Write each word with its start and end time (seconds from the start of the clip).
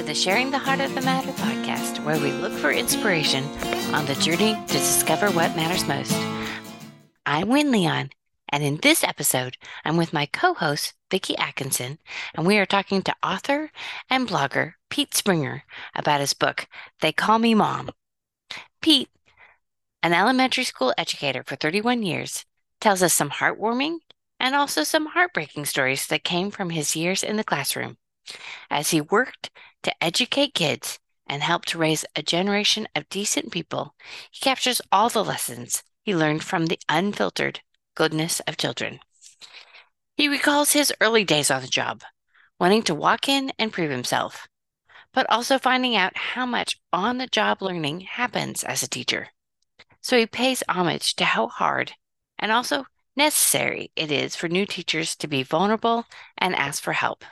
to 0.00 0.06
the 0.06 0.14
Sharing 0.14 0.50
the 0.50 0.56
Heart 0.56 0.80
of 0.80 0.94
the 0.94 1.02
Matter 1.02 1.30
podcast, 1.32 2.02
where 2.06 2.18
we 2.18 2.32
look 2.32 2.54
for 2.54 2.70
inspiration 2.70 3.44
on 3.92 4.06
the 4.06 4.14
journey 4.14 4.54
to 4.54 4.72
discover 4.72 5.30
what 5.30 5.54
matters 5.54 5.86
most. 5.86 6.16
I'm 7.26 7.48
Wynne 7.48 7.70
Leon, 7.70 8.08
and 8.48 8.64
in 8.64 8.78
this 8.78 9.04
episode, 9.04 9.58
I'm 9.84 9.98
with 9.98 10.14
my 10.14 10.24
co 10.24 10.54
host, 10.54 10.94
Vicki 11.10 11.36
Atkinson, 11.36 11.98
and 12.34 12.46
we 12.46 12.56
are 12.56 12.64
talking 12.64 13.02
to 13.02 13.14
author 13.22 13.70
and 14.08 14.26
blogger 14.26 14.72
Pete 14.88 15.14
Springer 15.14 15.64
about 15.94 16.20
his 16.20 16.32
book, 16.32 16.66
They 17.02 17.12
Call 17.12 17.38
Me 17.38 17.54
Mom. 17.54 17.90
Pete, 18.80 19.10
an 20.02 20.14
elementary 20.14 20.64
school 20.64 20.94
educator 20.96 21.42
for 21.46 21.56
31 21.56 22.04
years, 22.04 22.46
tells 22.80 23.02
us 23.02 23.12
some 23.12 23.28
heartwarming 23.28 23.98
and 24.38 24.54
also 24.54 24.82
some 24.82 25.08
heartbreaking 25.08 25.66
stories 25.66 26.06
that 26.06 26.24
came 26.24 26.50
from 26.50 26.70
his 26.70 26.96
years 26.96 27.22
in 27.22 27.36
the 27.36 27.44
classroom. 27.44 27.98
As 28.70 28.90
he 28.90 29.00
worked 29.00 29.50
to 29.82 30.04
educate 30.04 30.54
kids 30.54 30.98
and 31.26 31.42
help 31.42 31.64
to 31.66 31.78
raise 31.78 32.04
a 32.16 32.22
generation 32.22 32.88
of 32.94 33.08
decent 33.08 33.52
people, 33.52 33.94
he 34.30 34.40
captures 34.40 34.80
all 34.90 35.08
the 35.08 35.24
lessons 35.24 35.82
he 36.02 36.14
learned 36.14 36.42
from 36.42 36.66
the 36.66 36.78
unfiltered 36.88 37.60
goodness 37.94 38.40
of 38.40 38.56
children. 38.56 39.00
He 40.16 40.28
recalls 40.28 40.72
his 40.72 40.92
early 41.00 41.24
days 41.24 41.50
on 41.50 41.62
the 41.62 41.68
job, 41.68 42.02
wanting 42.58 42.82
to 42.82 42.94
walk 42.94 43.28
in 43.28 43.52
and 43.58 43.72
prove 43.72 43.90
himself, 43.90 44.48
but 45.12 45.28
also 45.30 45.58
finding 45.58 45.96
out 45.96 46.16
how 46.16 46.46
much 46.46 46.78
on 46.92 47.18
the 47.18 47.26
job 47.26 47.62
learning 47.62 48.00
happens 48.00 48.64
as 48.64 48.82
a 48.82 48.88
teacher. 48.88 49.28
So 50.02 50.18
he 50.18 50.26
pays 50.26 50.62
homage 50.68 51.14
to 51.16 51.24
how 51.24 51.48
hard 51.48 51.92
and 52.38 52.50
also 52.50 52.86
necessary 53.16 53.92
it 53.96 54.10
is 54.10 54.34
for 54.34 54.48
new 54.48 54.66
teachers 54.66 55.14
to 55.16 55.28
be 55.28 55.42
vulnerable 55.42 56.04
and 56.38 56.54
ask 56.54 56.82
for 56.82 56.92
help. 56.92 57.24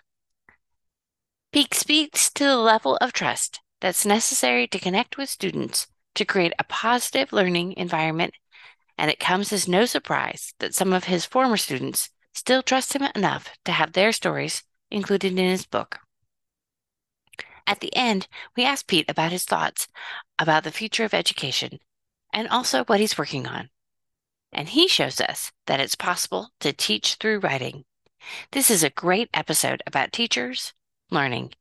Pete 1.50 1.72
speaks 1.72 2.30
to 2.30 2.44
the 2.44 2.58
level 2.58 2.96
of 2.96 3.12
trust 3.12 3.60
that's 3.80 4.04
necessary 4.04 4.66
to 4.66 4.78
connect 4.78 5.16
with 5.16 5.30
students 5.30 5.86
to 6.14 6.26
create 6.26 6.52
a 6.58 6.64
positive 6.64 7.32
learning 7.32 7.72
environment, 7.76 8.34
and 8.98 9.10
it 9.10 9.18
comes 9.18 9.52
as 9.52 9.66
no 9.66 9.86
surprise 9.86 10.52
that 10.58 10.74
some 10.74 10.92
of 10.92 11.04
his 11.04 11.24
former 11.24 11.56
students 11.56 12.10
still 12.34 12.62
trust 12.62 12.94
him 12.94 13.02
enough 13.14 13.48
to 13.64 13.72
have 13.72 13.92
their 13.92 14.12
stories 14.12 14.62
included 14.90 15.32
in 15.32 15.48
his 15.48 15.64
book. 15.64 16.00
At 17.66 17.80
the 17.80 17.94
end, 17.96 18.28
we 18.56 18.64
ask 18.64 18.86
Pete 18.86 19.08
about 19.08 19.32
his 19.32 19.44
thoughts 19.44 19.88
about 20.38 20.64
the 20.64 20.70
future 20.70 21.04
of 21.04 21.14
education 21.14 21.78
and 22.32 22.48
also 22.48 22.84
what 22.84 23.00
he's 23.00 23.18
working 23.18 23.46
on. 23.46 23.70
And 24.52 24.68
he 24.70 24.88
shows 24.88 25.20
us 25.20 25.50
that 25.66 25.80
it's 25.80 25.94
possible 25.94 26.50
to 26.60 26.72
teach 26.72 27.14
through 27.14 27.40
writing. 27.40 27.84
This 28.52 28.70
is 28.70 28.82
a 28.82 28.90
great 28.90 29.30
episode 29.32 29.82
about 29.86 30.12
teachers, 30.12 30.72
learning, 31.10 31.52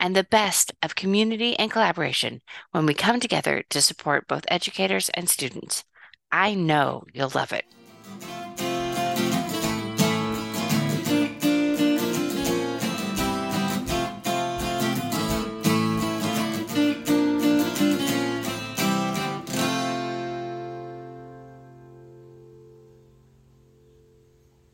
and 0.00 0.16
the 0.16 0.24
best 0.24 0.72
of 0.82 0.94
community 0.94 1.56
and 1.58 1.70
collaboration 1.70 2.42
when 2.72 2.86
we 2.86 2.94
come 2.94 3.20
together 3.20 3.62
to 3.70 3.80
support 3.80 4.28
both 4.28 4.44
educators 4.48 5.08
and 5.10 5.28
students. 5.28 5.84
I 6.30 6.54
know 6.54 7.04
you'll 7.12 7.30
love 7.34 7.52
it. 7.52 7.64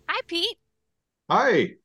Hi, 0.09 0.21
Pete. 0.27 0.59
Hi. 1.29 1.78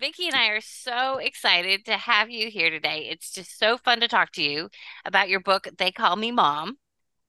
Vicki 0.00 0.28
and 0.28 0.34
I 0.34 0.46
are 0.48 0.62
so 0.62 1.18
excited 1.18 1.84
to 1.84 1.92
have 1.98 2.30
you 2.30 2.50
here 2.50 2.70
today. 2.70 3.08
It's 3.10 3.32
just 3.32 3.58
so 3.58 3.76
fun 3.76 4.00
to 4.00 4.08
talk 4.08 4.32
to 4.32 4.42
you 4.42 4.70
about 5.04 5.28
your 5.28 5.40
book, 5.40 5.68
They 5.76 5.92
Call 5.92 6.16
Me 6.16 6.32
Mom, 6.32 6.78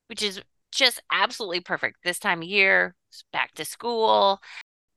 which 0.06 0.22
is 0.22 0.40
just 0.72 1.02
absolutely 1.12 1.60
perfect 1.60 1.98
this 2.02 2.18
time 2.18 2.40
of 2.40 2.48
year, 2.48 2.94
back 3.30 3.52
to 3.56 3.66
school. 3.66 4.40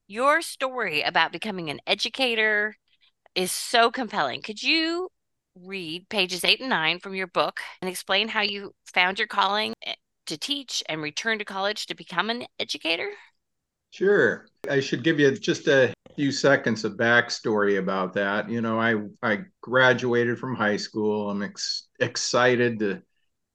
Your 0.07 0.41
story 0.41 1.01
about 1.01 1.33
becoming 1.33 1.69
an 1.69 1.81
educator 1.85 2.77
is 3.35 3.51
so 3.51 3.91
compelling. 3.91 4.41
Could 4.41 4.63
you 4.63 5.09
read 5.55 6.07
pages 6.07 6.45
eight 6.45 6.61
and 6.61 6.69
nine 6.69 6.99
from 6.99 7.13
your 7.13 7.27
book 7.27 7.59
and 7.81 7.89
explain 7.89 8.29
how 8.29 8.41
you 8.41 8.73
found 8.93 9.19
your 9.19 9.27
calling 9.27 9.73
eh, 9.85 9.95
to 10.27 10.37
teach 10.37 10.81
and 10.87 11.01
return 11.01 11.39
to 11.39 11.45
college 11.45 11.87
to 11.87 11.95
become 11.95 12.29
an 12.29 12.45
educator? 12.57 13.09
Sure. 13.95 14.45
I 14.69 14.81
should 14.81 15.05
give 15.05 15.21
you 15.21 15.31
just 15.31 15.69
a 15.69 15.93
few 16.17 16.29
seconds 16.29 16.83
of 16.83 16.97
backstory 16.97 17.79
about 17.79 18.11
that. 18.15 18.49
You 18.49 18.59
know, 18.59 18.77
I 18.77 18.95
I 19.23 19.45
graduated 19.61 20.37
from 20.37 20.53
high 20.53 20.75
school. 20.75 21.29
I'm 21.29 21.41
ex- 21.41 21.87
excited 22.01 22.79
to 22.79 23.01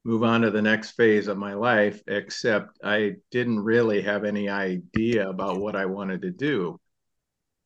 move 0.02 0.22
on 0.22 0.40
to 0.40 0.50
the 0.50 0.62
next 0.62 0.92
phase 0.92 1.28
of 1.28 1.36
my 1.36 1.52
life, 1.52 2.02
except 2.06 2.78
I 2.82 3.16
didn't 3.30 3.60
really 3.60 4.00
have 4.00 4.24
any 4.24 4.48
idea 4.48 5.28
about 5.28 5.60
what 5.60 5.76
I 5.76 5.84
wanted 5.84 6.22
to 6.22 6.30
do. 6.30 6.80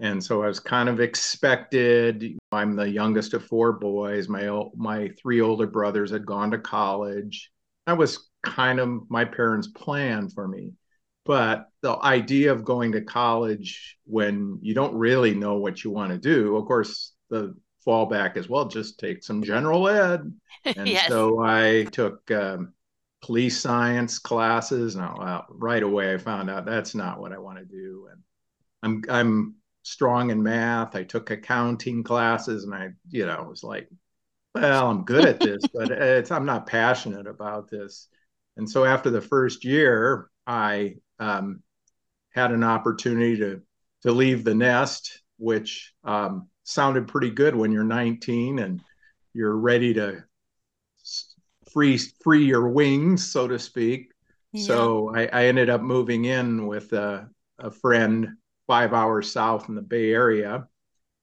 And 0.01 0.23
so 0.23 0.43
I 0.43 0.49
was 0.49 0.59
kind 0.59 0.89
of 0.89 0.99
expected. 0.99 2.37
I'm 2.51 2.75
the 2.75 2.91
youngest 2.91 3.35
of 3.35 3.47
four 3.47 3.75
boys. 3.75 4.29
My 4.29 4.49
my 4.75 5.11
three 5.23 5.41
older 5.41 5.69
brothers 5.69 6.11
had 6.11 6.27
gone 6.27 6.51
to 6.51 6.59
college. 6.59 7.53
That 7.87 7.99
was 7.99 8.31
kind 8.43 8.81
of 8.81 9.09
my 9.09 9.25
parents' 9.25 9.69
plan 9.69 10.29
for 10.29 10.49
me 10.49 10.73
but 11.25 11.69
the 11.81 11.97
idea 12.03 12.53
of 12.53 12.65
going 12.65 12.93
to 12.93 13.01
college 13.01 13.99
when 14.05 14.59
you 14.62 14.75
don't 14.75 14.95
really 14.95 15.35
know 15.35 15.57
what 15.57 15.83
you 15.83 15.91
want 15.91 16.11
to 16.11 16.19
do 16.19 16.57
of 16.57 16.67
course 16.67 17.12
the 17.31 17.55
fallback 17.87 18.37
is 18.37 18.49
well 18.49 18.67
just 18.67 18.99
take 18.99 19.23
some 19.23 19.43
general 19.43 19.89
ed. 19.89 20.33
And 20.65 20.89
yes. 20.89 21.09
so 21.09 21.43
i 21.43 21.85
took 21.93 22.31
um, 22.31 22.73
police 23.21 23.61
science 23.61 24.19
classes 24.19 24.95
and 24.95 25.07
well, 25.19 25.45
right 25.51 25.83
away 25.83 26.15
i 26.15 26.19
found 26.19 26.49
out 26.49 26.65
that's 26.65 26.95
not 26.95 27.21
what 27.21 27.33
i 27.33 27.39
want 27.39 27.59
to 27.59 27.65
do. 27.65 28.09
And 28.11 28.23
i'm 28.83 29.03
i'm 29.11 29.55
strong 29.83 30.31
in 30.31 30.43
math. 30.43 30.97
I 30.97 31.03
took 31.05 31.31
accounting 31.31 32.03
classes 32.03 32.65
and 32.65 32.75
i 32.75 32.91
you 33.11 33.27
know 33.27 33.47
was 33.49 33.62
like 33.62 33.89
well 34.55 34.89
i'm 34.89 35.05
good 35.05 35.27
at 35.27 35.41
this 35.41 35.62
but 35.75 35.91
it's 35.91 36.31
i'm 36.31 36.47
not 36.47 36.67
passionate 36.67 37.27
about 37.27 37.69
this. 37.71 38.09
And 38.56 38.71
so 38.71 38.85
after 38.85 39.11
the 39.11 39.21
first 39.21 39.65
year 39.65 40.31
i 40.47 40.95
um, 41.25 41.62
had 42.31 42.53
an 42.53 42.65
opportunity 42.65 43.37
to 43.39 43.62
to 44.03 44.12
leave 44.12 44.45
the 44.45 44.55
nest, 44.55 45.23
which 45.39 45.95
um, 46.05 46.49
sounded 46.65 47.09
pretty 47.09 47.31
good 47.31 47.57
when 47.57 47.73
you're 47.73 47.83
19 47.83 48.59
and 48.59 48.83
you're 49.33 49.57
ready 49.57 49.95
to 49.95 50.23
free 51.73 51.99
free 52.23 52.45
your 52.45 52.69
wings, 52.69 53.31
so 53.31 53.49
to 53.49 53.59
speak. 53.59 54.12
Yeah. 54.53 54.67
So 54.67 55.15
I, 55.15 55.27
I, 55.33 55.47
ended 55.47 55.71
up 55.71 55.81
moving 55.81 56.27
in 56.27 56.67
with 56.67 56.93
a, 56.93 57.29
a 57.59 57.71
friend 57.71 58.29
five 58.69 58.93
hours 58.93 59.33
south 59.33 59.69
in 59.69 59.75
the 59.75 59.83
Bay 59.83 60.12
Area, 60.12 60.69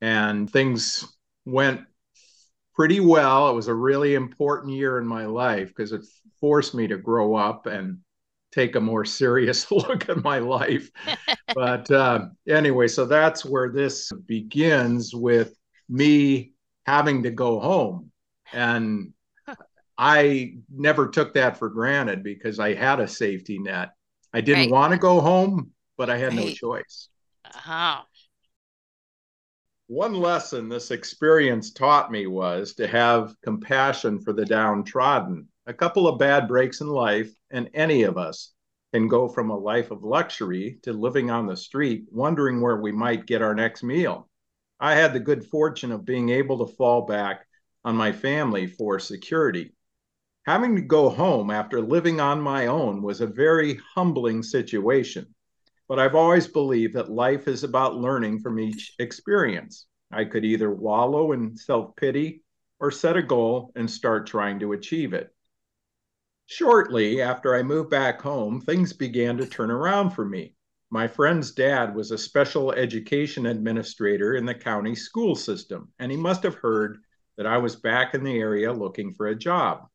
and 0.01 0.51
things 0.51 1.05
went 1.45 1.81
pretty 2.73 2.99
well. 2.99 3.49
It 3.49 3.53
was 3.53 3.67
a 3.67 3.73
really 3.73 4.15
important 4.15 4.73
year 4.73 4.97
in 4.97 5.05
my 5.05 5.25
life 5.25 5.69
because 5.69 5.93
it 5.93 6.01
forced 6.41 6.73
me 6.73 6.87
to 6.87 6.97
grow 6.97 7.35
up 7.35 7.67
and 7.67 7.99
take 8.51 8.75
a 8.75 8.81
more 8.81 9.05
serious 9.05 9.71
look 9.71 10.09
at 10.09 10.23
my 10.23 10.39
life. 10.39 10.89
but 11.55 11.89
uh, 11.91 12.27
anyway, 12.47 12.87
so 12.87 13.05
that's 13.05 13.45
where 13.45 13.69
this 13.69 14.11
begins 14.25 15.13
with 15.13 15.55
me 15.89 16.53
having 16.85 17.23
to 17.23 17.31
go 17.31 17.59
home. 17.59 18.11
And 18.53 19.13
I 19.97 20.55
never 20.69 21.07
took 21.07 21.33
that 21.35 21.57
for 21.57 21.69
granted 21.69 22.23
because 22.23 22.59
I 22.59 22.73
had 22.73 22.99
a 22.99 23.07
safety 23.07 23.59
net. 23.59 23.91
I 24.33 24.41
didn't 24.41 24.65
right. 24.65 24.71
want 24.71 24.93
to 24.93 24.99
go 24.99 25.19
home, 25.19 25.71
but 25.97 26.09
I 26.09 26.17
had 26.17 26.33
right. 26.35 26.47
no 26.47 26.51
choice. 26.51 27.09
Uh-huh. 27.45 28.01
One 29.87 30.13
lesson 30.13 30.69
this 30.69 30.91
experience 30.91 31.71
taught 31.71 32.11
me 32.11 32.25
was 32.25 32.73
to 32.75 32.87
have 32.87 33.35
compassion 33.43 34.19
for 34.21 34.31
the 34.31 34.45
downtrodden 34.45 35.49
a 35.67 35.73
couple 35.73 36.07
of 36.07 36.19
bad 36.19 36.47
breaks 36.47 36.81
in 36.81 36.87
life, 36.87 37.31
and 37.51 37.69
any 37.73 38.03
of 38.03 38.17
us 38.17 38.53
can 38.93 39.07
go 39.07 39.27
from 39.27 39.49
a 39.49 39.57
life 39.57 39.91
of 39.91 40.03
luxury 40.03 40.79
to 40.83 40.93
living 40.93 41.29
on 41.31 41.47
the 41.47 41.55
street, 41.55 42.05
wondering 42.11 42.61
where 42.61 42.77
we 42.77 42.91
might 42.91 43.25
get 43.25 43.41
our 43.41 43.55
next 43.55 43.83
meal. 43.83 44.29
I 44.79 44.95
had 44.95 45.13
the 45.13 45.19
good 45.19 45.45
fortune 45.45 45.91
of 45.91 46.05
being 46.05 46.29
able 46.29 46.65
to 46.65 46.73
fall 46.75 47.03
back 47.03 47.45
on 47.85 47.95
my 47.95 48.11
family 48.11 48.67
for 48.67 48.99
security. 48.99 49.73
Having 50.45 50.75
to 50.75 50.81
go 50.81 51.09
home 51.09 51.51
after 51.51 51.81
living 51.81 52.19
on 52.19 52.41
my 52.41 52.65
own 52.65 53.01
was 53.01 53.21
a 53.21 53.27
very 53.27 53.79
humbling 53.93 54.41
situation, 54.41 55.33
but 55.87 55.99
I've 55.99 56.15
always 56.15 56.47
believed 56.47 56.95
that 56.95 57.11
life 57.11 57.47
is 57.47 57.63
about 57.63 57.95
learning 57.95 58.39
from 58.39 58.59
each 58.59 58.95
experience. 58.97 59.85
I 60.11 60.25
could 60.25 60.43
either 60.43 60.73
wallow 60.73 61.31
in 61.31 61.55
self 61.55 61.95
pity 61.95 62.43
or 62.79 62.89
set 62.89 63.17
a 63.17 63.21
goal 63.21 63.71
and 63.75 63.89
start 63.89 64.25
trying 64.25 64.59
to 64.59 64.73
achieve 64.73 65.13
it. 65.13 65.33
Shortly 66.45 67.21
after 67.21 67.55
I 67.55 67.63
moved 67.63 67.89
back 67.89 68.21
home, 68.21 68.59
things 68.59 68.93
began 68.93 69.37
to 69.37 69.45
turn 69.45 69.71
around 69.71 70.11
for 70.11 70.25
me. 70.25 70.55
My 70.89 71.07
friend's 71.07 71.51
dad 71.51 71.95
was 71.95 72.11
a 72.11 72.17
special 72.17 72.73
education 72.73 73.45
administrator 73.45 74.35
in 74.35 74.45
the 74.45 74.53
county 74.53 74.93
school 74.93 75.35
system, 75.35 75.93
and 75.99 76.11
he 76.11 76.17
must 76.17 76.43
have 76.43 76.55
heard 76.55 76.97
that 77.37 77.47
I 77.47 77.57
was 77.57 77.77
back 77.77 78.13
in 78.13 78.23
the 78.25 78.37
area 78.37 78.73
looking 78.73 79.13
for 79.13 79.27
a 79.27 79.35
job. 79.35 79.87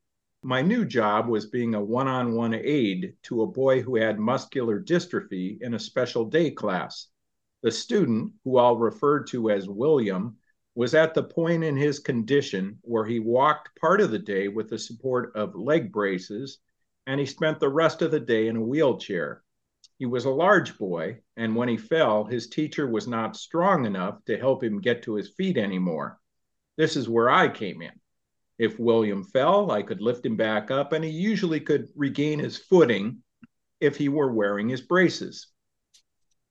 My 0.42 0.62
new 0.62 0.84
job 0.84 1.28
was 1.28 1.46
being 1.46 1.74
a 1.74 1.82
one 1.82 2.08
on 2.08 2.34
one 2.34 2.54
aide 2.54 3.14
to 3.24 3.42
a 3.42 3.46
boy 3.46 3.82
who 3.82 3.96
had 3.96 4.18
muscular 4.18 4.80
dystrophy 4.80 5.60
in 5.60 5.74
a 5.74 5.78
special 5.78 6.24
day 6.24 6.50
class. 6.50 7.08
The 7.62 7.70
student, 7.70 8.32
who 8.44 8.56
I'll 8.56 8.78
refer 8.78 9.24
to 9.24 9.50
as 9.50 9.68
William, 9.68 10.38
was 10.76 10.94
at 10.94 11.14
the 11.14 11.22
point 11.22 11.64
in 11.64 11.74
his 11.74 11.98
condition 11.98 12.78
where 12.82 13.06
he 13.06 13.18
walked 13.18 13.80
part 13.80 13.98
of 13.98 14.10
the 14.10 14.18
day 14.18 14.46
with 14.46 14.68
the 14.68 14.78
support 14.78 15.34
of 15.34 15.56
leg 15.56 15.90
braces, 15.90 16.58
and 17.06 17.18
he 17.18 17.24
spent 17.24 17.58
the 17.58 17.68
rest 17.68 18.02
of 18.02 18.10
the 18.10 18.20
day 18.20 18.46
in 18.46 18.56
a 18.56 18.60
wheelchair. 18.60 19.42
He 19.98 20.04
was 20.04 20.26
a 20.26 20.30
large 20.30 20.76
boy, 20.76 21.22
and 21.34 21.56
when 21.56 21.70
he 21.70 21.78
fell, 21.78 22.26
his 22.26 22.48
teacher 22.48 22.86
was 22.86 23.08
not 23.08 23.38
strong 23.38 23.86
enough 23.86 24.22
to 24.26 24.36
help 24.36 24.62
him 24.62 24.82
get 24.82 25.02
to 25.04 25.14
his 25.14 25.30
feet 25.30 25.56
anymore. 25.56 26.20
This 26.76 26.94
is 26.94 27.08
where 27.08 27.30
I 27.30 27.48
came 27.48 27.80
in. 27.80 27.92
If 28.58 28.78
William 28.78 29.24
fell, 29.24 29.70
I 29.70 29.82
could 29.82 30.02
lift 30.02 30.26
him 30.26 30.36
back 30.36 30.70
up, 30.70 30.92
and 30.92 31.02
he 31.02 31.10
usually 31.10 31.60
could 31.60 31.88
regain 31.96 32.38
his 32.38 32.58
footing 32.58 33.22
if 33.80 33.96
he 33.96 34.10
were 34.10 34.30
wearing 34.30 34.68
his 34.68 34.82
braces. 34.82 35.46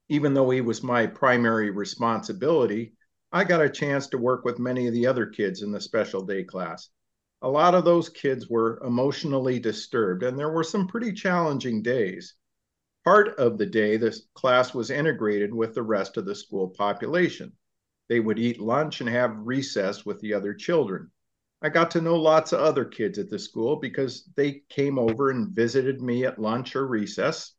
Even 0.08 0.34
though 0.34 0.50
he 0.50 0.62
was 0.62 0.82
my 0.82 1.06
primary 1.06 1.70
responsibility, 1.70 2.95
I 3.36 3.44
got 3.44 3.60
a 3.60 3.68
chance 3.68 4.06
to 4.06 4.16
work 4.16 4.46
with 4.46 4.58
many 4.58 4.86
of 4.86 4.94
the 4.94 5.06
other 5.06 5.26
kids 5.26 5.60
in 5.60 5.70
the 5.70 5.78
special 5.78 6.22
day 6.22 6.42
class. 6.42 6.88
A 7.42 7.50
lot 7.50 7.74
of 7.74 7.84
those 7.84 8.08
kids 8.08 8.48
were 8.48 8.82
emotionally 8.82 9.58
disturbed, 9.58 10.22
and 10.22 10.38
there 10.38 10.48
were 10.48 10.64
some 10.64 10.88
pretty 10.88 11.12
challenging 11.12 11.82
days. 11.82 12.32
Part 13.04 13.36
of 13.36 13.58
the 13.58 13.66
day, 13.66 13.98
the 13.98 14.18
class 14.32 14.72
was 14.72 14.90
integrated 14.90 15.52
with 15.54 15.74
the 15.74 15.82
rest 15.82 16.16
of 16.16 16.24
the 16.24 16.34
school 16.34 16.70
population. 16.70 17.52
They 18.08 18.20
would 18.20 18.38
eat 18.38 18.58
lunch 18.58 19.02
and 19.02 19.10
have 19.10 19.36
recess 19.46 20.06
with 20.06 20.18
the 20.20 20.32
other 20.32 20.54
children. 20.54 21.10
I 21.60 21.68
got 21.68 21.90
to 21.90 22.00
know 22.00 22.16
lots 22.16 22.54
of 22.54 22.60
other 22.60 22.86
kids 22.86 23.18
at 23.18 23.28
the 23.28 23.38
school 23.38 23.76
because 23.76 24.24
they 24.34 24.62
came 24.70 24.98
over 24.98 25.28
and 25.28 25.54
visited 25.54 26.00
me 26.00 26.24
at 26.24 26.40
lunch 26.40 26.74
or 26.74 26.86
recess. 26.86 27.52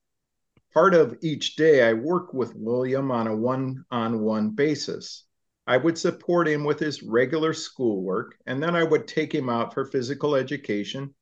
Part 0.73 0.95
of 0.95 1.19
each 1.21 1.55
day, 1.55 1.87
I 1.87 1.93
worked 1.93 2.33
with 2.33 2.55
William 2.55 3.11
on 3.11 3.27
a 3.27 3.35
one 3.35 3.85
on 3.91 4.21
one 4.21 4.49
basis. 4.49 5.26
I 5.67 5.77
would 5.77 5.97
support 5.97 6.47
him 6.47 6.63
with 6.63 6.79
his 6.79 7.03
regular 7.03 7.53
schoolwork, 7.53 8.37
and 8.47 8.63
then 8.63 8.75
I 8.75 8.83
would 8.83 9.07
take 9.07 9.35
him 9.35 9.49
out 9.49 9.73
for 9.73 9.85
physical 9.85 10.33
education 10.35 11.13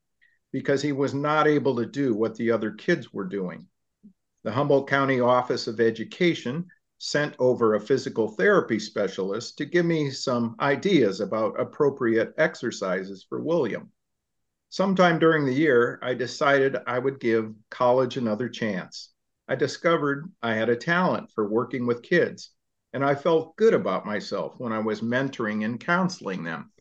because 0.51 0.81
he 0.81 0.91
was 0.91 1.13
not 1.13 1.47
able 1.47 1.75
to 1.75 1.85
do 1.85 2.13
what 2.13 2.35
the 2.35 2.51
other 2.51 2.71
kids 2.71 3.11
were 3.11 3.25
doing 3.25 3.67
the 4.45 4.51
Humboldt 4.51 4.87
County 4.87 5.19
Office 5.19 5.65
of 5.65 5.79
Education 5.79 6.67
sent 6.99 7.35
over 7.39 7.73
a 7.73 7.79
physical 7.79 8.27
therapy 8.27 8.77
specialist 8.77 9.57
to 9.57 9.65
give 9.65 9.87
me 9.87 10.11
some 10.11 10.55
ideas 10.59 11.19
about 11.19 11.59
appropriate 11.59 12.31
exercises 12.37 13.25
for 13.27 13.41
William. 13.41 13.91
Sometime 14.69 15.17
during 15.17 15.45
the 15.45 15.53
year, 15.53 15.97
I 16.03 16.13
decided 16.13 16.77
I 16.85 16.99
would 16.99 17.19
give 17.19 17.55
college 17.71 18.17
another 18.17 18.47
chance. 18.47 19.11
I 19.47 19.55
discovered 19.55 20.31
I 20.43 20.53
had 20.53 20.69
a 20.69 20.75
talent 20.75 21.31
for 21.31 21.49
working 21.49 21.87
with 21.87 22.03
kids, 22.03 22.51
and 22.95 23.03
I 23.03 23.13
felt 23.13 23.57
good 23.57 23.73
about 23.73 24.05
myself 24.05 24.53
when 24.57 24.71
I 24.71 24.79
was 24.79 25.01
mentoring 25.01 25.65
and 25.65 25.77
counseling 25.77 26.45
them. 26.45 26.71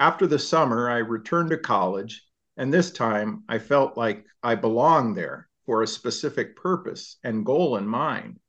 After 0.00 0.26
the 0.26 0.36
summer, 0.36 0.90
I 0.90 0.96
returned 0.96 1.50
to 1.50 1.58
college, 1.58 2.26
and 2.56 2.74
this 2.74 2.90
time 2.90 3.44
I 3.48 3.60
felt 3.60 3.96
like 3.96 4.26
I 4.42 4.56
belonged 4.56 5.16
there 5.16 5.48
for 5.64 5.80
a 5.80 5.86
specific 5.86 6.56
purpose 6.56 7.18
and 7.22 7.46
goal 7.46 7.76
in 7.76 7.86
mind. 7.86 8.40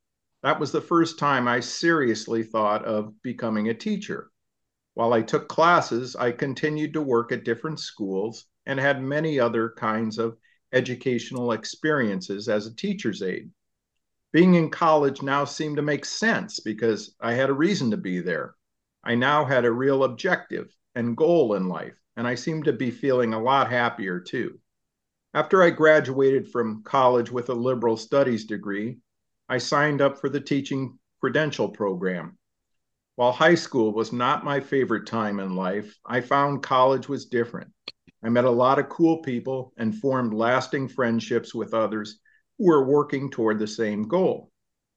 That 0.42 0.58
was 0.58 0.72
the 0.72 0.80
first 0.80 1.16
time 1.16 1.46
I 1.46 1.60
seriously 1.60 2.42
thought 2.42 2.84
of 2.84 3.14
becoming 3.22 3.68
a 3.68 3.74
teacher. 3.74 4.32
While 4.94 5.12
I 5.12 5.22
took 5.22 5.48
classes, 5.48 6.16
I 6.16 6.32
continued 6.32 6.94
to 6.94 7.02
work 7.02 7.30
at 7.30 7.44
different 7.44 7.78
schools 7.78 8.46
and 8.66 8.80
had 8.80 9.00
many 9.00 9.38
other 9.38 9.74
kinds 9.76 10.18
of 10.18 10.36
educational 10.72 11.52
experiences 11.52 12.48
as 12.48 12.66
a 12.66 12.74
teacher's 12.74 13.22
aide. 13.22 13.52
Being 14.32 14.54
in 14.54 14.70
college 14.70 15.22
now 15.22 15.44
seemed 15.44 15.76
to 15.76 15.82
make 15.82 16.04
sense 16.04 16.60
because 16.60 17.16
I 17.20 17.32
had 17.32 17.50
a 17.50 17.54
reason 17.54 17.90
to 17.90 17.96
be 17.96 18.20
there. 18.20 18.54
I 19.02 19.16
now 19.16 19.44
had 19.44 19.64
a 19.64 19.72
real 19.72 20.04
objective 20.04 20.72
and 20.94 21.16
goal 21.16 21.54
in 21.54 21.66
life, 21.66 22.00
and 22.16 22.28
I 22.28 22.36
seemed 22.36 22.64
to 22.66 22.72
be 22.72 22.92
feeling 22.92 23.34
a 23.34 23.42
lot 23.42 23.70
happier 23.70 24.20
too. 24.20 24.60
After 25.34 25.62
I 25.62 25.70
graduated 25.70 26.48
from 26.48 26.84
college 26.84 27.32
with 27.32 27.48
a 27.50 27.54
liberal 27.54 27.96
studies 27.96 28.44
degree, 28.44 28.98
I 29.48 29.58
signed 29.58 30.00
up 30.00 30.20
for 30.20 30.28
the 30.28 30.40
teaching 30.40 30.98
credential 31.20 31.68
program. 31.68 32.38
While 33.16 33.32
high 33.32 33.56
school 33.56 33.92
was 33.92 34.12
not 34.12 34.44
my 34.44 34.60
favorite 34.60 35.06
time 35.06 35.40
in 35.40 35.56
life, 35.56 35.98
I 36.06 36.20
found 36.20 36.62
college 36.62 37.08
was 37.08 37.26
different. 37.26 37.72
I 38.22 38.28
met 38.28 38.44
a 38.44 38.50
lot 38.50 38.78
of 38.78 38.88
cool 38.88 39.22
people 39.22 39.72
and 39.76 39.92
formed 39.92 40.34
lasting 40.34 40.88
friendships 40.88 41.52
with 41.52 41.74
others 41.74 42.20
were 42.60 42.84
working 42.84 43.30
toward 43.30 43.58
the 43.58 43.66
same 43.66 44.06
goal. 44.06 44.52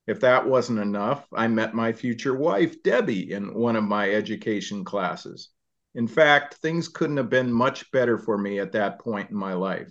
If 0.05 0.19
that 0.19 0.45
wasn't 0.45 0.79
enough, 0.79 1.25
I 1.33 1.47
met 1.47 1.73
my 1.73 1.93
future 1.93 2.35
wife, 2.35 2.83
Debbie, 2.83 3.31
in 3.31 3.53
one 3.53 3.77
of 3.77 3.85
my 3.85 4.11
education 4.11 4.83
classes. 4.83 5.49
In 5.95 6.07
fact, 6.07 6.55
things 6.55 6.89
couldn't 6.89 7.17
have 7.17 7.29
been 7.29 7.53
much 7.53 7.89
better 7.91 8.17
for 8.17 8.37
me 8.37 8.59
at 8.59 8.73
that 8.73 8.99
point 8.99 9.29
in 9.29 9.37
my 9.37 9.53
life. 9.53 9.89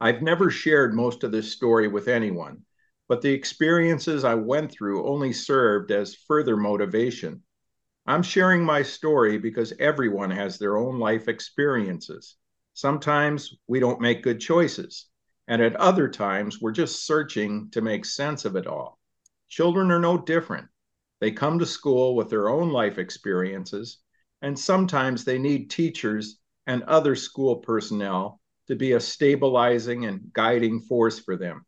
I've 0.00 0.22
never 0.22 0.50
shared 0.50 0.94
most 0.94 1.22
of 1.22 1.32
this 1.32 1.52
story 1.52 1.86
with 1.86 2.08
anyone, 2.08 2.62
but 3.08 3.20
the 3.20 3.32
experiences 3.32 4.24
I 4.24 4.34
went 4.34 4.72
through 4.72 5.06
only 5.06 5.34
served 5.34 5.90
as 5.90 6.14
further 6.14 6.56
motivation. 6.56 7.42
I'm 8.06 8.22
sharing 8.22 8.64
my 8.64 8.82
story 8.82 9.36
because 9.36 9.74
everyone 9.78 10.30
has 10.30 10.58
their 10.58 10.78
own 10.78 10.98
life 10.98 11.28
experiences. 11.28 12.36
Sometimes 12.72 13.54
we 13.66 13.80
don't 13.80 14.00
make 14.00 14.22
good 14.22 14.40
choices, 14.40 15.10
and 15.48 15.62
at 15.62 15.74
other 15.76 16.08
times 16.08 16.60
we're 16.60 16.70
just 16.70 17.06
searching 17.06 17.70
to 17.70 17.80
make 17.80 18.04
sense 18.04 18.44
of 18.44 18.54
it 18.54 18.66
all. 18.66 19.00
Children 19.48 19.90
are 19.90 19.98
no 19.98 20.18
different. 20.18 20.68
They 21.20 21.32
come 21.32 21.58
to 21.58 21.66
school 21.66 22.14
with 22.14 22.28
their 22.28 22.50
own 22.50 22.70
life 22.70 22.98
experiences, 22.98 23.98
and 24.42 24.56
sometimes 24.56 25.24
they 25.24 25.38
need 25.38 25.70
teachers 25.70 26.38
and 26.66 26.82
other 26.82 27.16
school 27.16 27.56
personnel 27.56 28.40
to 28.66 28.76
be 28.76 28.92
a 28.92 29.00
stabilizing 29.00 30.04
and 30.04 30.30
guiding 30.34 30.82
force 30.82 31.18
for 31.18 31.36
them. 31.36 31.64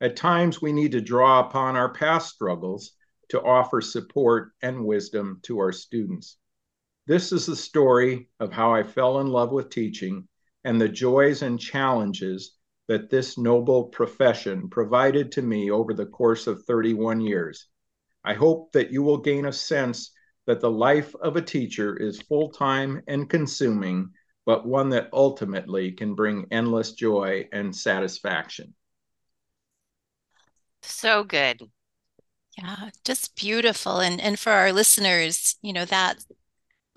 At 0.00 0.14
times, 0.14 0.62
we 0.62 0.72
need 0.72 0.92
to 0.92 1.00
draw 1.00 1.40
upon 1.40 1.74
our 1.74 1.92
past 1.92 2.32
struggles 2.32 2.92
to 3.30 3.42
offer 3.42 3.80
support 3.80 4.52
and 4.62 4.86
wisdom 4.86 5.40
to 5.42 5.58
our 5.58 5.72
students. 5.72 6.36
This 7.06 7.32
is 7.32 7.46
the 7.46 7.56
story 7.56 8.28
of 8.38 8.52
how 8.52 8.72
I 8.72 8.84
fell 8.84 9.18
in 9.18 9.26
love 9.26 9.50
with 9.50 9.70
teaching 9.70 10.28
and 10.62 10.80
the 10.80 10.88
joys 10.88 11.42
and 11.42 11.58
challenges 11.58 12.57
that 12.88 13.10
this 13.10 13.38
noble 13.38 13.84
profession 13.84 14.68
provided 14.68 15.30
to 15.32 15.42
me 15.42 15.70
over 15.70 15.94
the 15.94 16.06
course 16.06 16.46
of 16.46 16.64
31 16.64 17.20
years. 17.20 17.66
I 18.24 18.34
hope 18.34 18.72
that 18.72 18.90
you 18.90 19.02
will 19.02 19.18
gain 19.18 19.46
a 19.46 19.52
sense 19.52 20.10
that 20.46 20.60
the 20.60 20.70
life 20.70 21.14
of 21.16 21.36
a 21.36 21.42
teacher 21.42 21.96
is 21.96 22.20
full 22.22 22.50
time 22.50 23.02
and 23.06 23.30
consuming 23.30 24.10
but 24.48 24.66
one 24.66 24.88
that 24.88 25.10
ultimately 25.12 25.92
can 25.92 26.14
bring 26.14 26.46
endless 26.50 26.92
joy 26.92 27.46
and 27.52 27.76
satisfaction. 27.76 28.74
So 30.80 31.22
good. 31.22 31.70
Yeah, 32.56 32.88
just 33.04 33.36
beautiful. 33.36 34.00
And 34.00 34.18
and 34.22 34.38
for 34.38 34.52
our 34.52 34.72
listeners, 34.72 35.56
you 35.60 35.74
know, 35.74 35.84
that 35.84 36.24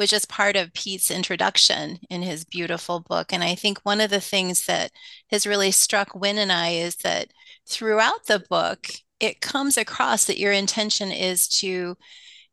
was 0.01 0.09
just 0.09 0.27
part 0.27 0.55
of 0.55 0.73
Pete's 0.73 1.11
introduction 1.11 1.99
in 2.09 2.23
his 2.23 2.43
beautiful 2.43 3.01
book. 3.01 3.31
And 3.31 3.43
I 3.43 3.53
think 3.53 3.77
one 3.83 4.01
of 4.01 4.09
the 4.09 4.19
things 4.19 4.65
that 4.65 4.91
has 5.29 5.45
really 5.45 5.69
struck 5.69 6.15
Wynne 6.15 6.39
and 6.39 6.51
I 6.51 6.69
is 6.69 6.95
that 6.97 7.27
throughout 7.67 8.25
the 8.25 8.43
book, 8.49 8.87
it 9.19 9.41
comes 9.41 9.77
across 9.77 10.25
that 10.25 10.39
your 10.39 10.53
intention 10.53 11.11
is 11.11 11.47
to 11.59 11.97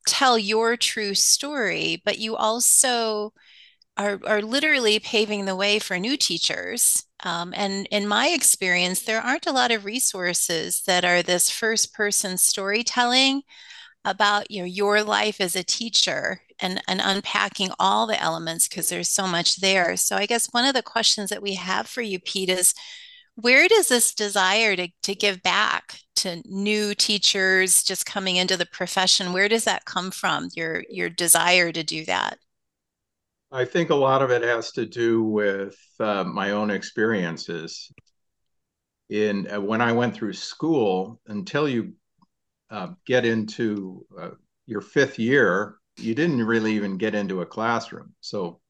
tell 0.07 0.37
your 0.39 0.77
true 0.77 1.15
story, 1.15 2.03
but 2.05 2.19
you 2.19 2.37
also 2.37 3.33
are, 3.97 4.21
are 4.27 4.43
literally 4.43 4.99
paving 4.99 5.47
the 5.47 5.57
way 5.57 5.79
for 5.79 5.99
new 5.99 6.19
teachers. 6.19 7.03
Um, 7.25 7.55
and 7.57 7.89
in 7.91 8.07
my 8.07 8.29
experience, 8.29 9.01
there 9.01 9.23
aren't 9.23 9.47
a 9.47 9.53
lot 9.53 9.71
of 9.71 9.87
resources 9.87 10.83
that 10.87 11.03
are 11.03 11.23
this 11.23 11.49
first 11.49 11.95
person 11.95 12.37
storytelling 12.37 13.41
about 14.05 14.51
you 14.51 14.61
know, 14.61 14.67
your 14.67 15.03
life 15.03 15.41
as 15.41 15.57
a 15.57 15.65
teacher 15.65 16.43
and, 16.61 16.83
and 16.89 17.01
unpacking 17.03 17.71
all 17.79 18.07
the 18.07 18.21
elements 18.21 18.69
because 18.69 18.89
there's 18.89 19.09
so 19.09 19.27
much 19.27 19.57
there. 19.57 19.97
So 19.97 20.17
I 20.17 20.27
guess 20.27 20.53
one 20.53 20.65
of 20.65 20.75
the 20.75 20.83
questions 20.83 21.31
that 21.31 21.43
we 21.43 21.55
have 21.55 21.87
for 21.87 22.03
you, 22.03 22.19
Pete, 22.19 22.51
is 22.51 22.75
where 23.37 23.69
does 23.69 23.89
this 23.89 24.15
desire 24.15 24.75
to, 24.75 24.89
to 25.05 25.15
give 25.15 25.43
back 25.43 26.01
to 26.17 26.43
new 26.45 26.95
teachers 26.95 27.85
just 27.85 28.05
coming 28.05 28.37
into 28.37 28.57
the 28.57 28.67
profession, 28.67 29.33
where 29.33 29.49
does 29.49 29.65
that 29.65 29.85
come 29.85 30.11
from? 30.11 30.49
Your 30.55 30.83
your 30.91 31.09
desire 31.09 31.71
to 31.71 31.85
do 31.85 32.05
that? 32.07 32.39
I 33.53 33.65
think 33.65 33.91
a 33.91 33.95
lot 33.95 34.23
of 34.23 34.31
it 34.31 34.43
has 34.43 34.73
to 34.73 34.85
do 34.85 35.23
with 35.23 35.77
uh, 36.01 36.25
my 36.25 36.51
own 36.51 36.71
experiences. 36.71 37.91
In 39.09 39.51
uh, 39.51 39.61
when 39.61 39.81
I 39.81 39.93
went 39.93 40.15
through 40.15 40.35
school, 40.35 41.21
until 41.29 41.69
you 41.69 41.95
uh, 42.71 42.89
get 43.07 43.25
into 43.25 44.05
uh, 44.21 44.31
your 44.67 44.81
fifth 44.81 45.19
year 45.19 45.77
you 45.99 46.15
didn't 46.15 46.45
really 46.45 46.75
even 46.75 46.97
get 46.99 47.15
into 47.15 47.41
a 47.43 47.47
classroom. 47.47 48.15
So 48.21 48.61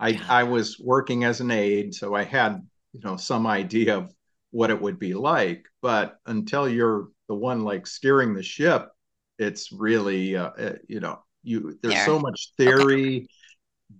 I 0.00 0.18
Yeah. 0.18 0.26
I 0.28 0.44
was 0.44 0.78
working 0.80 1.24
as 1.24 1.40
an 1.40 1.50
aide, 1.50 1.94
so 1.94 2.14
I 2.14 2.24
had 2.24 2.66
you 2.92 3.00
know 3.04 3.16
some 3.16 3.46
idea 3.46 3.96
of 3.98 4.12
what 4.50 4.70
it 4.70 4.80
would 4.80 4.98
be 4.98 5.14
like. 5.14 5.66
But 5.82 6.18
until 6.26 6.68
you're 6.68 7.08
the 7.28 7.34
one 7.34 7.62
like 7.62 7.86
steering 7.86 8.34
the 8.34 8.42
ship, 8.42 8.90
it's 9.38 9.72
really 9.72 10.36
uh, 10.36 10.50
uh, 10.50 10.76
you 10.88 11.00
know 11.00 11.22
you 11.42 11.78
there's 11.82 11.94
There. 11.94 12.04
so 12.04 12.18
much 12.18 12.52
theory, 12.58 13.28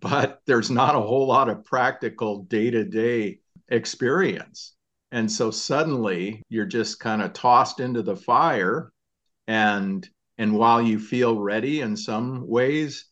but 0.01 0.41
there's 0.47 0.71
not 0.71 0.97
a 0.97 1.01
whole 1.01 1.27
lot 1.27 1.49
of 1.49 1.65
practical 1.65 2.45
day 2.45 2.71
to 2.71 2.85
day 2.85 3.41
experience. 3.69 4.75
And 5.13 5.31
so 5.31 5.51
suddenly 5.51 6.43
you're 6.49 6.67
just 6.67 7.01
kind 7.01 7.23
of 7.23 7.33
tossed 7.33 7.81
into 7.81 8.03
the 8.03 8.17
fire 8.17 8.93
and 9.47 10.09
and 10.39 10.53
while 10.53 10.83
you 10.83 10.99
feel 10.99 11.39
ready 11.39 11.81
in 11.81 11.97
some 11.97 12.47
ways 12.47 13.07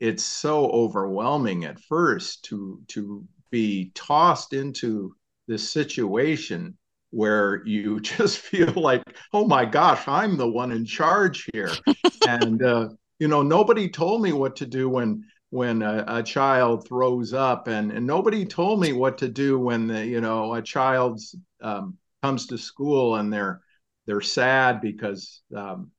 it's 0.00 0.24
so 0.24 0.68
overwhelming 0.70 1.64
at 1.64 1.78
first 1.80 2.44
to 2.44 2.80
to 2.88 3.24
be 3.50 3.92
tossed 3.94 4.52
into 4.52 5.14
this 5.46 5.68
situation 5.68 6.76
where 7.10 7.64
you 7.66 8.00
just 8.14 8.38
feel 8.38 8.72
like 8.72 9.02
oh 9.32 9.46
my 9.46 9.64
gosh 9.64 10.06
i'm 10.08 10.36
the 10.36 10.48
one 10.48 10.72
in 10.72 10.84
charge 10.84 11.48
here. 11.52 11.72
And 12.28 12.62
uh, 12.62 12.88
you 13.18 13.26
know 13.26 13.42
nobody 13.42 13.88
told 13.88 14.22
me 14.22 14.32
what 14.32 14.54
to 14.56 14.66
do 14.66 14.88
when 14.88 15.24
when 15.50 15.82
a, 15.82 16.04
a 16.06 16.22
child 16.22 16.88
throws 16.88 17.34
up 17.34 17.68
and, 17.68 17.92
and 17.92 18.06
nobody 18.06 18.44
told 18.46 18.80
me 18.80 18.92
what 18.92 19.18
to 19.18 19.28
do 19.28 19.58
when 19.58 19.86
the 19.86 20.06
you 20.06 20.20
know 20.20 20.54
a 20.54 20.62
child 20.62 21.20
um, 21.60 21.98
comes 22.22 22.46
to 22.46 22.56
school 22.56 23.16
and 23.16 23.32
they're 23.32 23.60
they're 24.06 24.20
sad 24.20 24.80
because 24.80 25.42
um, 25.54 25.90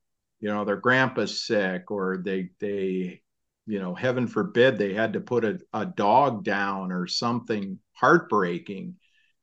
you 0.43 0.49
know 0.49 0.65
their 0.65 0.75
grandpa's 0.75 1.45
sick 1.47 1.89
or 1.89 2.17
they 2.17 2.49
they 2.59 3.21
you 3.65 3.79
know 3.79 3.95
heaven 3.95 4.27
forbid 4.27 4.77
they 4.77 4.93
had 4.93 5.13
to 5.13 5.21
put 5.21 5.45
a, 5.45 5.57
a 5.71 5.85
dog 5.85 6.43
down 6.43 6.91
or 6.91 7.07
something 7.07 7.79
heartbreaking. 7.93 8.95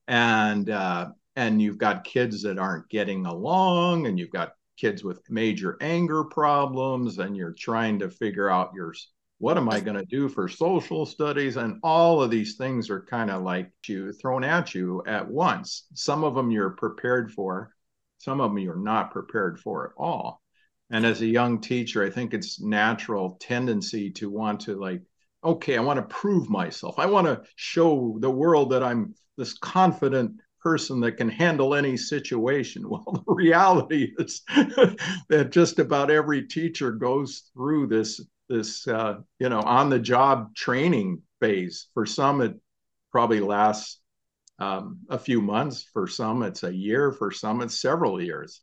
And 0.06 0.68
uh, 0.68 1.12
and 1.36 1.62
you've 1.62 1.78
got 1.78 2.04
kids 2.04 2.42
that 2.42 2.58
aren't 2.58 2.90
getting 2.90 3.24
along 3.24 4.08
and 4.08 4.18
you've 4.18 4.30
got 4.30 4.52
kids 4.76 5.02
with 5.02 5.22
major 5.30 5.78
anger 5.80 6.22
problems 6.22 7.16
and 7.18 7.34
you're 7.34 7.54
trying 7.58 7.98
to 8.00 8.10
figure 8.10 8.50
out 8.50 8.74
your 8.74 8.92
what 9.38 9.56
am 9.56 9.70
i 9.70 9.80
going 9.80 9.96
to 9.96 10.04
do 10.04 10.28
for 10.28 10.48
social 10.48 11.06
studies? 11.06 11.56
And 11.56 11.80
all 11.82 12.22
of 12.22 12.30
these 12.30 12.56
things 12.56 12.90
are 12.90 13.00
kind 13.00 13.30
of 13.30 13.42
like 13.42 13.70
you 13.86 14.12
thrown 14.12 14.44
at 14.44 14.74
you 14.74 15.02
at 15.06 15.26
once. 15.26 15.86
Some 15.94 16.24
of 16.24 16.34
them 16.34 16.50
you're 16.50 16.70
prepared 16.70 17.32
for 17.32 17.74
some 18.18 18.42
of 18.42 18.50
them 18.50 18.58
you're 18.58 18.76
not 18.76 19.12
prepared 19.12 19.58
for 19.58 19.86
at 19.86 19.92
all 19.96 20.39
and 20.90 21.06
as 21.06 21.20
a 21.20 21.26
young 21.26 21.60
teacher 21.60 22.04
i 22.04 22.10
think 22.10 22.34
it's 22.34 22.60
natural 22.60 23.36
tendency 23.40 24.10
to 24.10 24.30
want 24.30 24.60
to 24.60 24.74
like 24.76 25.02
okay 25.44 25.76
i 25.76 25.80
want 25.80 25.96
to 25.96 26.14
prove 26.14 26.48
myself. 26.50 26.98
I 26.98 27.06
want 27.06 27.26
to 27.26 27.42
show 27.56 28.16
the 28.20 28.30
world 28.30 28.70
that 28.70 28.82
i'm 28.82 29.14
this 29.36 29.54
confident 29.54 30.32
person 30.62 31.00
that 31.00 31.12
can 31.12 31.28
handle 31.28 31.74
any 31.74 31.96
situation. 31.96 32.84
Well 32.88 33.24
the 33.26 33.34
reality 33.34 34.12
is 34.18 34.42
that 35.28 35.48
just 35.50 35.78
about 35.78 36.10
every 36.10 36.46
teacher 36.46 36.92
goes 36.92 37.50
through 37.54 37.86
this 37.86 38.20
this 38.48 38.86
uh, 38.86 39.20
you 39.38 39.48
know 39.48 39.60
on 39.60 39.90
the 39.90 39.98
job 39.98 40.54
training 40.54 41.22
phase. 41.40 41.88
For 41.94 42.04
some 42.04 42.40
it 42.42 42.54
probably 43.12 43.40
lasts 43.40 44.00
um, 44.58 44.98
a 45.08 45.18
few 45.18 45.40
months. 45.40 45.86
For 45.92 46.06
some 46.06 46.42
it's 46.42 46.64
a 46.64 46.74
year. 46.74 47.12
For 47.12 47.30
some 47.30 47.62
it's 47.62 47.80
several 47.80 48.20
years 48.20 48.60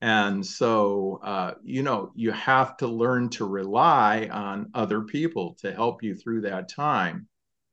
and 0.00 0.44
so, 0.44 1.20
uh, 1.22 1.54
you 1.62 1.82
know, 1.82 2.12
you 2.14 2.30
have 2.32 2.76
to 2.78 2.86
learn 2.86 3.30
to 3.30 3.46
rely 3.46 4.28
on 4.30 4.70
other 4.74 5.02
people 5.02 5.56
to 5.60 5.72
help 5.72 6.02
you 6.02 6.14
through 6.14 6.42
that 6.42 6.68
time, 6.68 7.28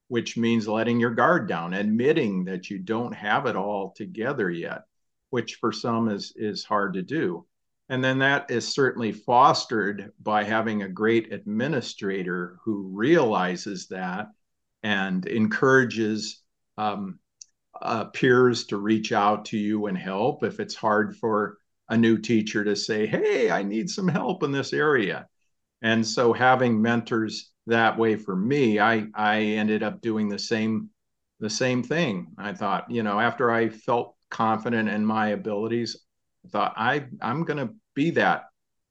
which 0.08 0.38
means 0.38 0.68
letting 0.68 1.00
your 1.00 1.14
guard 1.14 1.48
down, 1.48 1.74
admitting 1.74 2.46
that 2.46 2.70
you 2.70 2.80
don't 2.80 3.14
have 3.14 3.48
it 3.48 3.56
all 3.56 3.92
together 3.96 4.50
yet, 4.50 4.84
which 5.30 5.56
for 5.56 5.72
some 5.72 6.08
is 6.08 6.34
is 6.36 6.64
hard 6.64 6.94
to 6.94 7.02
do. 7.02 7.46
And 7.90 8.02
then 8.02 8.20
that 8.20 8.50
is 8.50 8.66
certainly 8.66 9.12
fostered 9.12 10.14
by 10.22 10.46
having 10.46 10.84
a 10.84 10.88
great 10.88 11.34
administrator 11.34 12.58
who 12.64 12.88
realizes 12.94 13.88
that 13.88 14.30
and 14.84 15.26
encourages 15.26 16.42
um, 16.78 17.20
uh, 17.82 18.06
peers 18.06 18.66
to 18.68 18.78
reach 18.78 19.12
out 19.12 19.46
to 19.46 19.58
you 19.58 19.88
and 19.88 19.98
help 19.98 20.46
if 20.46 20.62
it's 20.62 20.76
hard 20.76 21.18
for 21.18 21.58
a 21.92 21.98
new 21.98 22.18
teacher 22.18 22.64
to 22.64 22.76
say, 22.76 23.06
Hey, 23.06 23.52
I 23.52 23.62
need 23.62 23.90
some 23.90 24.08
help 24.08 24.44
in 24.44 24.52
this 24.52 24.74
area. 24.74 25.28
And 25.82 26.08
so 26.08 26.32
having 26.32 26.82
mentors 26.82 27.52
that 27.68 27.98
way 27.98 28.16
for 28.16 28.36
me, 28.36 28.80
I, 28.80 29.08
I 29.14 29.42
ended 29.42 29.84
up 29.84 30.02
doing 30.02 30.30
the 30.30 30.40
same, 30.40 30.90
the 31.42 31.50
same 31.50 31.84
thing. 31.84 32.28
I 32.38 32.54
thought, 32.54 32.90
you 32.90 33.04
know, 33.04 33.20
after 33.20 33.52
I 33.52 33.68
felt 33.70 34.16
confident 34.30 34.88
in 34.88 35.06
my 35.06 35.30
abilities, 35.30 35.98
I 36.46 36.50
thought 36.50 36.74
I, 36.78 37.08
I'm 37.22 37.44
going 37.44 37.68
to 37.68 37.74
be 37.94 38.12
that 38.12 38.46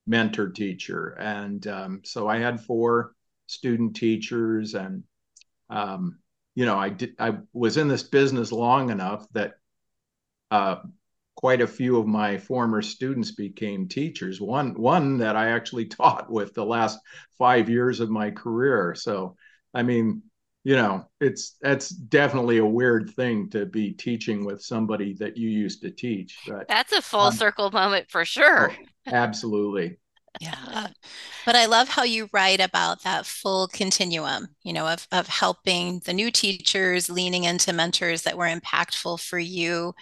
mentor 0.05 0.49
teacher. 0.49 1.17
And 1.19 1.65
um, 1.67 2.01
so 2.05 2.27
I 2.27 2.37
had 2.37 2.61
four 2.61 3.13
student 3.47 3.95
teachers 3.95 4.75
and, 4.75 5.03
um, 5.71 6.19
you 6.53 6.65
know, 6.65 6.77
I 6.77 6.89
did, 6.89 7.15
I 7.17 7.37
was 7.51 7.77
in 7.77 7.87
this 7.87 8.03
business 8.03 8.51
long 8.51 8.91
enough 8.91 9.25
that, 9.31 9.53
uh, 10.51 10.75
quite 11.41 11.61
a 11.61 11.67
few 11.67 11.97
of 11.97 12.07
my 12.07 12.37
former 12.37 12.81
students 12.81 13.31
became 13.31 13.87
teachers. 13.87 14.39
One 14.39 14.73
one 14.79 15.17
that 15.17 15.35
I 15.35 15.49
actually 15.49 15.85
taught 15.87 16.31
with 16.31 16.53
the 16.53 16.65
last 16.65 16.99
five 17.37 17.69
years 17.69 17.99
of 17.99 18.09
my 18.09 18.31
career. 18.31 18.95
So, 18.95 19.35
I 19.73 19.83
mean, 19.83 20.21
you 20.63 20.75
know, 20.75 21.07
it's 21.19 21.57
that's 21.61 21.89
definitely 21.89 22.59
a 22.59 22.65
weird 22.65 23.09
thing 23.15 23.49
to 23.49 23.65
be 23.65 23.91
teaching 23.91 24.45
with 24.45 24.61
somebody 24.61 25.13
that 25.15 25.35
you 25.35 25.49
used 25.49 25.81
to 25.81 25.91
teach. 25.91 26.37
But 26.47 26.67
That's 26.67 26.93
a 26.93 27.01
full 27.01 27.21
um, 27.21 27.33
circle 27.33 27.71
moment 27.71 28.11
for 28.11 28.23
sure. 28.23 28.71
oh, 28.71 29.11
absolutely. 29.11 29.97
Yeah. 30.39 30.87
But 31.45 31.55
I 31.55 31.65
love 31.65 31.89
how 31.89 32.03
you 32.03 32.29
write 32.31 32.61
about 32.61 33.03
that 33.03 33.25
full 33.25 33.67
continuum, 33.67 34.47
you 34.63 34.71
know, 34.71 34.87
of, 34.87 35.07
of 35.11 35.27
helping 35.27 35.99
the 36.05 36.13
new 36.13 36.31
teachers, 36.31 37.09
leaning 37.09 37.43
into 37.43 37.73
mentors 37.73 38.21
that 38.23 38.37
were 38.37 38.47
impactful 38.47 39.19
for 39.19 39.39
you. 39.39 39.93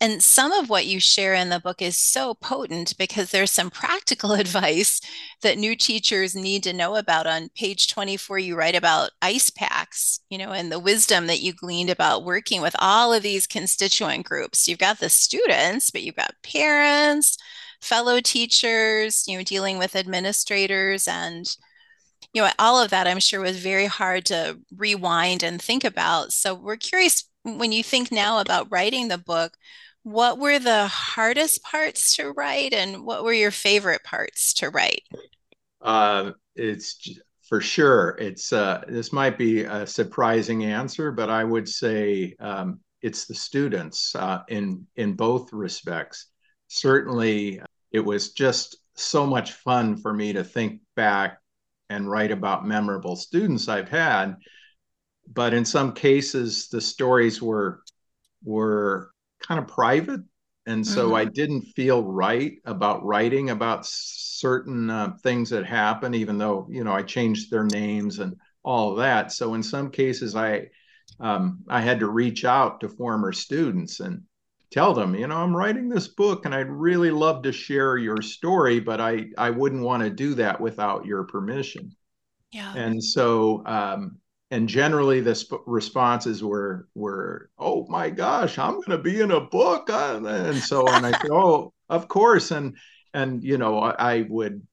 And 0.00 0.22
some 0.22 0.52
of 0.52 0.68
what 0.68 0.86
you 0.86 1.00
share 1.00 1.34
in 1.34 1.48
the 1.48 1.60
book 1.60 1.80
is 1.80 1.96
so 1.96 2.34
potent 2.34 2.96
because 2.98 3.30
there's 3.30 3.50
some 3.50 3.70
practical 3.70 4.32
advice 4.34 5.00
that 5.42 5.58
new 5.58 5.76
teachers 5.76 6.34
need 6.34 6.62
to 6.64 6.72
know 6.72 6.96
about. 6.96 7.26
On 7.26 7.48
page 7.56 7.88
24, 7.88 8.38
you 8.38 8.56
write 8.56 8.74
about 8.74 9.10
ice 9.22 9.50
packs, 9.50 10.20
you 10.28 10.38
know, 10.38 10.52
and 10.52 10.70
the 10.70 10.78
wisdom 10.78 11.26
that 11.28 11.40
you 11.40 11.52
gleaned 11.52 11.90
about 11.90 12.24
working 12.24 12.60
with 12.60 12.74
all 12.78 13.12
of 13.12 13.22
these 13.22 13.46
constituent 13.46 14.26
groups. 14.26 14.66
You've 14.66 14.78
got 14.78 14.98
the 14.98 15.08
students, 15.08 15.90
but 15.90 16.02
you've 16.02 16.16
got 16.16 16.34
parents, 16.42 17.38
fellow 17.80 18.20
teachers, 18.20 19.24
you 19.28 19.38
know, 19.38 19.44
dealing 19.44 19.78
with 19.78 19.96
administrators 19.96 21.06
and 21.06 21.56
you 22.32 22.42
know, 22.42 22.50
all 22.58 22.82
of 22.82 22.90
that 22.90 23.06
I'm 23.06 23.20
sure 23.20 23.40
was 23.40 23.58
very 23.58 23.86
hard 23.86 24.26
to 24.26 24.58
rewind 24.76 25.42
and 25.42 25.62
think 25.62 25.84
about. 25.84 26.32
So 26.32 26.54
we're 26.54 26.76
curious 26.76 27.28
when 27.44 27.72
you 27.72 27.84
think 27.84 28.10
now 28.10 28.40
about 28.40 28.66
writing 28.70 29.08
the 29.08 29.18
book, 29.18 29.56
what 30.04 30.38
were 30.38 30.58
the 30.58 30.86
hardest 30.86 31.62
parts 31.62 32.14
to 32.16 32.30
write 32.32 32.72
and 32.74 33.04
what 33.04 33.24
were 33.24 33.32
your 33.32 33.50
favorite 33.50 34.04
parts 34.04 34.52
to 34.54 34.68
write? 34.68 35.02
Uh, 35.80 36.32
it's 36.54 37.18
for 37.42 37.60
sure. 37.60 38.16
It's 38.20 38.52
uh, 38.52 38.84
this 38.86 39.12
might 39.12 39.36
be 39.38 39.64
a 39.64 39.86
surprising 39.86 40.64
answer, 40.64 41.10
but 41.10 41.30
I 41.30 41.42
would 41.42 41.68
say 41.68 42.36
um, 42.38 42.80
it's 43.00 43.24
the 43.24 43.34
students 43.34 44.14
uh, 44.14 44.42
in 44.48 44.86
in 44.96 45.14
both 45.14 45.52
respects. 45.52 46.26
Certainly, 46.68 47.60
it 47.90 48.00
was 48.00 48.32
just 48.32 48.76
so 48.94 49.26
much 49.26 49.52
fun 49.52 49.96
for 49.96 50.12
me 50.12 50.34
to 50.34 50.44
think 50.44 50.80
back 50.96 51.38
and 51.88 52.10
write 52.10 52.30
about 52.30 52.66
memorable 52.66 53.16
students 53.16 53.68
I've 53.68 53.88
had. 53.88 54.36
But 55.32 55.54
in 55.54 55.64
some 55.64 55.92
cases, 55.92 56.68
the 56.68 56.80
stories 56.80 57.40
were 57.40 57.82
were 58.42 59.13
kind 59.46 59.60
of 59.60 59.68
private, 59.68 60.20
and 60.66 60.86
so 60.86 61.14
Mhm. 61.14 61.14
I 61.14 61.24
didn't 61.26 61.62
feel 61.76 62.02
right 62.02 62.54
about 62.64 63.04
writing 63.04 63.50
about 63.50 63.86
certain 63.86 64.90
uh, 64.90 65.16
things 65.22 65.50
that 65.50 65.66
happened, 65.66 66.14
even 66.14 66.38
though 66.38 66.66
you 66.70 66.84
know 66.84 66.92
I 66.92 67.02
changed 67.02 67.50
their 67.50 67.64
names 67.64 68.18
and 68.18 68.36
all 68.64 68.92
of 68.92 68.98
that. 68.98 69.32
So 69.32 69.54
in 69.54 69.62
some 69.62 69.90
cases, 69.90 70.34
I 70.36 70.68
um, 71.20 71.60
I 71.68 71.80
had 71.80 72.00
to 72.00 72.08
reach 72.08 72.44
out 72.44 72.80
to 72.80 72.88
former 72.88 73.32
students 73.32 74.00
and 74.00 74.22
tell 74.70 74.94
them, 74.94 75.14
you 75.14 75.26
know, 75.26 75.36
I'm 75.36 75.56
writing 75.56 75.88
this 75.88 76.08
book 76.08 76.44
and 76.44 76.54
I'd 76.54 76.70
really 76.70 77.10
love 77.10 77.42
to 77.42 77.52
share 77.52 77.96
your 77.96 78.20
story, 78.22 78.80
but 78.80 79.00
I 79.00 79.26
I 79.38 79.50
wouldn't 79.50 79.82
want 79.82 80.02
to 80.02 80.10
do 80.10 80.34
that 80.34 80.60
without 80.60 81.06
your 81.06 81.24
permission. 81.24 81.94
Yeah. 82.52 82.76
And 82.76 83.02
so 83.02 83.64
um, 83.66 84.18
and 84.54 84.68
generally 84.68 85.20
the 85.20 85.34
sp- 85.34 85.64
responses 85.66 86.42
were 86.42 86.88
were 86.94 87.50
oh 87.58 87.86
my 87.88 88.10
gosh 88.10 88.58
i'm 88.58 88.74
going 88.74 88.90
to 88.90 88.98
be 88.98 89.20
in 89.20 89.30
a 89.30 89.40
book 89.40 89.90
uh, 89.90 90.20
and 90.24 90.56
so 90.56 90.86
on 90.88 91.04
i 91.04 91.10
said 91.10 91.30
oh 91.30 91.72
of 91.88 92.08
course 92.08 92.50
and 92.50 92.76
and 93.12 93.42
you 93.44 93.58
know 93.58 93.78
I, 93.78 93.94
I, 93.98 94.26
would 94.28 94.66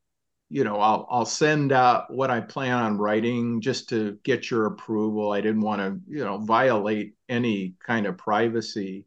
you 0.51 0.65
know, 0.65 0.81
I'll 0.81 1.07
I'll 1.09 1.25
send 1.25 1.71
out 1.71 2.13
what 2.13 2.29
I 2.29 2.41
plan 2.41 2.77
on 2.77 2.97
writing 2.97 3.61
just 3.61 3.87
to 3.89 4.19
get 4.25 4.51
your 4.51 4.65
approval. 4.65 5.31
I 5.31 5.39
didn't 5.39 5.61
want 5.61 5.79
to, 5.79 5.97
you 6.13 6.25
know, 6.25 6.39
violate 6.39 7.13
any 7.29 7.75
kind 7.81 8.05
of 8.05 8.17
privacy 8.17 9.05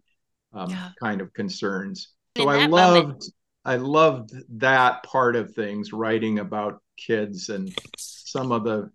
um, 0.54 0.70
yeah. 0.70 0.88
kind 0.98 1.20
of 1.20 1.34
concerns. 1.34 2.08
So 2.38 2.48
I 2.48 2.64
loved 2.64 3.06
moment. 3.08 3.24
I 3.66 3.76
loved 3.76 4.30
that 4.58 5.02
part 5.02 5.36
of 5.36 5.54
things, 5.54 5.92
writing 5.92 6.38
about 6.38 6.80
kids 6.96 7.50
and 7.50 7.76
some 7.98 8.50
of 8.50 8.64
the. 8.64 8.90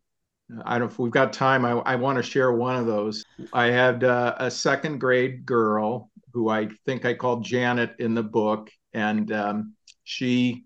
I 0.66 0.78
don't 0.78 0.88
know 0.88 0.92
if 0.92 1.00
we've 1.00 1.12
got 1.12 1.34
time. 1.34 1.66
I, 1.66 1.72
I 1.72 1.96
want 1.96 2.18
to 2.18 2.24
share 2.24 2.52
one 2.52 2.76
of 2.76 2.86
those. 2.86 3.24
I 3.54 3.66
had 3.68 4.04
uh, 4.04 4.36
a 4.38 4.50
second 4.50 5.00
grade 5.00 5.46
girl 5.46 6.10
who 6.34 6.50
I 6.50 6.70
think 6.86 7.06
I 7.06 7.14
called 7.14 7.44
Janet 7.44 7.96
in 8.00 8.14
the 8.14 8.24
book, 8.24 8.70
and 8.94 9.32
um, 9.32 9.74
she 10.04 10.66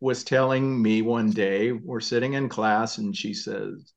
was 0.00 0.24
telling 0.24 0.80
me 0.82 1.00
one 1.02 1.30
day, 1.30 1.72
we're 1.72 2.00
sitting 2.00 2.34
in 2.34 2.48
class, 2.48 2.98
and 2.98 3.16
she 3.16 3.32
says, 3.32 3.92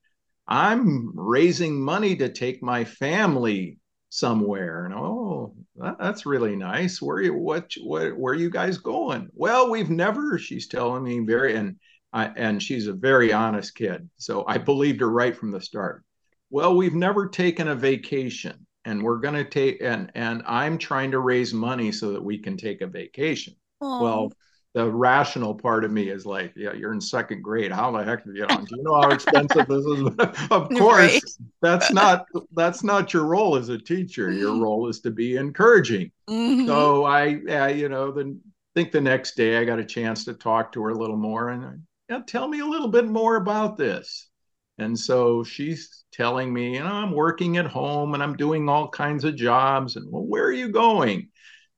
I'm 0.48 1.12
raising 1.16 1.82
money 1.82 2.16
to 2.18 2.30
take 2.30 2.62
my 2.62 2.86
family 2.86 3.80
somewhere. 4.10 4.86
And 4.86 4.94
oh, 4.94 5.56
that, 5.78 5.98
that's 6.00 6.26
really 6.26 6.56
nice. 6.56 7.02
Where 7.02 7.22
you 7.22 7.34
what, 7.34 7.74
what 7.84 8.18
where 8.18 8.34
are 8.34 8.38
you 8.38 8.50
guys 8.50 8.78
going? 8.78 9.30
Well, 9.34 9.70
we've 9.70 9.90
never, 9.90 10.38
she's 10.38 10.68
telling 10.68 11.04
me 11.04 11.20
very 11.20 11.56
and 11.56 11.78
I, 12.16 12.32
and 12.38 12.64
she's 12.64 12.88
a 12.88 12.94
very 12.94 13.34
honest 13.34 13.76
kid. 13.76 14.10
So 14.18 14.46
I 14.48 14.58
believed 14.58 15.02
her 15.02 15.10
right 15.10 15.36
from 15.36 15.52
the 15.52 15.60
start. 15.60 16.04
Well, 16.50 16.78
we've 16.78 16.96
never 16.96 17.28
taken 17.28 17.68
a 17.68 17.76
vacation 17.76 18.66
and 18.86 19.04
we're 19.04 19.18
going 19.18 19.34
to 19.34 19.44
take 19.44 19.82
and 19.82 20.12
and 20.16 20.42
I'm 20.46 20.78
trying 20.78 21.12
to 21.12 21.20
raise 21.20 21.54
money 21.54 21.92
so 21.92 22.14
that 22.14 22.24
we 22.24 22.38
can 22.38 22.56
take 22.56 22.82
a 22.82 22.88
vacation. 22.88 23.56
Aww. 23.84 24.02
Well, 24.02 24.32
the 24.74 24.90
rational 24.90 25.56
part 25.56 25.84
of 25.84 25.92
me 25.92 26.10
is 26.10 26.26
like, 26.26 26.54
yeah, 26.56 26.72
you're 26.74 26.94
in 26.94 27.02
second 27.02 27.42
grade. 27.42 27.72
How 27.72 27.92
the 27.92 28.04
heck, 28.04 28.26
you 28.26 28.46
know, 28.46 28.48
do 28.48 28.76
you 28.78 28.84
know 28.84 29.02
how 29.02 29.10
expensive 29.10 29.68
this 29.68 29.86
is? 29.86 30.02
of 30.52 30.70
course, 30.70 31.14
right. 31.14 31.22
that's 31.62 31.92
not 31.92 32.28
that's 32.54 32.82
not 32.82 33.14
your 33.14 33.26
role 33.26 33.58
as 33.58 33.68
a 33.68 33.78
teacher. 33.78 34.32
Your 34.32 34.52
mm-hmm. 34.52 34.64
role 34.64 34.88
is 34.88 35.02
to 35.02 35.12
be 35.12 35.36
encouraging. 35.36 36.12
Mm-hmm. 36.30 36.68
So 36.68 37.04
I, 37.04 37.42
uh, 37.50 37.68
you 37.68 37.90
know, 37.90 38.12
then 38.12 38.40
think 38.74 38.92
the 38.92 39.02
next 39.02 39.36
day 39.36 39.58
I 39.58 39.66
got 39.66 39.80
a 39.80 39.86
chance 39.86 40.26
to 40.26 40.34
talk 40.34 40.72
to 40.74 40.84
her 40.84 40.90
a 40.90 40.98
little 40.98 41.18
more 41.18 41.50
and 41.50 41.82
yeah, 42.10 42.22
tell 42.26 42.48
me 42.48 42.60
a 42.60 42.66
little 42.66 42.88
bit 42.88 43.06
more 43.06 43.36
about 43.36 43.78
this. 43.78 44.30
And 44.78 44.98
so 44.98 45.44
she's 45.44 46.04
telling 46.12 46.54
me, 46.54 46.76
you 46.76 46.80
know, 46.82 46.92
I'm 46.92 47.12
working 47.12 47.58
at 47.58 47.66
home 47.66 48.14
and 48.14 48.22
I'm 48.22 48.36
doing 48.36 48.68
all 48.68 48.90
kinds 48.90 49.24
of 49.24 49.36
jobs. 49.36 49.96
And 49.96 50.12
well, 50.12 50.24
where 50.24 50.44
are 50.44 50.52
you 50.52 50.70
going? 50.70 51.30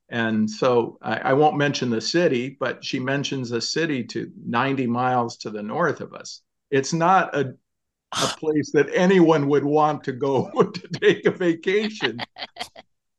And 0.10 0.50
so 0.50 0.98
I, 1.02 1.18
I, 1.18 1.34
won't 1.34 1.58
mention 1.58 1.90
the 1.90 2.00
city, 2.00 2.56
but 2.60 2.84
she 2.84 2.98
mentions 2.98 3.52
a 3.52 3.60
city 3.60 4.06
to 4.06 4.32
90 4.46 4.88
miles 4.88 5.38
to 5.40 5.50
the 5.50 5.62
north 5.62 6.00
of 6.00 6.14
us. 6.14 6.42
It's 6.72 6.94
not 6.94 7.36
a, 7.36 7.54
a 8.14 8.28
place 8.40 8.72
that 8.74 8.90
anyone 8.94 9.48
would 9.50 9.66
want 9.66 10.06
to 10.06 10.14
go 10.14 10.50
to 10.74 10.88
take 11.00 11.26
a 11.26 11.32
vacation. 11.32 12.20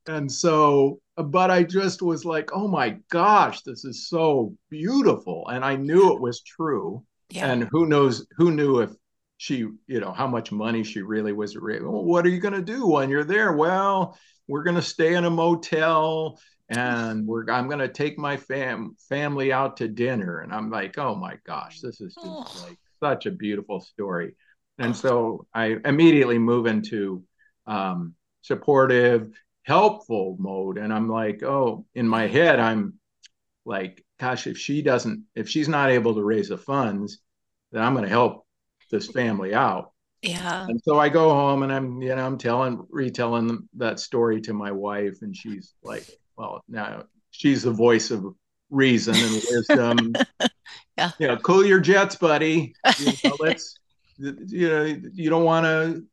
and 0.09 0.31
so, 0.31 1.00
but 1.17 1.50
I 1.50 1.62
just 1.62 2.03
was 2.03 2.25
like, 2.25 2.50
oh 2.53 2.69
my 2.69 2.97
gosh, 3.11 3.62
this 3.62 3.85
is 3.85 4.09
so 4.09 4.55
beautiful. 4.71 5.47
And 5.49 5.65
I 5.65 5.77
knew 5.77 6.12
it 6.15 6.21
was 6.21 6.43
true. 6.43 7.05
Yeah. 7.31 7.50
And 7.50 7.69
who 7.71 7.87
knows, 7.87 8.27
who 8.37 8.50
knew 8.50 8.81
if 8.81 8.91
she, 9.37 9.67
you 9.87 10.00
know, 10.00 10.12
how 10.12 10.27
much 10.27 10.50
money 10.50 10.83
she 10.83 11.03
really 11.03 11.33
was. 11.33 11.57
Well, 11.57 12.05
what 12.05 12.25
are 12.27 12.31
you 12.31 12.41
going 12.41 12.55
to 12.55 12.62
do 12.62 12.87
when 12.87 13.11
you're 13.11 13.25
there? 13.25 13.53
Well, 13.53 14.19
we're 14.49 14.65
going 14.65 14.77
to 14.77 14.83
stay 14.83 15.15
in 15.15 15.25
a 15.25 15.31
motel 15.31 16.38
and 16.69 17.27
we're 17.27 17.50
I'm 17.50 17.69
gonna 17.69 17.88
take 17.88 18.19
my 18.19 18.37
fam 18.37 18.95
family 19.09 19.53
out 19.53 19.79
to 19.79 19.88
dinner. 19.88 20.41
And 20.41 20.53
I'm 20.53 20.71
like, 20.71 20.99
oh 20.99 21.15
my 21.15 21.37
gosh, 21.47 21.81
this 21.81 22.00
is 22.00 22.15
just 22.15 22.62
like 22.62 22.79
such 23.00 23.27
a 23.27 23.31
beautiful 23.31 23.81
story. 23.81 24.35
And 24.79 24.94
so 24.94 25.47
I 25.55 25.77
immediately 25.85 26.38
move 26.38 26.66
into 26.66 27.25
um, 27.66 28.14
supportive, 28.42 29.33
helpful 29.68 30.35
mode. 30.40 30.78
And 30.78 30.92
I'm 30.92 31.09
like, 31.09 31.42
oh, 31.42 31.85
in 31.94 32.09
my 32.09 32.26
head, 32.26 32.59
I'm 32.59 32.94
like, 33.66 34.02
gosh, 34.18 34.46
if 34.46 34.57
she 34.57 34.81
doesn't, 34.81 35.24
if 35.37 35.48
she's 35.48 35.68
not 35.68 35.90
able 35.90 36.14
to 36.14 36.24
raise 36.24 36.48
the 36.48 36.57
funds, 36.57 37.18
then 37.70 37.83
I'm 37.83 37.92
going 37.92 38.04
to 38.04 38.11
help 38.11 38.46
this 38.90 39.09
family 39.09 39.54
out. 39.54 39.92
Yeah. 40.22 40.66
And 40.66 40.81
so 40.83 40.98
I 40.98 41.11
go 41.11 41.28
home 41.28 41.62
and 41.62 41.72
I'm, 41.72 42.00
you 42.00 42.16
know, 42.16 42.24
I'm 42.24 42.38
telling, 42.38 42.85
retelling 42.88 43.68
that 43.76 44.00
story 44.00 44.40
to 44.40 44.54
my 44.54 44.72
wife, 44.72 45.18
and 45.20 45.37
she's 45.37 45.74
like, 45.83 46.09
well, 46.37 46.64
now 46.66 47.04
she's 47.31 47.62
the 47.62 47.70
voice 47.70 48.11
of 48.11 48.24
reason 48.70 49.14
and 49.14 49.42
wisdom. 49.50 50.14
yeah. 50.96 51.11
You 51.18 51.28
know, 51.28 51.37
cool 51.37 51.64
your 51.64 51.78
jets, 51.78 52.16
buddy. 52.16 52.74
You 52.98 53.12
know, 53.22 53.37
let's, 53.40 53.76
you 54.16 54.68
know, 54.68 54.85
you 55.12 55.28
don't 55.28 55.44
want 55.44 55.66
to 55.66 56.04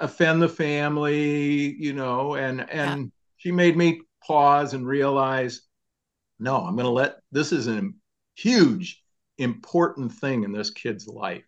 offend 0.00 0.42
the 0.42 0.48
family, 0.48 1.74
you 1.78 1.92
know, 1.92 2.34
and, 2.34 2.68
and 2.70 3.00
yeah. 3.00 3.08
she 3.36 3.52
made 3.52 3.76
me 3.76 4.00
pause 4.26 4.74
and 4.74 4.86
realize, 4.86 5.62
no, 6.38 6.56
I'm 6.56 6.74
going 6.74 6.86
to 6.86 6.90
let, 6.90 7.18
this 7.30 7.52
is 7.52 7.68
a 7.68 7.82
huge, 8.34 9.02
important 9.38 10.12
thing 10.12 10.44
in 10.44 10.52
this 10.52 10.70
kid's 10.70 11.06
life. 11.06 11.44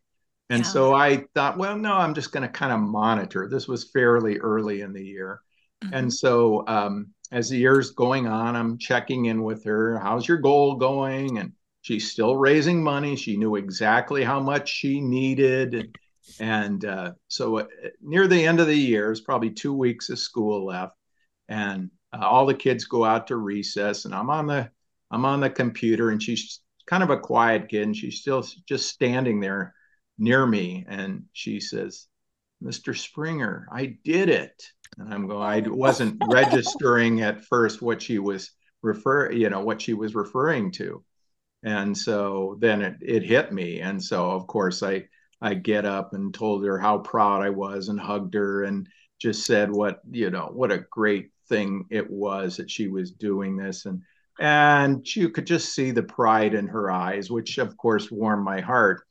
And 0.51 0.65
yeah. 0.65 0.69
so 0.71 0.95
I 0.95 1.25
thought, 1.35 1.57
well, 1.57 1.77
no, 1.77 1.95
I'm 1.95 2.15
just 2.15 2.33
going 2.33 2.43
to 2.43 2.49
kind 2.49 2.73
of 2.73 2.81
monitor. 2.81 3.49
This 3.49 3.67
was 3.67 3.91
fairly 3.91 4.39
early 4.39 4.83
in 4.83 4.93
the 4.93 5.05
year. 5.05 5.41
Mm-hmm. 5.83 5.95
And 5.95 6.13
so 6.13 6.65
um, 6.67 7.09
as 7.31 7.49
the 7.49 7.57
year's 7.57 7.93
going 7.93 8.27
on, 8.27 8.55
I'm 8.55 8.77
checking 8.79 9.27
in 9.27 9.43
with 9.43 9.65
her. 9.65 9.99
How's 9.99 10.29
your 10.29 10.39
goal 10.39 10.77
going? 10.77 11.39
And 11.39 11.53
she's 11.81 12.13
still 12.13 12.37
raising 12.37 12.83
money. 12.83 13.17
She 13.17 13.37
knew 13.37 13.57
exactly 13.57 14.23
how 14.23 14.41
much 14.41 14.69
she 14.69 15.01
needed. 15.01 15.75
And, 15.75 15.97
and 16.39 16.85
uh, 16.85 17.13
so 17.29 17.59
uh, 17.59 17.67
near 18.01 18.27
the 18.27 18.47
end 18.47 18.61
of 18.61 18.67
the 18.67 18.77
year, 18.77 19.11
it's 19.11 19.21
probably 19.21 19.51
two 19.51 19.75
weeks 19.75 20.09
of 20.09 20.19
school 20.19 20.65
left. 20.67 20.97
And 21.49 21.91
uh, 22.13 22.25
all 22.25 22.47
the 22.47 22.55
kids 22.55 22.85
go 22.85 23.05
out 23.05 23.27
to 23.29 23.37
recess 23.37 24.05
and 24.05 24.15
I'm 24.15 24.31
on 24.31 24.47
the 24.47 24.71
I'm 25.11 25.25
on 25.25 25.41
the 25.41 25.51
computer 25.51 26.11
and 26.11 26.23
she's 26.23 26.61
kind 26.87 27.03
of 27.03 27.11
a 27.11 27.19
quiet 27.19 27.69
kid 27.69 27.83
and 27.83 27.97
she's 27.97 28.21
still 28.21 28.47
just 28.67 28.89
standing 28.89 29.41
there 29.41 29.75
near 30.19 30.47
me 30.47 30.87
and 30.89 31.25
she 31.33 31.61
says, 31.61 32.07
Mr. 32.63 32.97
Springer, 32.97 33.69
I 33.71 33.99
did 34.05 34.29
it. 34.29 34.63
And 34.99 35.13
I'm 35.13 35.27
going, 35.27 35.43
I 35.43 35.69
wasn't 35.69 36.23
registering 36.31 37.21
at 37.21 37.45
first 37.45 37.83
what 37.83 38.01
she 38.01 38.19
was 38.19 38.51
refer, 38.83 39.31
you 39.31 39.51
know, 39.51 39.61
what 39.61 39.83
she 39.83 39.95
was 39.95 40.15
referring 40.15 40.71
to. 40.73 41.05
And 41.63 41.97
so 41.97 42.57
then 42.59 42.83
it, 42.83 42.97
it 43.01 43.23
hit 43.23 43.53
me. 43.53 43.81
And 43.81 44.03
so 44.03 44.31
of 44.31 44.47
course 44.47 44.83
I 44.83 45.09
I 45.43 45.55
get 45.55 45.85
up 45.85 46.15
and 46.15 46.33
told 46.33 46.65
her 46.65 46.79
how 46.79 46.99
proud 46.99 47.43
I 47.43 47.51
was 47.51 47.89
and 47.89 47.99
hugged 47.99 48.35
her 48.35 48.63
and 48.63 48.89
just 49.21 49.45
said 49.45 49.71
what, 49.71 50.01
you 50.11 50.31
know, 50.31 50.49
what 50.53 50.71
a 50.71 50.85
great 50.91 51.31
thing 51.49 51.87
it 51.91 52.09
was 52.09 52.57
that 52.57 52.71
she 52.71 52.87
was 52.87 53.11
doing 53.11 53.57
this. 53.57 53.85
And 53.85 54.03
and 54.39 55.05
you 55.15 55.29
could 55.29 55.47
just 55.47 55.75
see 55.75 55.91
the 55.91 56.03
pride 56.03 56.55
in 56.55 56.69
her 56.69 56.91
eyes, 56.91 57.31
which 57.31 57.59
of 57.59 57.77
course 57.77 58.11
warmed 58.11 58.45
my 58.45 58.61
heart. 58.61 59.03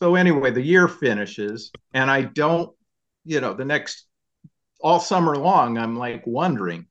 So 0.00 0.14
anyway, 0.16 0.50
the 0.50 0.62
year 0.62 0.88
finishes 0.88 1.70
and 1.94 2.10
I 2.10 2.22
don't, 2.22 2.70
you 3.24 3.40
know, 3.40 3.54
the 3.54 3.64
next 3.64 4.06
all 4.80 5.00
summer 5.00 5.36
long, 5.36 5.78
I'm 5.78 5.96
like 5.96 6.26
wondering, 6.26 6.86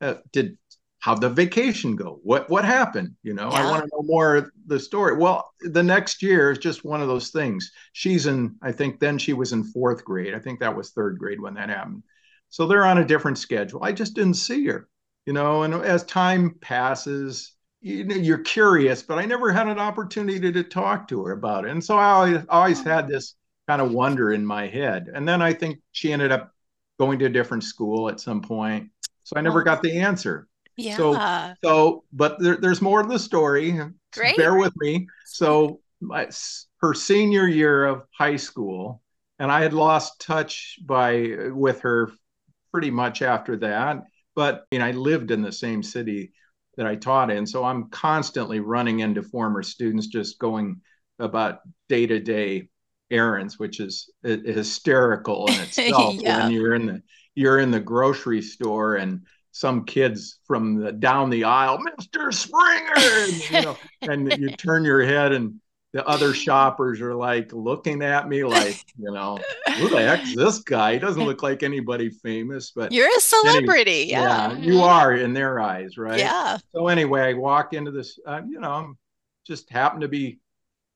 uh, 0.00 0.14
did 0.32 0.56
how 1.00 1.14
the 1.14 1.30
vacation 1.30 1.96
go? 1.96 2.20
What 2.22 2.48
what 2.48 2.64
happened? 2.64 3.16
You 3.22 3.34
know, 3.34 3.50
yeah. 3.50 3.66
I 3.66 3.70
want 3.70 3.82
to 3.82 3.90
know 3.92 4.02
more 4.02 4.36
of 4.36 4.50
the 4.66 4.78
story. 4.78 5.16
Well, 5.16 5.50
the 5.60 5.82
next 5.82 6.22
year 6.22 6.50
is 6.50 6.58
just 6.58 6.84
one 6.84 7.00
of 7.00 7.08
those 7.08 7.30
things. 7.30 7.72
She's 7.92 8.26
in, 8.26 8.56
I 8.62 8.70
think 8.72 9.00
then 9.00 9.18
she 9.18 9.32
was 9.32 9.52
in 9.52 9.64
fourth 9.64 10.04
grade. 10.04 10.34
I 10.34 10.38
think 10.38 10.60
that 10.60 10.76
was 10.76 10.90
third 10.90 11.18
grade 11.18 11.40
when 11.40 11.54
that 11.54 11.70
happened. 11.70 12.02
So 12.50 12.66
they're 12.66 12.84
on 12.84 12.98
a 12.98 13.04
different 13.04 13.38
schedule. 13.38 13.82
I 13.82 13.92
just 13.92 14.14
didn't 14.14 14.34
see 14.34 14.66
her, 14.66 14.88
you 15.24 15.32
know. 15.32 15.62
And 15.62 15.74
as 15.74 16.04
time 16.04 16.56
passes, 16.60 17.54
you 17.80 18.04
know, 18.04 18.16
you're 18.16 18.38
curious, 18.38 19.02
but 19.02 19.18
I 19.18 19.24
never 19.24 19.50
had 19.52 19.68
an 19.68 19.78
opportunity 19.78 20.52
to, 20.52 20.62
talk 20.64 21.08
to 21.08 21.24
her 21.24 21.32
about 21.32 21.64
it. 21.64 21.70
And 21.70 21.82
so 21.82 21.96
I 21.96 22.10
always, 22.10 22.44
always 22.50 22.84
had 22.84 23.08
this 23.08 23.36
kind 23.66 23.80
of 23.80 23.92
wonder 23.92 24.32
in 24.32 24.44
my 24.44 24.66
head. 24.66 25.08
And 25.14 25.26
then 25.26 25.40
I 25.40 25.54
think 25.54 25.78
she 25.92 26.12
ended 26.12 26.30
up 26.30 26.52
going 26.98 27.18
to 27.20 27.24
a 27.24 27.30
different 27.30 27.64
school 27.64 28.10
at 28.10 28.20
some 28.20 28.42
point. 28.42 28.90
So 29.24 29.36
I 29.36 29.40
never 29.40 29.62
got 29.62 29.82
the 29.82 30.00
answer. 30.00 30.48
Yeah. 30.80 30.96
So, 30.96 31.54
so 31.62 32.04
but 32.12 32.38
there, 32.40 32.56
there's 32.56 32.82
more 32.82 33.02
to 33.02 33.08
the 33.08 33.18
story. 33.18 33.78
Great. 34.12 34.36
Bear 34.36 34.56
with 34.56 34.72
me. 34.76 35.06
So, 35.26 35.80
my, 36.00 36.28
her 36.80 36.94
senior 36.94 37.46
year 37.46 37.84
of 37.84 38.04
high 38.16 38.36
school, 38.36 39.02
and 39.38 39.50
I 39.52 39.62
had 39.62 39.72
lost 39.72 40.20
touch 40.20 40.78
by 40.84 41.32
uh, 41.32 41.54
with 41.54 41.80
her 41.82 42.10
pretty 42.72 42.90
much 42.90 43.22
after 43.22 43.56
that. 43.58 44.02
But 44.34 44.64
you 44.70 44.78
know, 44.78 44.86
I 44.86 44.92
lived 44.92 45.30
in 45.30 45.42
the 45.42 45.52
same 45.52 45.82
city 45.82 46.32
that 46.76 46.86
I 46.86 46.96
taught 46.96 47.30
in, 47.30 47.46
so 47.46 47.64
I'm 47.64 47.90
constantly 47.90 48.60
running 48.60 49.00
into 49.00 49.22
former 49.22 49.62
students, 49.62 50.06
just 50.06 50.38
going 50.38 50.80
about 51.18 51.60
day 51.88 52.06
to 52.06 52.18
day 52.20 52.68
errands, 53.10 53.58
which 53.58 53.80
is 53.80 54.10
hysterical 54.22 55.46
in 55.48 55.54
itself. 55.60 56.14
yeah. 56.14 56.44
When 56.44 56.52
you're 56.52 56.74
in 56.74 56.86
the 56.86 57.02
you're 57.34 57.58
in 57.58 57.70
the 57.70 57.80
grocery 57.80 58.42
store 58.42 58.96
and 58.96 59.26
some 59.52 59.84
kids 59.84 60.38
from 60.46 60.76
the 60.76 60.92
down 60.92 61.30
the 61.30 61.44
aisle, 61.44 61.78
Mr. 61.78 62.32
Springer, 62.32 62.92
and, 62.96 63.50
you 63.50 63.62
know, 63.62 63.76
and 64.02 64.40
you 64.40 64.50
turn 64.50 64.84
your 64.84 65.04
head 65.04 65.32
and 65.32 65.60
the 65.92 66.06
other 66.06 66.32
shoppers 66.32 67.00
are 67.00 67.14
like 67.14 67.52
looking 67.52 68.02
at 68.02 68.28
me 68.28 68.44
like, 68.44 68.84
you 68.96 69.10
know, 69.10 69.38
who 69.76 69.88
the 69.88 70.00
heck's 70.00 70.36
this 70.36 70.60
guy? 70.60 70.92
He 70.92 70.98
doesn't 71.00 71.24
look 71.24 71.42
like 71.42 71.64
anybody 71.64 72.10
famous, 72.10 72.70
but 72.70 72.92
you're 72.92 73.08
a 73.08 73.20
celebrity. 73.20 74.12
Anyway, 74.12 74.28
yeah. 74.28 74.52
yeah. 74.52 74.58
you 74.58 74.80
are 74.82 75.14
in 75.14 75.32
their 75.32 75.58
eyes, 75.58 75.98
right? 75.98 76.18
Yeah. 76.18 76.58
So 76.72 76.86
anyway, 76.86 77.22
I 77.22 77.32
walk 77.32 77.72
into 77.72 77.90
this, 77.90 78.18
uh, 78.24 78.40
you 78.48 78.60
know, 78.60 78.70
I'm 78.70 78.98
just 79.44 79.68
happen 79.70 80.00
to 80.00 80.08
be 80.08 80.38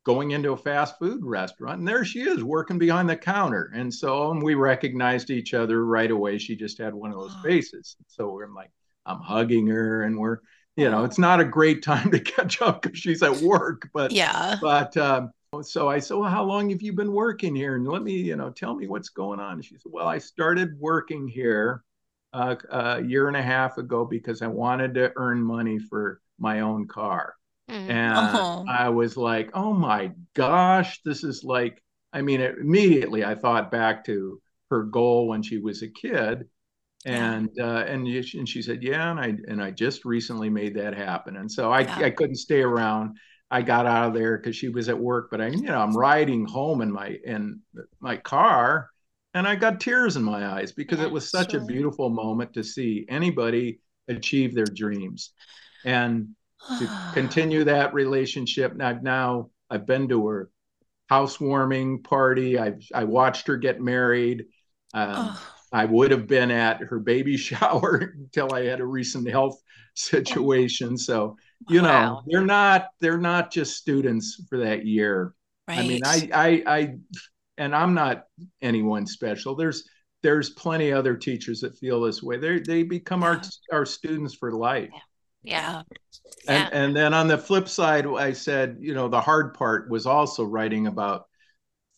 going 0.04 0.32
into 0.32 0.52
a 0.52 0.56
fast 0.56 0.98
food 0.98 1.24
restaurant 1.24 1.78
and 1.78 1.88
there 1.88 2.04
she 2.04 2.20
is 2.20 2.44
working 2.44 2.78
behind 2.78 3.08
the 3.08 3.16
counter. 3.16 3.72
And 3.74 3.92
so 3.92 4.30
and 4.30 4.42
we 4.42 4.54
recognized 4.54 5.30
each 5.30 5.54
other 5.54 5.84
right 5.84 6.10
away. 6.10 6.38
She 6.38 6.56
just 6.56 6.78
had 6.78 6.94
one 6.94 7.10
of 7.10 7.18
those 7.18 7.34
faces. 7.42 7.96
So 8.06 8.30
we're 8.30 8.48
like 8.48 8.70
i'm 9.06 9.20
hugging 9.20 9.66
her 9.66 10.02
and 10.02 10.18
we're 10.18 10.38
you 10.76 10.90
know 10.90 11.04
it's 11.04 11.18
not 11.18 11.40
a 11.40 11.44
great 11.44 11.82
time 11.82 12.10
to 12.10 12.20
catch 12.20 12.60
up 12.62 12.82
because 12.82 12.98
she's 12.98 13.22
at 13.22 13.36
work 13.38 13.88
but 13.92 14.12
yeah. 14.12 14.56
but 14.60 14.96
um, 14.96 15.30
so 15.62 15.88
i 15.88 15.98
said 15.98 16.16
well 16.16 16.30
how 16.30 16.44
long 16.44 16.70
have 16.70 16.82
you 16.82 16.92
been 16.92 17.12
working 17.12 17.54
here? 17.54 17.76
And 17.76 17.86
let 17.86 18.02
me 18.02 18.12
you 18.12 18.36
know 18.36 18.50
tell 18.50 18.74
me 18.74 18.86
what's 18.86 19.10
going 19.10 19.40
on. 19.40 19.54
And 19.54 19.64
she 19.64 19.76
said 19.76 19.92
well 19.92 20.08
i 20.08 20.18
started 20.18 20.78
working 20.78 21.28
here 21.28 21.82
uh, 22.32 22.56
a 22.70 23.02
year 23.02 23.28
and 23.28 23.36
a 23.36 23.42
half 23.42 23.78
ago 23.78 24.04
because 24.04 24.42
i 24.42 24.46
wanted 24.46 24.94
to 24.94 25.12
earn 25.16 25.42
money 25.42 25.78
for 25.78 26.20
my 26.38 26.60
own 26.60 26.88
car 26.88 27.34
Mm. 27.70 27.88
And 27.88 28.18
uh-huh. 28.18 28.64
I 28.68 28.88
was 28.90 29.16
like, 29.16 29.50
oh 29.54 29.72
my 29.72 30.12
gosh, 30.34 31.00
this 31.04 31.24
is 31.24 31.44
like, 31.44 31.82
I 32.12 32.22
mean, 32.22 32.40
it, 32.40 32.58
immediately 32.58 33.24
I 33.24 33.34
thought 33.34 33.70
back 33.70 34.04
to 34.06 34.40
her 34.70 34.84
goal 34.84 35.28
when 35.28 35.42
she 35.42 35.58
was 35.58 35.82
a 35.82 35.88
kid. 35.88 36.48
And 37.06 37.50
yeah. 37.54 37.64
uh, 37.66 37.84
and, 37.84 38.06
and 38.06 38.48
she 38.48 38.62
said, 38.62 38.82
yeah, 38.82 39.10
and 39.10 39.20
I 39.20 39.36
and 39.46 39.62
I 39.62 39.70
just 39.72 40.06
recently 40.06 40.48
made 40.48 40.74
that 40.76 40.94
happen. 40.94 41.36
And 41.36 41.52
so 41.52 41.70
I, 41.70 41.80
yeah. 41.80 42.06
I 42.06 42.10
couldn't 42.10 42.36
stay 42.36 42.62
around. 42.62 43.18
I 43.50 43.60
got 43.60 43.84
out 43.86 44.08
of 44.08 44.14
there 44.14 44.38
because 44.38 44.56
she 44.56 44.70
was 44.70 44.88
at 44.88 44.98
work. 44.98 45.28
But 45.30 45.42
I, 45.42 45.48
you 45.48 45.62
know, 45.62 45.80
I'm 45.80 45.94
riding 45.94 46.46
home 46.46 46.80
in 46.80 46.90
my 46.90 47.18
in 47.22 47.60
my 48.00 48.16
car, 48.16 48.88
and 49.34 49.46
I 49.46 49.54
got 49.54 49.80
tears 49.80 50.16
in 50.16 50.22
my 50.22 50.46
eyes 50.46 50.72
because 50.72 50.98
yeah, 50.98 51.04
it 51.04 51.12
was 51.12 51.30
such 51.30 51.50
sure. 51.50 51.60
a 51.60 51.66
beautiful 51.66 52.08
moment 52.08 52.54
to 52.54 52.64
see 52.64 53.04
anybody 53.06 53.80
achieve 54.08 54.54
their 54.54 54.64
dreams. 54.64 55.32
And 55.84 56.28
to 56.78 57.00
continue 57.14 57.64
that 57.64 57.94
relationship. 57.94 58.74
Now, 58.74 58.98
now 59.02 59.50
I've 59.70 59.86
been 59.86 60.08
to 60.08 60.26
her 60.26 60.50
housewarming 61.08 62.02
party. 62.02 62.58
I've 62.58 62.82
I 62.94 63.04
watched 63.04 63.46
her 63.46 63.56
get 63.56 63.80
married. 63.80 64.46
Um. 64.92 65.36
I 65.74 65.86
would 65.86 66.12
have 66.12 66.28
been 66.28 66.52
at 66.52 66.80
her 66.82 67.00
baby 67.00 67.36
shower 67.48 68.14
until 68.16 68.54
I 68.54 68.64
had 68.66 68.80
a 68.80 68.86
recent 68.86 69.28
health 69.28 69.60
situation. 69.94 70.96
So 70.96 71.36
you 71.68 71.82
wow. 71.82 71.88
know 71.88 72.22
they're 72.26 72.46
not 72.46 72.88
they're 73.00 73.18
not 73.18 73.50
just 73.50 73.76
students 73.76 74.40
for 74.48 74.58
that 74.58 74.86
year. 74.86 75.34
Right. 75.66 75.78
I 75.78 75.86
mean, 75.86 76.00
I 76.04 76.28
I 76.32 76.62
I 76.66 76.94
and 77.58 77.74
I'm 77.74 77.92
not 77.92 78.24
anyone 78.62 79.06
special. 79.06 79.56
There's 79.56 79.88
there's 80.22 80.50
plenty 80.50 80.92
other 80.92 81.16
teachers 81.16 81.60
that 81.60 81.76
feel 81.76 82.00
this 82.02 82.22
way. 82.22 82.38
They 82.38 82.60
they 82.60 82.84
become 82.84 83.22
yeah. 83.22 83.28
our 83.28 83.42
our 83.72 83.86
students 83.86 84.34
for 84.34 84.52
life. 84.52 84.90
Yeah. 84.92 85.00
Yeah. 85.44 85.82
And, 86.48 86.68
yeah. 86.68 86.68
and 86.72 86.96
then 86.96 87.14
on 87.14 87.28
the 87.28 87.38
flip 87.38 87.68
side, 87.68 88.06
I 88.06 88.32
said, 88.32 88.78
you 88.80 88.94
know, 88.94 89.08
the 89.08 89.20
hard 89.20 89.54
part 89.54 89.90
was 89.90 90.06
also 90.06 90.44
writing 90.44 90.86
about 90.86 91.26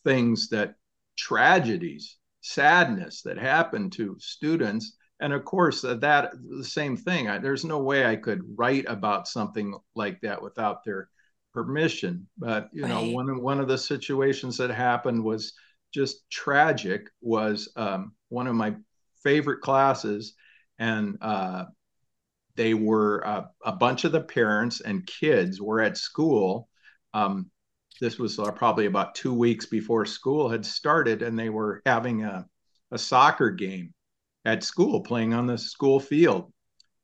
things 0.03 0.49
that 0.49 0.75
tragedies, 1.17 2.17
sadness 2.41 3.21
that 3.23 3.37
happened 3.37 3.93
to 3.93 4.15
students. 4.19 4.95
And 5.19 5.33
of 5.33 5.45
course, 5.45 5.83
uh, 5.83 5.95
that 5.95 6.33
the 6.49 6.63
same 6.63 6.95
thing. 6.95 7.27
I, 7.27 7.39
there's 7.39 7.65
no 7.65 7.79
way 7.79 8.05
I 8.05 8.15
could 8.15 8.41
write 8.55 8.85
about 8.87 9.27
something 9.27 9.73
like 9.95 10.21
that 10.21 10.41
without 10.41 10.83
their 10.83 11.09
permission. 11.53 12.27
But 12.37 12.69
you 12.71 12.83
right. 12.83 12.89
know, 12.89 13.11
one 13.11 13.29
of 13.29 13.41
one 13.41 13.59
of 13.59 13.67
the 13.67 13.77
situations 13.77 14.57
that 14.57 14.69
happened 14.69 15.23
was 15.23 15.53
just 15.93 16.29
tragic. 16.29 17.09
Was 17.21 17.71
um, 17.75 18.13
one 18.29 18.45
of 18.45 18.55
my 18.55 18.75
favorite 19.23 19.61
classes, 19.61 20.35
and 20.77 21.17
uh, 21.21 21.65
they 22.57 22.73
were 22.73 23.25
uh, 23.25 23.43
a 23.63 23.71
bunch 23.71 24.03
of 24.03 24.11
the 24.11 24.21
parents 24.21 24.81
and 24.81 25.07
kids 25.07 25.61
were 25.61 25.79
at 25.79 25.95
school. 25.95 26.67
Um, 27.13 27.49
this 28.01 28.19
was 28.19 28.37
uh, 28.37 28.51
probably 28.51 28.87
about 28.87 29.15
two 29.15 29.33
weeks 29.33 29.65
before 29.65 30.05
school 30.05 30.49
had 30.49 30.65
started, 30.65 31.21
and 31.21 31.37
they 31.37 31.49
were 31.49 31.81
having 31.85 32.23
a, 32.23 32.45
a 32.91 32.97
soccer 32.97 33.51
game 33.51 33.93
at 34.43 34.63
school, 34.63 35.01
playing 35.01 35.33
on 35.33 35.45
the 35.45 35.57
school 35.57 35.99
field. 35.99 36.51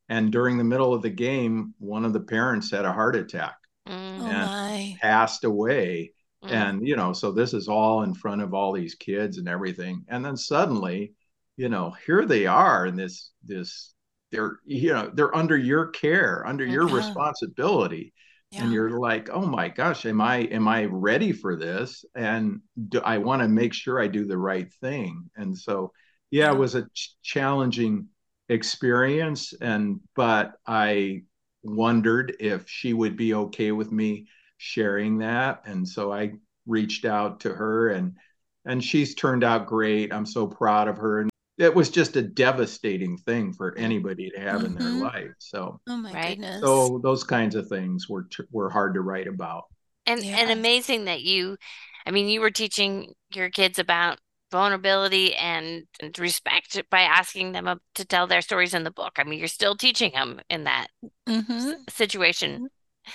And 0.10 0.32
during 0.32 0.58
the 0.58 0.64
middle 0.64 0.94
of 0.94 1.02
the 1.02 1.10
game, 1.10 1.74
one 1.80 2.06
of 2.06 2.14
the 2.14 2.20
parents 2.20 2.72
had 2.72 2.86
a 2.86 2.92
heart 2.92 3.16
attack 3.16 3.56
mm. 3.88 3.94
and 3.94 4.94
oh 4.94 4.98
passed 5.02 5.44
away. 5.44 6.12
Mm. 6.44 6.52
And, 6.52 6.88
you 6.88 6.96
know, 6.96 7.14
so 7.14 7.32
this 7.32 7.54
is 7.54 7.68
all 7.68 8.04
in 8.04 8.14
front 8.14 8.42
of 8.42 8.54
all 8.54 8.74
these 8.74 8.96
kids 8.96 9.38
and 9.38 9.48
everything. 9.48 10.04
And 10.10 10.24
then 10.24 10.38
suddenly, 10.38 11.14
you 11.58 11.70
know, 11.70 11.96
here 12.06 12.26
they 12.26 12.46
are 12.46 12.86
in 12.86 12.96
this 12.96 13.32
this 13.44 13.93
they're 14.34 14.58
you 14.66 14.92
know 14.92 15.10
they're 15.14 15.36
under 15.36 15.56
your 15.56 15.88
care 15.88 16.46
under 16.46 16.66
your 16.66 16.86
uh-huh. 16.86 16.98
responsibility. 16.98 18.14
Yeah. 18.52 18.66
and 18.66 18.74
you're 18.74 19.00
like 19.00 19.32
oh 19.32 19.48
my 19.48 19.68
gosh 19.68 20.06
am 20.06 20.22
i 20.22 20.42
am 20.42 20.68
i 20.68 20.86
ready 20.86 21.32
for 21.32 21.56
this? 21.56 22.04
And 22.16 22.62
do 22.90 23.00
i 23.00 23.18
want 23.18 23.42
to 23.42 23.48
make 23.48 23.74
sure 23.74 24.02
i 24.02 24.08
do 24.08 24.26
the 24.26 24.38
right 24.38 24.72
thing? 24.82 25.30
And 25.36 25.58
so 25.58 25.92
yeah, 26.30 26.52
it 26.52 26.58
was 26.58 26.76
a 26.76 26.88
ch- 26.94 27.16
challenging 27.24 28.08
experience. 28.50 29.54
And 29.54 30.02
but 30.16 30.54
i 30.68 31.24
wondered 31.64 32.36
if 32.40 32.68
she 32.68 32.94
would 32.94 33.16
be 33.16 33.34
okay 33.34 33.72
with 33.72 33.92
me 33.92 34.28
sharing 34.58 35.20
that. 35.20 35.64
And 35.66 35.88
so 35.88 36.12
i 36.12 36.34
reached 36.66 37.06
out 37.06 37.42
to 37.42 37.54
her 37.54 37.90
and 37.90 38.18
and 38.66 38.84
she's 38.84 39.14
turned 39.16 39.44
out 39.44 39.68
great. 39.68 40.14
I'm 40.14 40.26
so 40.26 40.48
proud 40.48 40.88
of 40.88 40.98
her 40.98 41.28
it 41.58 41.74
was 41.74 41.90
just 41.90 42.16
a 42.16 42.22
devastating 42.22 43.18
thing 43.18 43.54
for 43.54 43.78
anybody 43.78 44.30
to 44.32 44.40
have 44.40 44.62
mm-hmm. 44.62 44.66
in 44.66 44.76
their 44.76 44.88
mm-hmm. 44.88 45.02
life. 45.02 45.36
So, 45.40 45.80
oh 45.88 45.98
my 45.98 46.12
right? 46.12 46.30
goodness. 46.30 46.62
So 46.62 47.00
those 47.04 47.24
kinds 47.24 47.56
of 47.56 47.68
things 47.68 48.10
were 48.10 48.28
were 48.52 48.70
hard 48.70 48.96
to 48.96 49.02
write 49.02 49.28
about. 49.28 49.66
And 50.06 50.24
yeah. 50.24 50.38
and 50.38 50.52
amazing 50.52 51.06
that 51.06 51.22
you, 51.22 51.58
I 52.06 52.12
mean, 52.12 52.28
you 52.28 52.42
were 52.42 52.52
teaching 52.52 53.14
your 53.34 53.50
kids 53.50 53.80
about 53.80 54.20
vulnerability 54.52 55.34
and, 55.36 55.84
and 56.00 56.18
respect 56.20 56.82
by 56.92 57.02
asking 57.02 57.54
them 57.54 57.80
to 57.96 58.06
tell 58.06 58.28
their 58.28 58.42
stories 58.42 58.74
in 58.74 58.84
the 58.84 58.92
book. 58.92 59.14
I 59.18 59.24
mean, 59.24 59.40
you're 59.40 59.48
still 59.48 59.76
teaching 59.76 60.12
them 60.14 60.40
in 60.50 60.66
that 60.66 60.88
mm-hmm. 61.28 61.72
situation. 61.90 62.68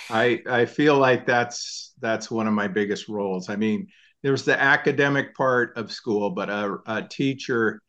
I 0.09 0.41
I 0.49 0.65
feel 0.65 0.97
like 0.97 1.25
that's 1.25 1.93
that's 1.99 2.31
one 2.31 2.47
of 2.47 2.53
my 2.53 2.67
biggest 2.67 3.09
roles. 3.09 3.49
I 3.49 3.57
mean, 3.57 3.87
there's 4.23 4.45
the 4.45 4.59
academic 4.59 5.35
part 5.35 5.77
of 5.77 5.91
school, 5.91 6.29
but 6.29 6.49
a, 6.49 6.77
a 6.85 7.01
teacher 7.03 7.81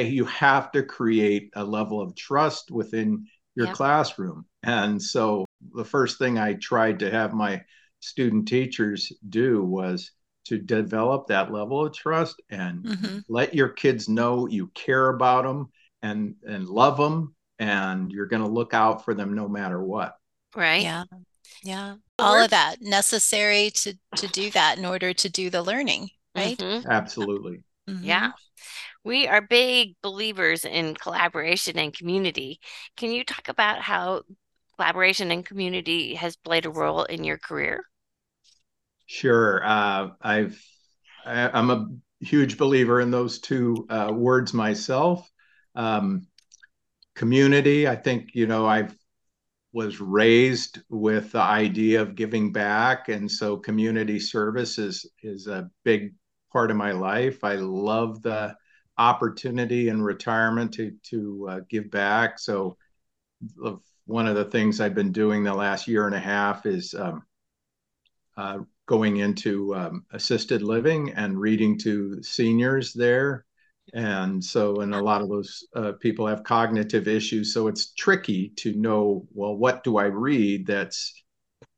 you 0.00 0.24
have 0.26 0.72
to 0.72 0.82
create 0.82 1.50
a 1.54 1.64
level 1.64 2.00
of 2.00 2.14
trust 2.14 2.70
within 2.70 3.26
your 3.54 3.72
classroom. 3.72 4.44
And 4.62 5.02
so 5.02 5.46
the 5.74 5.84
first 5.84 6.18
thing 6.18 6.38
I 6.38 6.54
tried 6.54 6.98
to 7.00 7.10
have 7.10 7.32
my 7.32 7.62
student 8.00 8.46
teachers 8.46 9.12
do 9.28 9.64
was 9.64 10.12
to 10.44 10.58
develop 10.58 11.26
that 11.26 11.50
level 11.50 11.84
of 11.84 11.94
trust 11.94 12.40
and 12.50 12.84
mm-hmm. 12.84 13.18
let 13.28 13.54
your 13.54 13.68
kids 13.68 14.08
know 14.08 14.46
you 14.46 14.68
care 14.74 15.08
about 15.08 15.44
them 15.44 15.70
and 16.02 16.36
and 16.44 16.68
love 16.68 16.96
them 16.98 17.34
and 17.58 18.12
you're 18.12 18.26
going 18.26 18.42
to 18.42 18.48
look 18.48 18.74
out 18.74 19.04
for 19.04 19.14
them 19.14 19.34
no 19.34 19.48
matter 19.48 19.82
what. 19.82 20.16
Right. 20.54 20.82
Yeah. 20.82 21.04
Yeah. 21.62 21.96
All 22.18 22.36
of 22.36 22.50
that 22.50 22.76
necessary 22.80 23.70
to 23.70 23.94
to 24.16 24.26
do 24.28 24.50
that 24.50 24.78
in 24.78 24.84
order 24.84 25.12
to 25.14 25.28
do 25.28 25.50
the 25.50 25.62
learning, 25.62 26.10
right? 26.34 26.56
Mm-hmm. 26.56 26.88
Absolutely. 26.90 27.62
Mm-hmm. 27.88 28.04
Yeah. 28.04 28.32
We 29.06 29.28
are 29.28 29.40
big 29.40 29.94
believers 30.02 30.64
in 30.64 30.96
collaboration 30.96 31.78
and 31.78 31.96
community. 31.96 32.58
Can 32.96 33.12
you 33.12 33.22
talk 33.22 33.46
about 33.46 33.80
how 33.80 34.22
collaboration 34.74 35.30
and 35.30 35.46
community 35.46 36.16
has 36.16 36.34
played 36.34 36.66
a 36.66 36.70
role 36.70 37.04
in 37.04 37.22
your 37.22 37.38
career? 37.38 37.84
Sure. 39.06 39.64
Uh, 39.64 40.08
I've 40.20 40.60
I, 41.24 41.56
am 41.56 41.70
a 41.70 41.86
huge 42.18 42.58
believer 42.58 43.00
in 43.00 43.12
those 43.12 43.38
two 43.38 43.86
uh, 43.88 44.10
words 44.12 44.52
myself. 44.52 45.30
Um, 45.76 46.26
community. 47.14 47.86
I 47.86 47.94
think 47.94 48.30
you 48.34 48.48
know 48.48 48.66
I've 48.66 48.92
was 49.72 50.00
raised 50.00 50.80
with 50.88 51.30
the 51.30 51.42
idea 51.42 52.02
of 52.02 52.16
giving 52.16 52.50
back, 52.50 53.08
and 53.08 53.30
so 53.30 53.56
community 53.56 54.18
service 54.18 54.78
is 54.78 55.08
is 55.22 55.46
a 55.46 55.70
big 55.84 56.12
part 56.52 56.72
of 56.72 56.76
my 56.76 56.90
life. 56.90 57.44
I 57.44 57.54
love 57.54 58.20
the 58.22 58.56
opportunity 58.98 59.88
in 59.88 60.02
retirement 60.02 60.72
to 60.74 60.92
to 61.10 61.46
uh, 61.50 61.60
give 61.68 61.90
back. 61.90 62.38
So 62.38 62.76
one 64.06 64.26
of 64.26 64.36
the 64.36 64.44
things 64.44 64.80
I've 64.80 64.94
been 64.94 65.12
doing 65.12 65.42
the 65.42 65.54
last 65.54 65.88
year 65.88 66.06
and 66.06 66.14
a 66.14 66.20
half 66.20 66.64
is 66.64 66.94
um, 66.94 67.22
uh, 68.36 68.58
going 68.86 69.16
into 69.18 69.74
um, 69.74 70.04
assisted 70.12 70.62
living 70.62 71.12
and 71.14 71.38
reading 71.38 71.76
to 71.78 72.22
seniors 72.22 72.92
there. 72.92 73.44
And 73.94 74.42
so, 74.42 74.80
and 74.80 74.94
a 74.94 75.02
lot 75.02 75.22
of 75.22 75.28
those 75.28 75.66
uh, 75.76 75.92
people 76.00 76.26
have 76.26 76.42
cognitive 76.42 77.06
issues, 77.06 77.54
so 77.54 77.68
it's 77.68 77.92
tricky 77.94 78.52
to 78.56 78.74
know. 78.74 79.26
Well, 79.32 79.56
what 79.56 79.84
do 79.84 79.96
I 79.96 80.06
read 80.06 80.66
that's 80.66 81.22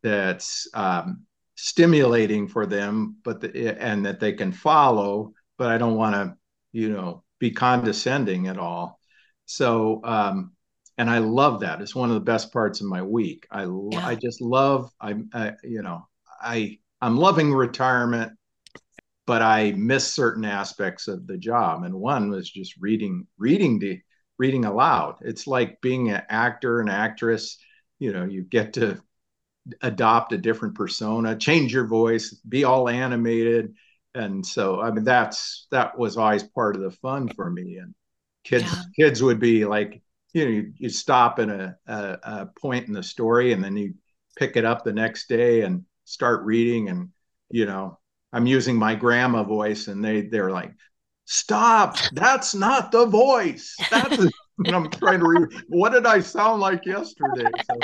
that's 0.03 0.69
um, 0.73 1.25
stimulating 1.55 2.49
for 2.49 2.65
them, 2.65 3.17
but 3.25 3.41
the, 3.41 3.77
and 3.83 4.07
that 4.07 4.21
they 4.21 4.33
can 4.33 4.53
follow. 4.53 5.35
But 5.59 5.69
I 5.69 5.77
don't 5.77 5.97
want 5.97 6.15
to, 6.15 6.37
you 6.73 6.91
know, 6.91 7.25
be 7.39 7.51
condescending 7.51 8.49
at 8.49 8.59
all. 8.59 8.99
So, 9.47 10.01
um, 10.05 10.53
and 10.97 11.09
I 11.09 11.19
love 11.19 11.61
that. 11.61 11.81
It's 11.81 11.95
one 11.95 12.11
of 12.11 12.15
the 12.15 12.21
best 12.21 12.53
parts 12.53 12.81
of 12.81 12.87
my 12.89 13.03
week. 13.03 13.47
I 13.51 13.65
yeah. 13.65 14.07
I 14.07 14.17
just 14.17 14.41
love. 14.41 14.91
I, 15.01 15.15
I 15.33 15.53
you 15.63 15.83
know 15.83 16.07
I 16.41 16.79
I'm 17.01 17.17
loving 17.17 17.53
retirement, 17.53 18.33
but 19.27 19.41
I 19.41 19.73
miss 19.73 20.13
certain 20.13 20.45
aspects 20.45 21.07
of 21.07 21.27
the 21.27 21.39
job. 21.39 21.85
And 21.85 21.95
one 21.95 22.31
was 22.31 22.51
just 22.51 22.75
reading 22.81 23.27
reading 23.39 23.79
the 23.79 24.01
reading 24.39 24.65
aloud. 24.65 25.17
It's 25.21 25.47
like 25.47 25.81
being 25.81 26.11
an 26.11 26.23
actor, 26.29 26.81
an 26.81 26.89
actress. 26.89 27.59
You 28.01 28.13
know, 28.13 28.25
you 28.25 28.43
get 28.43 28.75
to 28.75 29.01
adopt 29.83 30.33
a 30.33 30.39
different 30.39 30.75
persona, 30.75 31.37
change 31.37 31.73
your 31.73 31.87
voice, 31.87 32.33
be 32.49 32.65
all 32.65 32.89
animated. 32.89 33.75
And 34.19 34.45
so, 34.45 34.81
I 34.81 34.91
mean, 34.91 35.05
that's 35.05 35.69
that 35.71 35.97
was 35.97 36.17
always 36.17 36.43
part 36.43 36.75
of 36.75 36.83
the 36.83 36.91
fun 36.91 37.29
for 37.29 37.51
me. 37.51 37.77
And 37.77 37.95
kids, 38.43 38.65
yeah. 38.65 38.83
kids 38.99 39.23
would 39.23 39.39
be 39.39 39.65
like, 39.65 40.03
you 40.33 40.45
know, 40.45 40.51
you, 40.51 40.73
you 40.77 40.89
stop 40.89 41.39
in 41.39 41.51
a, 41.51 41.77
a, 41.87 42.19
a 42.23 42.47
point 42.61 42.89
in 42.89 42.93
the 42.93 43.03
story, 43.03 43.53
and 43.53 43.63
then 43.63 43.77
you 43.77 43.95
pick 44.37 44.57
it 44.57 44.65
up 44.65 44.83
the 44.83 44.93
next 44.93 45.29
day 45.29 45.63
and 45.63 45.85
start 46.05 46.45
reading. 46.45 46.89
And 46.89 47.11
you 47.51 47.65
know, 47.65 47.99
I'm 48.33 48.47
using 48.47 48.75
my 48.77 48.97
grandma 48.97 49.45
voice, 49.45 49.87
and 49.87 50.05
they 50.05 50.23
they're 50.23 50.51
like, 50.51 50.73
"Stop! 51.27 51.97
That's 52.13 52.57
not 52.57 52.91
the 52.91 53.07
voice." 53.07 53.77
That's 53.89 54.19
and 54.67 54.75
I'm 54.75 54.91
trying 54.91 55.21
to 55.21 55.29
read. 55.29 55.63
What 55.69 55.93
did 55.93 56.07
I 56.07 56.19
sound 56.19 56.61
like 56.61 56.85
yesterday? 56.85 57.49
So, 57.71 57.79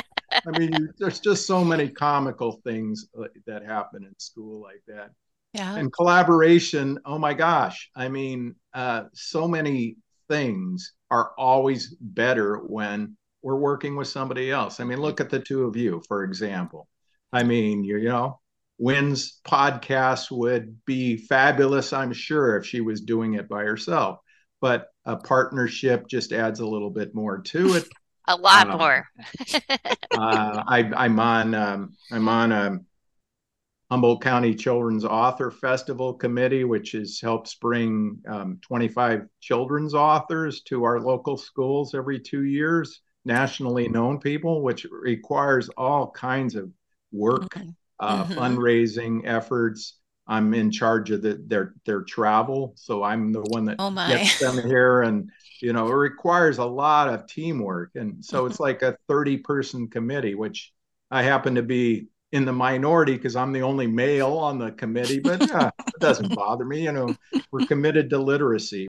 I 0.53 0.59
mean, 0.59 0.73
you, 0.73 0.89
there's 0.99 1.21
just 1.21 1.47
so 1.47 1.65
many 1.65 1.89
comical 1.89 2.61
things 2.65 3.07
uh, 3.17 3.29
that 3.47 3.65
happen 3.65 4.03
in 4.03 4.19
school 4.19 4.61
like 4.61 4.83
that. 4.89 5.11
Yeah. 5.55 5.77
And 5.77 5.93
collaboration. 5.93 6.99
Oh 7.05 7.19
my 7.19 7.33
gosh! 7.33 7.89
I 7.95 8.09
mean, 8.09 8.57
uh, 8.75 9.05
so 9.15 9.47
many 9.47 9.97
things 10.29 10.95
are 11.11 11.33
always 11.39 11.95
better 12.01 12.57
when 12.57 13.17
we're 13.43 13.57
working 13.57 13.95
with 13.95 14.09
somebody 14.09 14.51
else. 14.51 14.81
I 14.81 14.85
mean, 14.85 15.01
look 15.01 15.21
at 15.21 15.31
the 15.31 15.39
two 15.39 15.65
of 15.65 15.77
you, 15.77 16.03
for 16.09 16.25
example. 16.25 16.89
I 17.33 17.45
mean, 17.45 17.85
you, 17.85 17.99
you 17.99 18.09
know, 18.09 18.41
Wynne's 18.79 19.41
podcast 19.47 20.31
would 20.31 20.85
be 20.87 21.17
fabulous, 21.17 21.93
I'm 21.93 22.13
sure, 22.13 22.57
if 22.57 22.67
she 22.67 22.81
was 22.81 23.03
doing 23.03 23.35
it 23.35 23.49
by 23.49 23.63
herself. 23.63 24.19
But 24.61 24.89
a 25.05 25.17
partnership 25.17 26.09
just 26.09 26.33
adds 26.33 26.61
a 26.61 26.67
little 26.67 26.91
bit 26.91 27.15
more 27.15 27.43
to 27.43 27.75
it. 27.75 27.85
a 28.27 28.37
lot 28.37 28.71
um, 28.71 28.79
more. 28.79 29.07
uh, 29.55 30.63
I, 30.67 31.05
am 31.05 31.21
on. 31.21 31.55
Um, 31.55 31.97
I'm 32.11 32.29
on 32.29 32.53
a 32.53 32.79
Humboldt 33.95 34.23
County 34.23 34.57
Children's 34.57 35.05
Author 35.05 35.53
Festival 35.53 36.15
Committee, 36.15 36.65
which 36.65 36.95
is 36.97 37.21
helps 37.21 37.55
bring 37.55 38.19
um, 38.27 38.59
25 38.61 39.29
children's 39.41 39.95
authors 39.95 40.63
to 40.63 40.83
our 40.83 40.99
local 40.99 41.37
schools 41.37 41.95
every 41.95 42.19
two 42.19 42.43
years, 42.43 43.03
nationally 43.25 43.87
known 43.87 44.19
people, 44.19 44.63
which 44.63 44.85
requires 44.91 45.69
all 45.77 46.11
kinds 46.11 46.57
of 46.57 46.73
work, 47.13 47.43
mm-hmm. 47.51 47.71
Uh, 48.01 48.25
mm-hmm. 48.25 48.33
fundraising 48.33 49.21
efforts. 49.27 49.99
I'm 50.27 50.55
in 50.55 50.73
charge 50.73 51.13
of 51.13 51.23
the, 51.23 51.41
their 51.47 51.75
their 51.87 52.03
travel, 52.03 52.73
so 52.75 53.05
I'm 53.05 53.31
the 53.31 53.43
one 53.43 53.65
that 53.67 53.77
oh 53.79 53.93
gets 53.93 54.41
them 54.41 54.61
here, 54.67 55.03
and 55.03 55.31
you 55.63 55.73
know 55.73 55.87
it 55.87 55.95
requires 55.95 56.59
a 56.59 56.65
lot 56.65 57.15
of 57.15 57.29
teamwork, 57.29 57.93
and 57.95 58.25
so 58.25 58.47
it's 58.47 58.59
like 58.59 58.83
a 58.83 58.99
30 59.07 59.37
person 59.37 59.87
committee, 59.87 60.35
which 60.35 60.73
I 61.13 61.23
happen 61.23 61.55
to 61.55 61.63
be 61.63 62.09
in 62.35 62.45
the 62.45 62.53
minority 62.53 63.15
because 63.15 63.37
I'm 63.37 63.53
the 63.53 63.63
only 63.63 63.87
male 63.87 64.33
on 64.33 64.59
the 64.59 64.73
committee, 64.73 65.21
but 65.21 65.41
yeah, 65.49 65.71
it 65.79 66.01
doesn't 66.01 66.35
bother 66.35 66.65
me. 66.65 66.83
You 66.83 66.91
know, 66.91 67.17
we're 67.53 67.65
committed 67.67 68.11
to 68.11 68.19
literacy. 68.19 68.89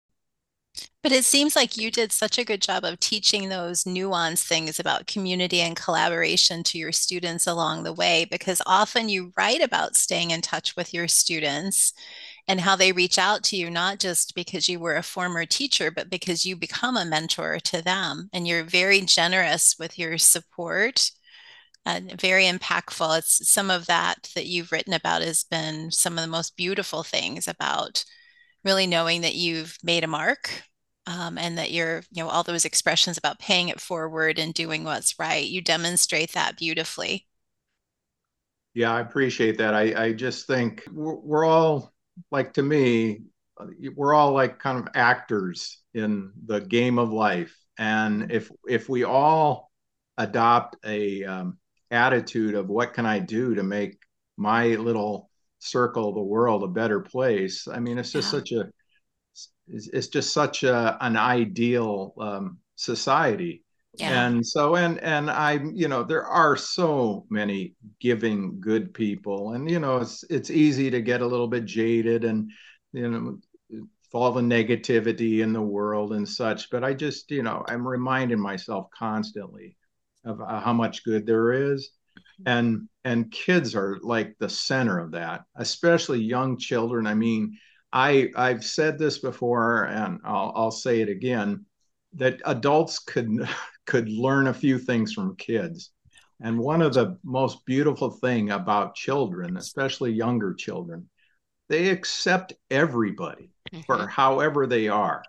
But 1.03 1.11
it 1.11 1.25
seems 1.25 1.57
like 1.57 1.77
you 1.77 1.91
did 1.91 2.13
such 2.13 2.39
a 2.39 2.45
good 2.45 2.63
job 2.63 2.85
of 2.85 3.01
teaching 3.01 3.49
those 3.49 3.83
nuanced 3.83 4.47
things 4.47 4.79
about 4.79 5.09
community 5.09 5.59
and 5.59 5.75
collaboration 5.75 6.63
to 6.63 6.79
your 6.79 6.93
students 6.93 7.49
along 7.49 7.83
the 7.83 7.93
way, 7.93 8.25
because 8.31 8.63
often 8.65 9.09
you 9.09 9.33
write 9.37 9.61
about 9.61 9.97
staying 9.97 10.31
in 10.31 10.41
touch 10.41 10.77
with 10.77 10.95
your 10.95 11.09
students 11.09 11.93
and 12.47 12.61
how 12.61 12.77
they 12.77 12.93
reach 12.93 13.19
out 13.19 13.43
to 13.43 13.57
you, 13.57 13.69
not 13.69 13.99
just 13.99 14.37
because 14.37 14.69
you 14.69 14.79
were 14.79 14.95
a 14.95 15.03
former 15.03 15.45
teacher, 15.45 15.91
but 15.91 16.09
because 16.09 16.47
you 16.47 16.55
become 16.55 16.97
a 16.97 17.05
mentor 17.05 17.59
to 17.65 17.83
them. 17.83 18.31
And 18.33 18.47
you're 18.47 18.63
very 18.63 19.01
generous 19.01 19.75
with 19.81 19.99
your 19.99 20.17
support 20.17 21.11
and 21.85 22.21
very 22.21 22.45
impactful. 22.45 23.19
It's 23.19 23.49
some 23.51 23.71
of 23.71 23.87
that 23.87 24.31
that 24.35 24.47
you've 24.47 24.73
written 24.73 24.93
about 24.93 25.23
has 25.23 25.43
been 25.43 25.91
some 25.91 26.17
of 26.19 26.23
the 26.23 26.31
most 26.31 26.57
beautiful 26.57 27.03
things 27.03 27.49
about 27.49 28.05
really 28.65 28.87
knowing 28.87 29.23
that 29.23 29.35
you've 29.35 29.77
made 29.83 30.05
a 30.05 30.09
mark 30.09 30.63
um, 31.07 31.37
and 31.37 31.59
that 31.59 31.73
you're, 31.73 32.03
you 32.13 32.23
know, 32.23 32.29
all 32.29 32.45
those 32.45 32.65
expressions 32.65 33.19
about 33.19 33.41
paying 33.41 33.69
it 33.69 33.81
forward 33.81 34.39
and 34.39 34.55
doing 34.55 34.85
what's 34.85 35.19
right. 35.19 35.45
You 35.45 35.61
demonstrate 35.61 36.33
that 36.33 36.57
beautifully. 36.57 37.27
Yeah, 38.75 38.95
I 38.95 39.01
appreciate 39.01 39.59
that. 39.59 39.75
I, 39.75 40.05
I 40.05 40.13
just 40.13 40.47
think 40.47 40.85
we're, 40.93 41.17
we're 41.17 41.45
all 41.45 41.93
like 42.31 42.55
to 42.55 42.63
me, 42.63 43.25
we're 43.97 44.15
all 44.15 44.33
like 44.33 44.59
kind 44.59 44.79
of 44.79 44.89
actors 44.95 45.79
in 45.95 46.33
the 46.47 46.61
game 46.61 46.99
of 46.99 47.13
life. 47.13 47.59
And 47.79 48.31
if 48.31 48.51
if 48.69 48.89
we 48.89 49.05
all 49.05 49.71
adopt 50.17 50.77
a 50.85 51.25
um, 51.25 51.59
attitude 51.93 52.55
of 52.55 52.69
what 52.69 52.95
can 52.95 53.07
I 53.07 53.19
do 53.19 53.55
to 53.55 53.63
make 53.63 53.99
my 54.37 54.69
little 54.69 55.31
circle 55.59 56.09
of 56.09 56.15
the 56.15 56.23
world 56.23 56.65
a 56.65 56.69
better 56.69 57.01
place. 57.01 57.69
I 57.69 57.79
mean, 57.79 57.99
it's 57.99 58.11
just 58.11 58.33
yeah. 58.33 58.39
such 58.39 58.53
a 58.53 58.69
it's, 59.69 59.89
it's, 59.93 60.09
just 60.09 60.33
such 60.33 60.65
a 60.65 60.99
an 61.01 61.17
ideal 61.17 62.15
um, 62.19 62.59
society. 62.75 63.65
Yeah. 63.95 64.27
And 64.27 64.47
so 64.47 64.77
and 64.77 64.99
and 65.01 65.31
I 65.31 65.61
you 65.75 65.87
know 65.87 66.03
there 66.03 66.25
are 66.25 66.57
so 66.57 67.27
many 67.29 67.75
giving 68.01 68.59
good 68.59 68.95
people 68.95 69.53
and 69.53 69.71
you 69.71 69.79
know 69.79 69.99
it's 69.99 70.25
it's 70.31 70.49
easy 70.49 70.91
to 70.91 71.03
get 71.03 71.21
a 71.21 71.27
little 71.27 71.47
bit 71.47 71.67
jaded 71.67 72.25
and 72.25 72.51
you 72.95 73.11
know 73.11 73.39
all 74.15 74.33
the 74.33 74.41
negativity 74.41 75.41
in 75.41 75.53
the 75.53 75.61
world 75.61 76.15
and 76.15 76.27
such 76.27 76.71
but 76.71 76.83
I 76.83 76.95
just 76.95 77.31
you 77.31 77.43
know 77.43 77.63
I'm 77.69 77.87
reminding 77.87 78.41
myself 78.41 78.89
constantly 78.97 79.77
of 80.25 80.41
uh, 80.41 80.61
how 80.61 80.73
much 80.73 81.05
good 81.05 81.27
there 81.27 81.73
is. 81.73 81.91
And 82.47 82.89
and 83.05 83.31
kids 83.31 83.75
are 83.75 83.99
like 84.03 84.37
the 84.39 84.49
center 84.49 84.99
of 84.99 85.13
that 85.13 85.45
especially 85.57 86.21
young 86.21 86.59
children. 86.59 87.07
I 87.07 87.15
mean 87.15 87.59
i 87.95 88.31
i've 88.37 88.65
said 88.65 88.99
this 88.99 89.19
before 89.19 89.85
and 89.85 90.19
i'll, 90.25 90.53
I'll 90.57 90.71
say 90.71 91.03
it 91.03 91.11
again 91.11 91.67
that 92.15 92.41
adults 92.47 92.99
could 92.99 93.29
could 93.87 94.09
learn 94.09 94.47
a 94.47 94.55
few 94.55 94.79
things 94.79 95.13
from 95.13 95.37
kids. 95.37 95.91
And 96.41 96.59
one 96.59 96.83
of 96.83 96.95
the 96.95 97.19
most 97.23 97.65
beautiful 97.67 98.11
thing 98.11 98.51
about 98.51 98.95
children 98.95 99.57
especially 99.57 100.13
younger 100.13 100.55
children 100.55 101.09
they 101.69 101.89
accept 101.89 102.53
everybody 102.71 103.51
mm-hmm. 103.73 103.81
for 103.83 104.07
however 104.07 104.67
they 104.67 104.89
are. 104.89 105.23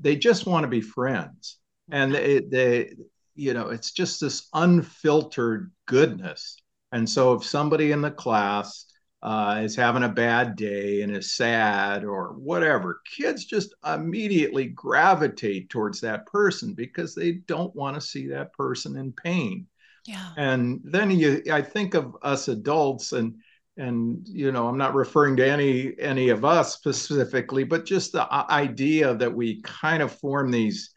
They 0.00 0.16
just 0.16 0.46
want 0.46 0.64
to 0.64 0.68
be 0.68 0.80
friends. 0.80 1.58
And 1.90 2.12
they, 2.12 2.40
they 2.40 2.94
you 3.34 3.54
know, 3.54 3.68
it's 3.68 3.92
just 3.92 4.20
this 4.20 4.48
unfiltered 4.54 5.70
goodness. 5.86 6.56
And 6.92 7.08
so 7.08 7.34
if 7.34 7.44
somebody 7.44 7.92
in 7.92 8.00
the 8.00 8.10
class 8.10 8.86
uh, 9.22 9.60
is 9.64 9.74
having 9.74 10.04
a 10.04 10.08
bad 10.08 10.54
day 10.54 11.02
and 11.02 11.16
is 11.16 11.32
sad 11.32 12.04
or 12.04 12.34
whatever, 12.34 13.00
kids 13.16 13.44
just 13.44 13.74
immediately 13.84 14.66
gravitate 14.66 15.70
towards 15.70 16.00
that 16.00 16.26
person 16.26 16.74
because 16.74 17.14
they 17.14 17.32
don't 17.32 17.74
want 17.74 17.94
to 17.96 18.00
see 18.00 18.28
that 18.28 18.52
person 18.52 18.96
in 18.96 19.12
pain. 19.12 19.66
Yeah. 20.06 20.30
And 20.36 20.80
then 20.84 21.10
you, 21.10 21.42
I 21.50 21.62
think 21.62 21.94
of 21.94 22.16
us 22.22 22.48
adults 22.48 23.12
and 23.12 23.34
and 23.76 24.28
you 24.28 24.52
know 24.52 24.68
i'm 24.68 24.78
not 24.78 24.94
referring 24.94 25.36
to 25.36 25.44
any 25.44 25.94
any 25.98 26.28
of 26.28 26.44
us 26.44 26.74
specifically 26.74 27.64
but 27.64 27.84
just 27.84 28.12
the 28.12 28.22
uh, 28.22 28.46
idea 28.48 29.14
that 29.14 29.34
we 29.34 29.60
kind 29.62 30.00
of 30.00 30.12
form 30.12 30.50
these 30.50 30.94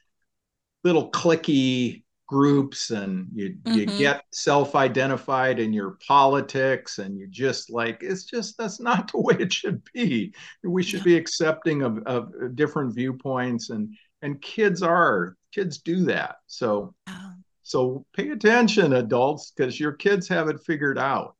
little 0.84 1.10
clicky 1.12 2.04
groups 2.28 2.92
and 2.92 3.28
you 3.34 3.56
mm-hmm. 3.64 3.80
you 3.80 3.86
get 3.86 4.24
self-identified 4.32 5.60
in 5.60 5.72
your 5.72 5.98
politics 6.06 7.00
and 7.00 7.18
you 7.18 7.28
just 7.28 7.70
like 7.70 8.00
it's 8.02 8.26
just 8.26 8.58
that's 8.58 8.80
not 8.80 9.12
the 9.12 9.18
way 9.22 9.36
it 9.40 9.52
should 9.52 9.82
be. 9.94 10.34
We 10.64 10.84
should 10.84 11.04
be 11.04 11.16
accepting 11.16 11.82
of, 11.82 12.00
of 12.06 12.56
different 12.56 12.94
viewpoints 12.94 13.70
and 13.70 13.96
and 14.22 14.42
kids 14.42 14.84
are 14.84 15.36
kids 15.54 15.80
do 15.80 16.06
that. 16.06 16.36
So 16.48 16.94
so 17.64 18.06
pay 18.16 18.30
attention 18.30 18.94
adults 18.94 19.52
because 19.56 19.80
your 19.80 19.94
kids 19.94 20.28
have 20.28 20.50
it 20.50 20.60
figured 20.66 21.00
out. 21.00 21.36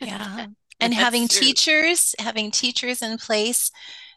Yeah. 0.00 0.46
And 0.82 0.94
having 0.94 1.28
true. 1.28 1.40
teachers 1.40 2.14
having 2.18 2.50
teachers 2.50 3.02
in 3.02 3.18
place 3.18 3.70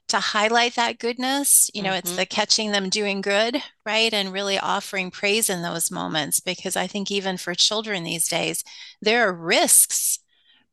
to 0.09 0.19
highlight 0.19 0.75
that 0.75 0.99
goodness. 0.99 1.69
You 1.73 1.81
know, 1.83 1.89
mm-hmm. 1.89 1.99
it's 1.99 2.15
the 2.15 2.25
catching 2.25 2.71
them 2.71 2.89
doing 2.89 3.21
good, 3.21 3.61
right? 3.85 4.13
And 4.13 4.31
really 4.31 4.59
offering 4.59 5.11
praise 5.11 5.49
in 5.49 5.61
those 5.61 5.91
moments 5.91 6.39
because 6.39 6.75
I 6.75 6.87
think 6.87 7.11
even 7.11 7.37
for 7.37 7.55
children 7.55 8.03
these 8.03 8.27
days, 8.27 8.63
there 9.01 9.27
are 9.27 9.33
risks 9.33 10.19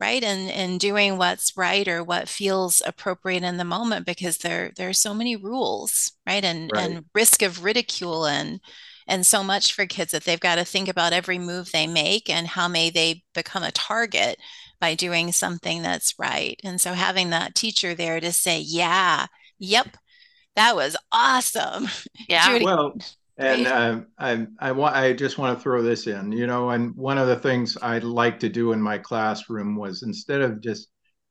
right 0.00 0.24
and 0.24 0.50
and 0.50 0.80
doing 0.80 1.18
what's 1.18 1.56
right 1.56 1.86
or 1.86 2.02
what 2.02 2.28
feels 2.28 2.82
appropriate 2.86 3.42
in 3.42 3.58
the 3.58 3.64
moment 3.64 4.06
because 4.06 4.38
there 4.38 4.72
there 4.76 4.88
are 4.88 4.94
so 4.94 5.12
many 5.12 5.36
rules 5.36 6.12
right 6.26 6.44
and 6.44 6.70
right. 6.72 6.90
and 6.90 7.04
risk 7.14 7.42
of 7.42 7.62
ridicule 7.62 8.24
and 8.26 8.60
and 9.06 9.26
so 9.26 9.42
much 9.42 9.74
for 9.74 9.86
kids 9.86 10.12
that 10.12 10.24
they've 10.24 10.40
got 10.40 10.54
to 10.54 10.64
think 10.64 10.88
about 10.88 11.12
every 11.12 11.38
move 11.38 11.70
they 11.70 11.86
make 11.86 12.30
and 12.30 12.46
how 12.46 12.66
may 12.66 12.90
they 12.90 13.22
become 13.34 13.62
a 13.62 13.72
target 13.72 14.38
by 14.80 14.94
doing 14.94 15.32
something 15.32 15.82
that's 15.82 16.14
right 16.18 16.60
and 16.64 16.80
so 16.80 16.92
having 16.92 17.30
that 17.30 17.54
teacher 17.54 17.94
there 17.94 18.20
to 18.20 18.32
say 18.32 18.58
yeah 18.60 19.26
yep 19.58 19.96
that 20.56 20.74
was 20.74 20.96
awesome 21.12 21.86
yeah 22.28 22.46
Judy. 22.46 22.64
well 22.64 22.94
and 23.40 23.66
uh, 23.66 24.00
I, 24.18 24.46
I 24.58 24.72
want, 24.72 24.94
I 24.94 25.14
just 25.14 25.38
want 25.38 25.56
to 25.56 25.62
throw 25.62 25.82
this 25.82 26.06
in, 26.06 26.30
you 26.30 26.46
know, 26.46 26.70
and 26.70 26.94
one 26.94 27.16
of 27.16 27.26
the 27.26 27.36
things 27.36 27.78
I 27.80 27.96
like 27.98 28.38
to 28.40 28.50
do 28.50 28.72
in 28.72 28.82
my 28.82 28.98
classroom 28.98 29.76
was 29.76 30.02
instead 30.02 30.42
of 30.42 30.60
just, 30.60 30.88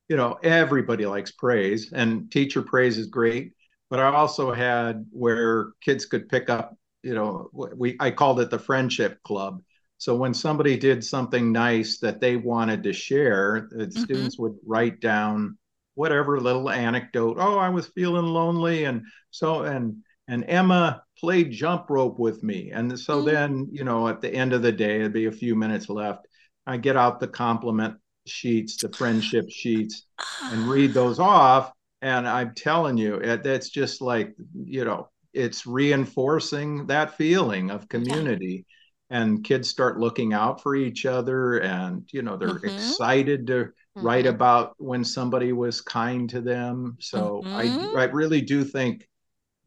you 0.07 0.17
know, 0.17 0.39
everybody 0.41 1.05
likes 1.05 1.31
praise 1.31 1.91
and 1.93 2.31
teacher 2.31 2.63
praise 2.63 2.97
is 2.97 3.05
great, 3.05 3.53
but 3.91 3.99
I 3.99 4.07
also 4.07 4.51
had 4.51 5.05
where 5.11 5.73
kids 5.81 6.07
could 6.07 6.27
pick 6.29 6.49
up, 6.49 6.75
you 7.03 7.13
know, 7.13 7.51
we, 7.53 7.95
I 7.99 8.09
called 8.09 8.39
it 8.39 8.49
the 8.49 8.57
friendship 8.57 9.21
club. 9.21 9.61
So 9.99 10.15
when 10.15 10.33
somebody 10.33 10.77
did 10.77 11.03
something 11.03 11.51
nice 11.51 11.99
that 11.99 12.21
they 12.21 12.37
wanted 12.37 12.83
to 12.83 12.93
share, 12.93 13.67
the 13.69 13.85
mm-hmm. 13.85 14.01
students 14.01 14.39
would 14.39 14.55
write 14.65 15.01
down 15.01 15.57
whatever 15.95 16.39
little 16.39 16.69
anecdote. 16.69 17.35
Oh, 17.37 17.57
I 17.57 17.67
was 17.67 17.87
feeling 17.87 18.25
lonely, 18.25 18.85
and 18.85 19.03
so 19.31 19.63
and 19.63 19.97
and 20.29 20.45
Emma 20.47 21.03
played 21.19 21.51
jump 21.51 21.89
rope 21.89 22.17
with 22.17 22.43
me. 22.43 22.71
And 22.71 22.97
so 22.97 23.17
mm-hmm. 23.17 23.27
then, 23.27 23.67
you 23.71 23.83
know, 23.83 24.07
at 24.07 24.21
the 24.21 24.33
end 24.33 24.53
of 24.53 24.61
the 24.61 24.71
day, 24.71 24.95
it'd 24.95 25.11
be 25.11 25.25
a 25.25 25.31
few 25.31 25.55
minutes 25.55 25.89
left. 25.89 26.27
I 26.65 26.77
get 26.77 26.95
out 26.95 27.19
the 27.19 27.27
compliment 27.27 27.95
sheets, 28.25 28.77
the 28.77 28.89
friendship 28.89 29.49
sheets, 29.49 30.05
and 30.43 30.63
read 30.69 30.93
those 30.93 31.19
off. 31.19 31.73
And 32.01 32.25
I'm 32.25 32.53
telling 32.55 32.97
you, 32.97 33.15
it, 33.15 33.45
it's 33.45 33.69
just 33.69 34.01
like, 34.01 34.33
you 34.63 34.85
know, 34.85 35.09
it's 35.33 35.67
reinforcing 35.67 36.87
that 36.87 37.17
feeling 37.17 37.69
of 37.69 37.89
community. 37.89 38.65
Yeah. 38.65 38.78
And 39.09 39.43
kids 39.43 39.67
start 39.69 39.99
looking 39.99 40.33
out 40.33 40.61
for 40.61 40.75
each 40.75 41.05
other, 41.05 41.57
and 41.59 42.07
you 42.11 42.21
know 42.21 42.37
they're 42.37 42.49
mm-hmm. 42.49 42.75
excited 42.75 43.47
to 43.47 43.53
mm-hmm. 43.53 44.05
write 44.05 44.27
about 44.27 44.75
when 44.77 45.03
somebody 45.03 45.51
was 45.51 45.81
kind 45.81 46.29
to 46.29 46.41
them. 46.41 46.97
So 46.99 47.41
I, 47.45 47.65
mm-hmm. 47.65 47.97
I 47.97 48.03
really 48.03 48.41
do 48.41 48.63
think 48.63 49.07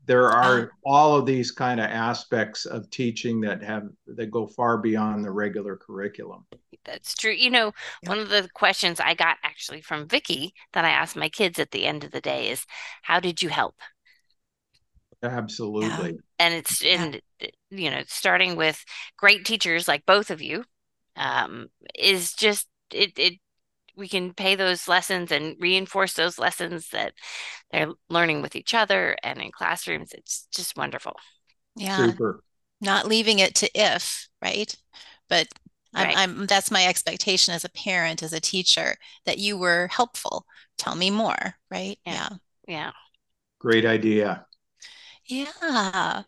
there 0.07 0.31
are 0.31 0.72
all 0.85 1.16
of 1.16 1.26
these 1.26 1.50
kind 1.50 1.81
of 1.81 1.87
aspects 1.87 2.66
of 2.66 2.90
teaching 2.90 3.40
that 3.40 3.62
have 3.62 3.85
that 4.07 4.31
go 4.31 4.46
far 4.46 4.78
beyond 4.78 5.24
the 5.24 5.31
regular 5.31 5.76
curriculum 5.76 6.44
that's 6.85 7.14
true 7.14 7.33
you 7.33 7.50
know 7.50 7.72
yeah. 8.02 8.09
one 8.09 8.18
of 8.18 8.28
the 8.28 8.48
questions 8.55 8.98
i 9.00 9.14
got 9.14 9.37
actually 9.44 9.81
from 9.81 10.09
vicki 10.09 10.52
that 10.72 10.85
i 10.85 10.90
asked 10.90 11.16
my 11.16 11.28
kids 11.28 11.59
at 11.59 11.70
the 11.70 11.87
end 11.87 12.05
of 12.05 12.11
the 12.11 12.20
day 12.20 12.50
is 12.50 12.66
how 13.02 13.20
did 13.20 13.42
you 13.42 13.48
help 13.48 13.76
absolutely 15.22 16.11
yeah. 16.12 16.16
and 16.38 16.54
it's 16.54 16.82
in 16.82 17.20
yeah. 17.40 17.48
you 17.70 17.90
know 17.90 18.02
starting 18.06 18.56
with 18.56 18.85
great 19.16 19.44
teachers 19.44 19.87
like 19.87 20.04
both 20.06 20.30
of 20.30 20.42
you 20.42 20.64
um, 21.16 21.68
is 21.94 22.32
just 22.32 22.68
it, 22.92 23.12
it 23.18 23.35
we 23.96 24.08
can 24.08 24.32
pay 24.32 24.54
those 24.54 24.88
lessons 24.88 25.30
and 25.30 25.56
reinforce 25.61 26.14
those 26.14 26.38
lessons 26.38 26.88
that 26.90 27.12
they're 27.70 27.92
learning 28.08 28.42
with 28.42 28.56
each 28.56 28.74
other 28.74 29.16
and 29.22 29.40
in 29.40 29.50
classrooms. 29.52 30.12
It's 30.12 30.46
just 30.50 30.76
wonderful. 30.76 31.14
Yeah. 31.76 32.06
Super. 32.06 32.42
Not 32.80 33.06
leaving 33.06 33.38
it 33.38 33.54
to 33.56 33.70
if, 33.74 34.28
right? 34.40 34.74
But 35.28 35.48
I'm, 35.94 36.06
right. 36.06 36.16
I'm 36.16 36.46
that's 36.46 36.70
my 36.70 36.87
expectation 36.87 37.54
as 37.54 37.64
a 37.64 37.70
parent, 37.70 38.22
as 38.22 38.32
a 38.32 38.40
teacher, 38.40 38.96
that 39.26 39.38
you 39.38 39.58
were 39.58 39.88
helpful. 39.88 40.46
Tell 40.78 40.94
me 40.94 41.11
more, 41.11 41.54
right? 41.70 41.98
Yeah. 42.06 42.12
Yeah. 42.12 42.28
yeah. 42.66 42.90
Great 43.58 43.85
idea. 43.85 44.46
Yeah. 45.26 46.22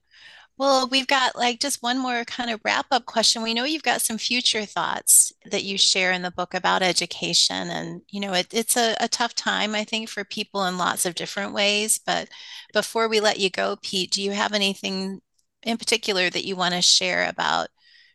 Well, 0.56 0.88
we've 0.88 1.06
got 1.08 1.34
like 1.34 1.58
just 1.58 1.82
one 1.82 1.98
more 1.98 2.24
kind 2.24 2.50
of 2.50 2.60
wrap 2.64 2.86
up 2.92 3.06
question. 3.06 3.42
We 3.42 3.54
know 3.54 3.64
you've 3.64 3.82
got 3.82 4.00
some 4.02 4.18
future 4.18 4.64
thoughts 4.64 5.32
that 5.46 5.64
you 5.64 5.76
share 5.76 6.12
in 6.12 6.22
the 6.22 6.30
book 6.30 6.54
about 6.54 6.82
education. 6.82 7.70
And, 7.70 8.02
you 8.08 8.20
know, 8.20 8.32
it, 8.34 8.48
it's 8.52 8.76
a, 8.76 8.94
a 9.00 9.08
tough 9.08 9.34
time, 9.34 9.74
I 9.74 9.82
think, 9.84 10.08
for 10.08 10.24
people 10.24 10.64
in 10.66 10.78
lots 10.78 11.06
of 11.06 11.16
different 11.16 11.54
ways. 11.54 11.98
But 11.98 12.28
before 12.72 13.08
we 13.08 13.18
let 13.18 13.40
you 13.40 13.50
go, 13.50 13.76
Pete, 13.82 14.12
do 14.12 14.22
you 14.22 14.30
have 14.30 14.52
anything 14.52 15.20
in 15.64 15.76
particular 15.76 16.30
that 16.30 16.44
you 16.46 16.54
want 16.54 16.74
to 16.74 16.82
share 16.82 17.28
about 17.28 17.68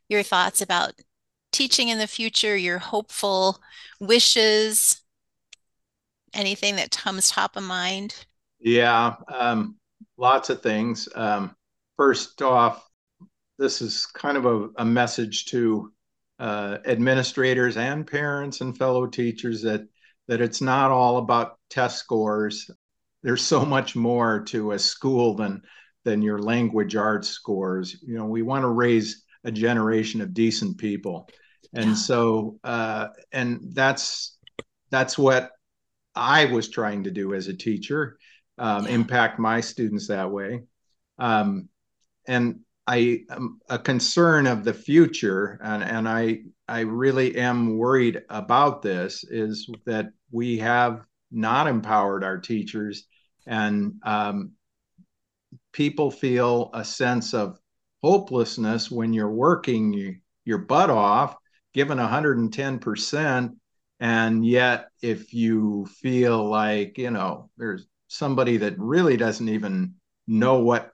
your 0.08 0.24
thoughts 0.24 0.62
about 0.62 0.94
teaching 1.52 1.90
in 1.90 1.98
the 1.98 2.08
future, 2.08 2.56
your 2.56 2.78
hopeful 2.78 3.60
wishes, 4.00 5.02
anything 6.34 6.78
that 6.78 6.92
comes 6.92 7.30
top 7.30 7.58
of 7.58 7.64
mind? 7.64 8.26
Yeah, 8.60 9.16
um, 9.28 9.76
lots 10.20 10.50
of 10.50 10.62
things. 10.62 11.08
Um, 11.16 11.56
first 11.98 12.42
off, 12.42 12.86
this 13.58 13.82
is 13.82 14.06
kind 14.06 14.38
of 14.38 14.46
a, 14.46 14.70
a 14.78 14.86
message 14.86 15.46
to 15.46 15.92
uh, 16.40 16.78
administrators 16.86 17.78
and 17.78 18.06
parents 18.06 18.62
and 18.62 18.78
fellow 18.78 19.08
teachers 19.08 19.62
that 19.64 19.88
that 20.28 20.42
it's 20.42 20.62
not 20.62 20.92
all 20.92 21.18
about 21.18 21.58
test 21.70 21.98
scores. 21.98 22.70
There's 23.24 23.42
so 23.42 23.66
much 23.66 23.96
more 23.96 24.42
to 24.46 24.74
a 24.74 24.80
school 24.80 25.36
than 25.36 25.62
than 26.06 26.22
your 26.22 26.40
language 26.40 26.96
arts 26.96 27.30
scores. 27.30 27.98
You 28.02 28.18
know, 28.18 28.26
we 28.26 28.42
want 28.42 28.64
to 28.64 28.70
raise 28.70 29.24
a 29.44 29.52
generation 29.52 30.22
of 30.22 30.34
decent 30.34 30.78
people, 30.78 31.30
and 31.74 31.90
yeah. 31.90 31.96
so 31.96 32.60
uh, 32.64 33.08
and 33.32 33.60
that's 33.74 34.38
that's 34.92 35.18
what 35.18 35.52
I 36.16 36.46
was 36.46 36.70
trying 36.70 37.04
to 37.06 37.12
do 37.12 37.34
as 37.34 37.48
a 37.48 37.54
teacher, 37.54 38.18
um, 38.60 38.86
yeah. 38.86 38.92
impact 38.92 39.40
my 39.40 39.62
students 39.62 40.08
that 40.08 40.30
way. 40.30 40.64
Um, 41.18 41.70
and 42.28 42.60
I 42.86 43.24
am 43.30 43.60
a 43.70 43.80
concern 43.80 44.48
of 44.48 44.64
the 44.64 44.74
future, 44.74 45.60
and, 45.64 45.84
and 45.84 46.10
I 46.10 46.42
I 46.68 46.82
really 46.82 47.36
am 47.38 47.78
worried 47.78 48.22
about 48.30 48.82
this 48.82 49.24
is 49.24 49.70
that 49.86 50.12
we 50.32 50.58
have 50.60 51.04
not 51.32 51.68
empowered 51.68 52.24
our 52.24 52.40
teachers, 52.40 53.06
and 53.46 53.94
um, 54.04 54.54
people 55.72 56.12
feel 56.12 56.72
a 56.74 56.84
sense 56.84 57.34
of 57.34 57.60
hopelessness 58.02 58.90
when 58.90 59.14
you're 59.14 59.30
working 59.30 60.20
your 60.46 60.58
butt 60.58 60.90
off, 60.90 61.36
given 61.74 61.98
110%, 62.00 63.56
and 64.00 64.46
yet 64.46 64.88
if 65.02 65.34
you 65.34 65.86
feel 66.02 66.44
like 66.50 66.98
you 66.98 67.12
know 67.12 67.50
there's 67.58 67.86
somebody 68.10 68.58
that 68.58 68.78
really 68.78 69.16
doesn't 69.16 69.48
even 69.48 69.94
know 70.28 70.60
what 70.60 70.92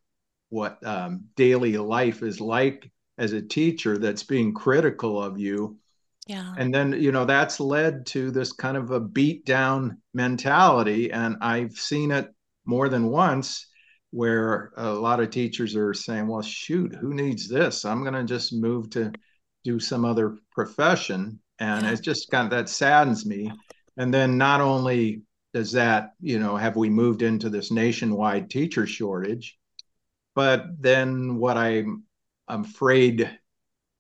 what 0.50 0.86
um, 0.86 1.26
daily 1.36 1.78
life 1.78 2.22
is 2.22 2.40
like 2.40 2.92
as 3.18 3.34
a 3.34 3.42
teacher 3.42 3.98
that's 3.98 4.24
being 4.24 4.54
critical 4.54 5.22
of 5.22 5.40
you. 5.40 5.78
Yeah. 6.28 6.54
And 6.58 6.74
then 6.74 6.94
you 6.94 7.12
know 7.12 7.26
that's 7.26 7.60
led 7.60 8.06
to 8.08 8.30
this 8.30 8.52
kind 8.52 8.78
of 8.78 8.92
a 8.92 9.00
beat 9.00 9.46
down 9.46 10.02
mentality. 10.14 11.12
And 11.12 11.38
i've 11.42 11.74
seen 11.74 12.12
it 12.12 12.30
more 12.66 12.90
than 12.90 13.08
once 13.08 13.68
where 14.12 14.72
a 14.78 14.92
lot 14.92 15.20
of 15.20 15.30
teachers 15.30 15.76
are 15.76 15.94
saying 15.94 16.28
well 16.28 16.42
shoot 16.42 16.96
who 16.96 17.14
needs 17.14 17.48
this? 17.48 17.86
I'm 17.86 18.02
going 18.02 18.14
to 18.14 18.24
just 18.24 18.54
move 18.54 18.90
to 18.92 19.12
do 19.64 19.80
some 19.80 20.06
other 20.06 20.38
profession. 20.52 21.40
And 21.60 21.86
yeah. 21.86 21.92
it's 21.92 22.02
just 22.02 22.30
kind 22.30 22.46
of 22.46 22.52
that 22.52 22.70
saddens 22.70 23.26
me. 23.26 23.52
And 23.98 24.14
then 24.14 24.38
not 24.38 24.62
only 24.62 25.22
does 25.56 25.72
that 25.72 26.12
you 26.22 26.38
know 26.38 26.56
have 26.56 26.76
we 26.76 26.90
moved 26.92 27.24
into 27.24 27.50
this 27.50 27.72
nationwide 27.72 28.52
teacher 28.52 28.86
shortage 28.86 29.58
but 30.36 30.82
then 30.82 31.38
what 31.38 31.58
I'm, 31.58 32.04
afraid 32.48 33.40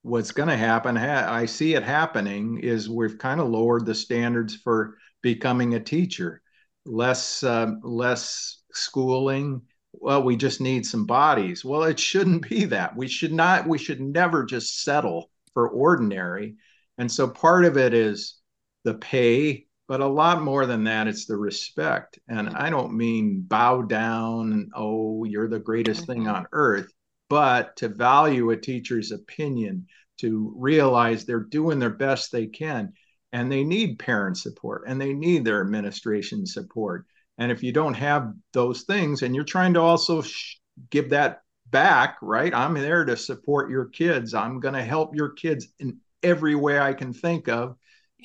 what's 0.03 0.32
going 0.32 0.49
to 0.49 0.57
happen, 0.57 0.97
I 0.97 1.47
see 1.47 1.73
it 1.73 1.82
happening, 1.82 2.59
is 2.59 2.88
we've 2.88 3.17
kind 3.17 3.41
of 3.41 3.47
lowered 3.47 3.88
the 3.88 3.95
standards 3.95 4.55
for 4.55 4.97
becoming 5.23 5.73
a 5.73 5.79
teacher. 5.79 6.43
Less, 6.86 7.41
uh, 7.41 7.71
less 7.82 8.61
schooling. 8.71 9.63
Well, 9.93 10.21
we 10.21 10.36
just 10.36 10.61
need 10.61 10.86
some 10.86 11.07
bodies. 11.07 11.65
Well, 11.65 11.84
it 11.86 11.99
shouldn't 11.99 12.47
be 12.47 12.65
that. 12.65 12.95
We 12.95 13.07
should 13.07 13.34
not. 13.34 13.67
We 13.67 13.79
should 13.79 13.99
never 13.99 14.45
just 14.45 14.84
settle 14.84 15.32
for 15.53 15.67
ordinary. 15.69 16.57
And 16.99 17.11
so 17.11 17.27
part 17.27 17.65
of 17.65 17.77
it 17.77 17.95
is 17.95 18.36
the 18.84 18.93
pay 18.93 19.64
but 19.88 20.01
a 20.01 20.07
lot 20.07 20.41
more 20.41 20.65
than 20.65 20.83
that 20.86 21.07
it's 21.07 21.25
the 21.25 21.38
respect. 21.38 22.19
And 22.27 22.49
i 22.49 22.69
don't 22.69 22.95
mean 22.95 23.41
bow 23.41 23.81
down 23.81 24.51
and 24.53 24.71
oh 24.75 25.23
you're 25.23 25.49
the 25.49 25.59
greatest 25.59 26.05
thing 26.05 26.23
mm-hmm. 26.23 26.36
on 26.36 26.47
earth 26.51 26.91
but 27.29 27.75
to 27.77 27.89
value 27.89 28.51
a 28.51 28.57
teacher's 28.57 29.11
opinion 29.11 29.88
to 30.19 30.53
realize 30.55 31.25
they're 31.25 31.39
doing 31.39 31.79
their 31.79 31.89
best 31.89 32.31
they 32.31 32.47
can 32.47 32.93
and 33.33 33.51
they 33.51 33.63
need 33.63 33.99
parent 33.99 34.38
support 34.38 34.83
and 34.88 34.99
they 34.99 35.13
need 35.13 35.43
their 35.43 35.61
administration 35.61 36.45
support. 36.45 37.05
And 37.38 37.51
if 37.51 37.63
you 37.63 37.73
don't 37.73 37.95
have 37.95 38.31
those 38.53 38.83
things 38.83 39.23
and 39.23 39.36
you're 39.36 39.43
trying 39.43 39.73
to 39.73 39.81
also 39.81 40.21
sh- 40.21 40.57
give 40.89 41.09
that 41.09 41.41
back 41.69 42.17
right? 42.21 42.53
I'm 42.53 42.75
there 42.75 43.03
to 43.03 43.17
support 43.17 43.69
your 43.69 43.86
kids. 43.86 44.33
I'm 44.33 44.59
going 44.59 44.75
to 44.75 44.83
help 44.83 45.15
your 45.15 45.29
kids 45.29 45.67
in 45.79 45.99
every 46.23 46.55
way 46.55 46.79
i 46.79 46.91
can 46.91 47.13
think 47.13 47.47
of 47.47 47.75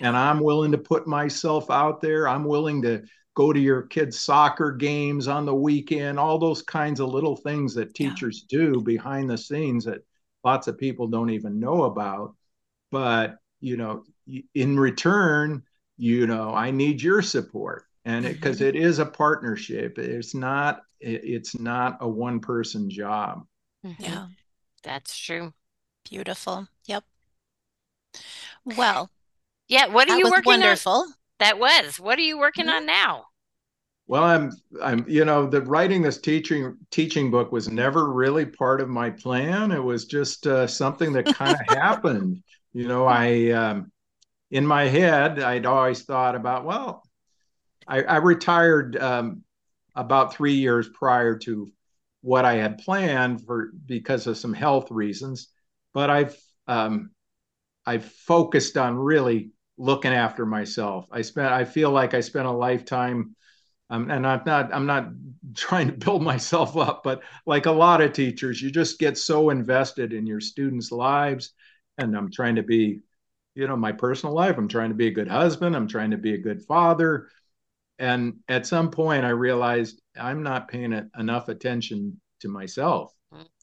and 0.01 0.16
I'm 0.16 0.40
willing 0.40 0.72
to 0.72 0.78
put 0.78 1.07
myself 1.07 1.70
out 1.70 2.01
there. 2.01 2.28
I'm 2.28 2.44
willing 2.44 2.82
to 2.82 3.03
go 3.34 3.53
to 3.53 3.61
your 3.61 3.82
kids' 3.82 4.18
soccer 4.18 4.72
games 4.72 5.28
on 5.28 5.46
the 5.46 5.55
weekend, 5.55 6.18
all 6.18 6.38
those 6.38 6.62
kinds 6.62 7.01
of 7.01 7.09
little 7.09 7.36
things 7.36 7.74
that 7.74 7.94
teachers 7.94 8.44
yeah. 8.48 8.59
do 8.59 8.80
behind 8.80 9.30
the 9.30 9.38
scenes 9.38 9.84
that 9.84 10.01
lots 10.44 10.66
of 10.66 10.78
people 10.78 11.07
don't 11.07 11.30
even 11.30 11.61
know 11.61 11.84
about. 11.84 12.34
But, 12.90 13.36
you 13.61 13.76
know, 13.76 14.05
in 14.55 14.78
return, 14.78 15.62
you 15.96 16.26
know, 16.26 16.53
I 16.55 16.70
need 16.70 17.03
your 17.03 17.22
support. 17.22 17.84
And 18.05 18.24
because 18.24 18.61
it, 18.61 18.74
it 18.74 18.82
is 18.82 18.98
a 18.98 19.07
partnership, 19.07 19.98
it's 19.98 20.34
not 20.34 20.80
it's 21.01 21.59
not 21.59 21.98
a 22.01 22.09
one 22.09 22.40
person 22.40 22.90
job. 22.90 23.46
Mm-hmm. 23.86 24.03
Yeah, 24.03 24.26
that's 24.82 25.16
true. 25.16 25.53
Beautiful. 26.09 26.66
Yep. 26.86 27.05
Well, 28.64 29.11
yeah. 29.70 29.86
What 29.86 30.10
are 30.10 30.18
you 30.18 30.24
working 30.30 30.60
wonderful. 30.60 30.92
on? 30.92 31.14
That 31.38 31.58
was. 31.58 31.98
What 31.98 32.18
are 32.18 32.22
you 32.22 32.38
working 32.38 32.66
mm-hmm. 32.66 32.76
on 32.76 32.86
now? 32.86 33.24
Well, 34.08 34.24
I'm, 34.24 34.50
I'm, 34.82 35.04
you 35.08 35.24
know, 35.24 35.46
the 35.46 35.62
writing 35.62 36.02
this 36.02 36.20
teaching 36.20 36.76
teaching 36.90 37.30
book 37.30 37.52
was 37.52 37.68
never 37.68 38.12
really 38.12 38.44
part 38.44 38.80
of 38.80 38.88
my 38.88 39.08
plan. 39.10 39.70
It 39.70 39.82
was 39.82 40.06
just 40.06 40.46
uh, 40.48 40.66
something 40.66 41.12
that 41.12 41.26
kind 41.26 41.54
of 41.54 41.60
happened. 41.76 42.42
You 42.72 42.88
know, 42.88 43.06
I, 43.06 43.50
um, 43.50 43.92
in 44.50 44.66
my 44.66 44.88
head, 44.88 45.38
I'd 45.38 45.66
always 45.66 46.02
thought 46.02 46.34
about, 46.34 46.64
well, 46.64 47.04
I, 47.86 48.02
I 48.02 48.16
retired 48.16 48.96
um, 48.96 49.44
about 49.94 50.34
three 50.34 50.54
years 50.54 50.88
prior 50.88 51.38
to 51.38 51.70
what 52.22 52.44
I 52.44 52.54
had 52.54 52.78
planned 52.78 53.46
for 53.46 53.70
because 53.86 54.26
of 54.26 54.36
some 54.36 54.52
health 54.52 54.90
reasons, 54.90 55.48
but 55.94 56.10
I've 56.10 56.36
um, 56.66 57.10
I've 57.86 58.04
focused 58.04 58.76
on 58.76 58.96
really 58.96 59.50
looking 59.80 60.12
after 60.12 60.44
myself. 60.44 61.06
I 61.10 61.22
spent 61.22 61.52
I 61.52 61.64
feel 61.64 61.90
like 61.90 62.12
I 62.12 62.20
spent 62.20 62.46
a 62.46 62.52
lifetime 62.52 63.34
um, 63.88 64.10
and 64.10 64.26
I'm 64.26 64.42
not 64.44 64.72
I'm 64.72 64.86
not 64.86 65.08
trying 65.54 65.88
to 65.88 65.94
build 65.94 66.22
myself 66.22 66.76
up, 66.76 67.02
but 67.02 67.22
like 67.46 67.66
a 67.66 67.72
lot 67.72 68.02
of 68.02 68.12
teachers, 68.12 68.60
you 68.60 68.70
just 68.70 68.98
get 68.98 69.16
so 69.16 69.50
invested 69.50 70.12
in 70.12 70.26
your 70.26 70.40
students' 70.40 70.92
lives. 70.92 71.52
And 71.98 72.16
I'm 72.16 72.30
trying 72.30 72.56
to 72.56 72.62
be, 72.62 73.00
you 73.54 73.66
know, 73.66 73.76
my 73.76 73.92
personal 73.92 74.34
life. 74.34 74.56
I'm 74.58 74.68
trying 74.68 74.90
to 74.90 74.94
be 74.94 75.08
a 75.08 75.12
good 75.12 75.28
husband. 75.28 75.74
I'm 75.74 75.88
trying 75.88 76.12
to 76.12 76.18
be 76.18 76.34
a 76.34 76.38
good 76.38 76.62
father. 76.62 77.28
And 77.98 78.36
at 78.48 78.66
some 78.66 78.90
point, 78.90 79.24
I 79.24 79.30
realized 79.30 80.00
I'm 80.18 80.42
not 80.42 80.68
paying 80.68 81.10
enough 81.18 81.48
attention 81.48 82.20
to 82.40 82.48
myself, 82.48 83.12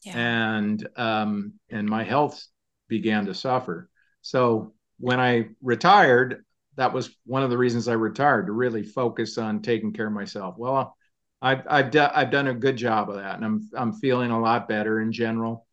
yeah. 0.03 0.15
and 0.15 0.87
um, 0.95 1.53
and 1.71 1.89
my 1.89 2.03
health 2.03 2.45
began 2.87 3.25
to 3.25 3.33
suffer. 3.33 3.89
So 4.21 4.73
when 4.99 5.19
I 5.19 5.49
retired, 5.61 6.43
that 6.75 6.93
was 6.93 7.15
one 7.25 7.43
of 7.43 7.49
the 7.49 7.57
reasons 7.57 7.87
I 7.87 7.93
retired 7.93 8.47
to 8.47 8.51
really 8.51 8.83
focus 8.83 9.37
on 9.37 9.61
taking 9.61 9.93
care 9.93 10.07
of 10.07 10.13
myself. 10.13 10.55
Well, 10.57 10.95
I've 11.41 11.63
I've, 11.69 11.91
do, 11.91 12.05
I've 12.13 12.31
done 12.31 12.47
a 12.47 12.53
good 12.53 12.77
job 12.77 13.09
of 13.09 13.17
that, 13.17 13.35
and 13.35 13.45
I'm 13.45 13.69
I'm 13.75 13.93
feeling 13.93 14.31
a 14.31 14.39
lot 14.39 14.67
better 14.67 15.01
in 15.01 15.11
general. 15.11 15.67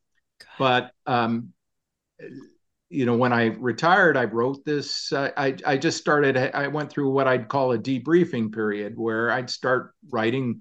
But 0.59 0.93
um, 1.07 1.53
you 2.91 3.07
know, 3.07 3.17
when 3.17 3.33
I 3.33 3.47
retired, 3.47 4.17
I 4.17 4.25
wrote 4.25 4.65
this. 4.65 5.13
Uh, 5.13 5.31
I 5.37 5.57
I 5.67 5.77
just 5.79 5.99
started. 5.99 6.37
I 6.37 6.69
went 6.69 6.91
through 6.91 7.11
what 7.11 7.27
I'd 7.27 7.49
call 7.49 7.73
a 7.73 7.79
debriefing 7.79 8.53
period, 8.53 8.97
where 8.97 9.31
I'd 9.31 9.51
start 9.51 9.95
writing 10.11 10.61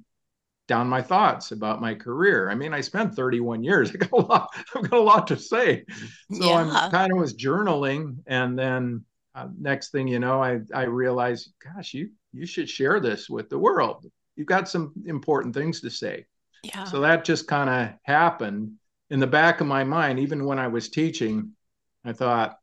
down 0.68 0.88
my 0.88 1.02
thoughts 1.02 1.52
about 1.52 1.82
my 1.82 1.94
career. 1.94 2.50
I 2.50 2.56
mean, 2.56 2.74
I 2.74 2.82
spent 2.82 3.16
31 3.16 3.64
years. 3.64 3.92
I 3.94 3.98
got 3.98 4.12
a 4.12 4.16
lot. 4.16 4.50
I've 4.76 4.90
got 4.90 5.00
a 5.00 5.04
lot 5.04 5.28
to 5.28 5.38
say. 5.38 5.86
So 6.32 6.46
yeah. 6.46 6.56
I'm 6.56 6.92
kind 6.92 7.12
of 7.12 7.20
was 7.20 7.36
journaling, 7.36 8.18
and 8.28 8.58
then 8.58 9.06
uh, 9.36 9.48
next 9.60 9.92
thing 9.92 10.08
you 10.08 10.20
know, 10.20 10.42
I 10.42 10.62
I 10.74 10.84
realized, 10.84 11.54
gosh, 11.64 11.94
you 11.94 12.12
you 12.32 12.46
should 12.46 12.70
share 12.70 13.00
this 13.00 13.30
with 13.30 13.50
the 13.50 13.60
world. 13.60 14.06
You've 14.36 14.48
got 14.48 14.70
some 14.70 14.94
important 15.06 15.54
things 15.54 15.82
to 15.82 15.90
say. 15.90 16.26
Yeah. 16.64 16.86
So 16.86 17.02
that 17.02 17.26
just 17.26 17.48
kind 17.48 17.70
of 17.70 17.96
happened 18.04 18.74
in 19.10 19.20
the 19.20 19.28
back 19.28 19.62
of 19.62 19.68
my 19.68 19.84
mind. 19.84 20.20
Even 20.20 20.46
when 20.46 20.60
I 20.60 20.68
was 20.68 20.90
teaching, 20.90 21.52
I 22.06 22.14
thought, 22.14 22.58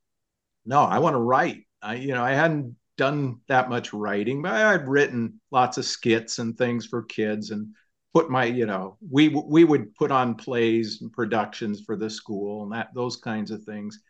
no, 0.64 0.80
I 0.80 0.98
want 0.98 1.14
to 1.14 1.20
write. 1.20 1.66
I 1.82 1.94
you 1.94 2.14
know 2.14 2.24
I 2.24 2.32
hadn't 2.32 2.76
done 2.96 3.40
that 3.48 3.70
much 3.70 3.92
writing, 3.92 4.42
but 4.42 4.52
I'd 4.52 4.88
written 4.88 5.40
lots 5.50 5.78
of 5.78 5.84
skits 5.84 6.38
and 6.38 6.56
things 6.56 6.86
for 6.86 7.02
kids 7.02 7.50
and 7.50 7.68
put 8.12 8.30
my 8.30 8.44
you 8.44 8.66
know 8.66 8.96
we 9.08 9.28
we 9.28 9.64
would 9.64 9.94
put 9.94 10.10
on 10.10 10.34
plays 10.34 11.00
and 11.00 11.12
productions 11.12 11.80
for 11.80 11.96
the 11.96 12.10
school 12.10 12.64
and 12.64 12.72
that 12.72 12.88
those 12.94 13.16
kinds 13.16 13.50
of 13.50 13.62
things 13.64 14.00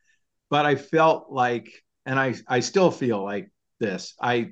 but 0.48 0.64
i 0.64 0.74
felt 0.74 1.30
like 1.30 1.70
and 2.06 2.18
I 2.18 2.34
I 2.48 2.60
still 2.60 2.90
feel 2.90 3.22
like 3.22 3.50
this. 3.78 4.14
I 4.20 4.50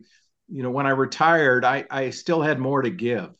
you 0.48 0.62
know 0.62 0.70
when 0.70 0.86
I 0.86 0.90
retired, 0.90 1.64
I 1.64 1.84
I 1.90 2.10
still 2.10 2.42
had 2.42 2.58
more 2.58 2.82
to 2.82 2.90
give, 2.90 3.34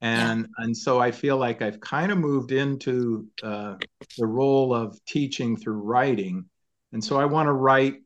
and 0.00 0.40
yeah. 0.40 0.64
and 0.64 0.76
so 0.76 0.98
I 1.00 1.10
feel 1.12 1.36
like 1.36 1.62
I've 1.62 1.80
kind 1.80 2.12
of 2.12 2.18
moved 2.18 2.52
into 2.52 3.28
uh, 3.42 3.76
the 4.18 4.26
role 4.26 4.74
of 4.74 4.98
teaching 5.06 5.56
through 5.56 5.80
writing, 5.82 6.46
and 6.92 7.02
so 7.02 7.18
I 7.18 7.26
want 7.26 7.46
to 7.46 7.52
write 7.52 7.96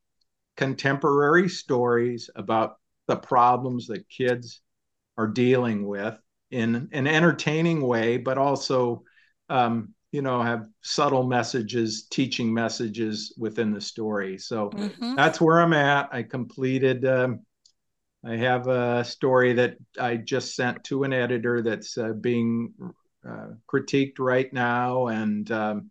contemporary 0.57 1.49
stories 1.49 2.31
about 2.37 2.77
the 3.07 3.17
problems 3.17 3.89
that 3.89 4.09
kids 4.09 4.61
are 5.17 5.27
dealing 5.27 5.87
with 5.87 6.17
in 6.55 6.89
an 6.93 7.07
entertaining 7.07 7.83
way, 7.83 8.17
but 8.17 8.39
also 8.39 9.03
um, 9.49 9.93
you 10.13 10.23
know 10.23 10.41
have 10.41 10.69
subtle 10.81 11.25
messages 11.25 12.05
teaching 12.05 12.55
messages 12.55 13.35
within 13.37 13.73
the 13.73 13.81
story. 13.81 14.39
So 14.39 14.71
mm-hmm. 14.71 15.17
that's 15.17 15.41
where 15.41 15.61
i'm 15.61 15.73
at. 15.73 16.09
I 16.13 16.23
completed 16.23 17.05
um, 17.05 17.41
i 18.25 18.37
have 18.37 18.69
a 18.69 19.05
story 19.05 19.55
that 19.55 19.77
i 19.99 20.17
just 20.17 20.55
sent 20.55 20.85
to 20.85 21.03
an 21.03 21.13
editor 21.13 21.63
that's 21.63 21.99
uh, 21.99 22.13
being 22.13 22.73
uh, 23.29 23.49
critiqued 23.71 24.21
right 24.21 24.51
now. 24.53 25.09
And 25.09 25.51
um, 25.51 25.91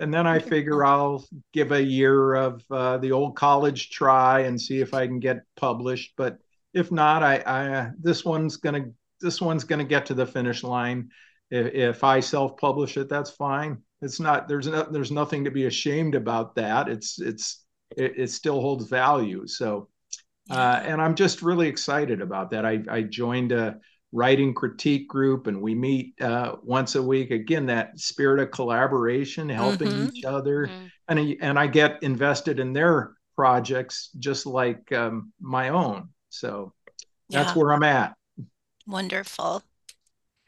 and 0.00 0.12
then 0.12 0.26
i 0.26 0.38
figure 0.38 0.84
i'll 0.84 1.24
give 1.52 1.72
a 1.72 1.82
year 1.82 2.34
of 2.34 2.64
uh, 2.70 2.96
the 2.98 3.12
old 3.12 3.36
college 3.36 3.90
try 3.90 4.40
and 4.40 4.58
see 4.58 4.80
if 4.80 4.94
i 4.94 5.06
can 5.06 5.20
get 5.20 5.44
published. 5.56 6.14
But 6.16 6.38
if 6.72 6.90
not 6.90 7.22
i, 7.22 7.42
I 7.44 7.90
this 8.00 8.24
one's 8.24 8.56
gonna 8.56 8.86
this 9.20 9.40
one's 9.40 9.64
gonna 9.64 9.84
get 9.84 10.06
to 10.06 10.14
the 10.14 10.26
finish 10.26 10.62
line 10.62 11.10
if, 11.50 11.74
if 11.74 12.04
I 12.04 12.20
self-publish 12.20 12.96
it, 12.96 13.08
that's 13.08 13.30
fine. 13.30 13.78
It's 14.02 14.20
not 14.20 14.48
there's 14.48 14.66
no, 14.66 14.84
there's 14.84 15.10
nothing 15.10 15.44
to 15.44 15.50
be 15.50 15.66
ashamed 15.66 16.14
about 16.14 16.54
that. 16.56 16.88
It's 16.88 17.20
it's 17.20 17.64
it, 17.96 18.14
it 18.16 18.30
still 18.30 18.60
holds 18.60 18.88
value. 18.88 19.46
So, 19.46 19.88
uh, 20.50 20.82
and 20.84 21.00
I'm 21.00 21.14
just 21.14 21.42
really 21.42 21.68
excited 21.68 22.20
about 22.20 22.50
that. 22.50 22.64
I 22.64 22.82
I 22.88 23.02
joined 23.02 23.52
a 23.52 23.78
writing 24.12 24.54
critique 24.54 25.08
group, 25.08 25.48
and 25.48 25.60
we 25.60 25.74
meet 25.74 26.20
uh, 26.20 26.56
once 26.62 26.94
a 26.94 27.02
week. 27.02 27.30
Again, 27.30 27.66
that 27.66 27.98
spirit 27.98 28.40
of 28.40 28.52
collaboration, 28.52 29.48
helping 29.48 29.88
mm-hmm. 29.88 30.16
each 30.16 30.24
other, 30.24 30.66
mm-hmm. 30.66 30.86
and 31.08 31.36
and 31.40 31.58
I 31.58 31.66
get 31.66 32.02
invested 32.02 32.60
in 32.60 32.72
their 32.72 33.14
projects 33.34 34.10
just 34.18 34.46
like 34.46 34.92
um, 34.92 35.32
my 35.40 35.70
own. 35.70 36.10
So 36.28 36.72
that's 37.30 37.50
yeah. 37.50 37.58
where 37.58 37.72
I'm 37.72 37.82
at. 37.82 38.17
Wonderful. 38.88 39.62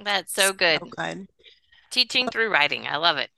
That's 0.03 0.33
so 0.33 0.55
good. 0.55 0.81
Oh, 0.83 0.87
so 0.87 0.91
good. 0.97 1.29
Teaching 1.91 2.29
through 2.29 2.51
writing. 2.51 2.87
I 2.87 2.97
love 2.97 3.19
it. 3.19 3.29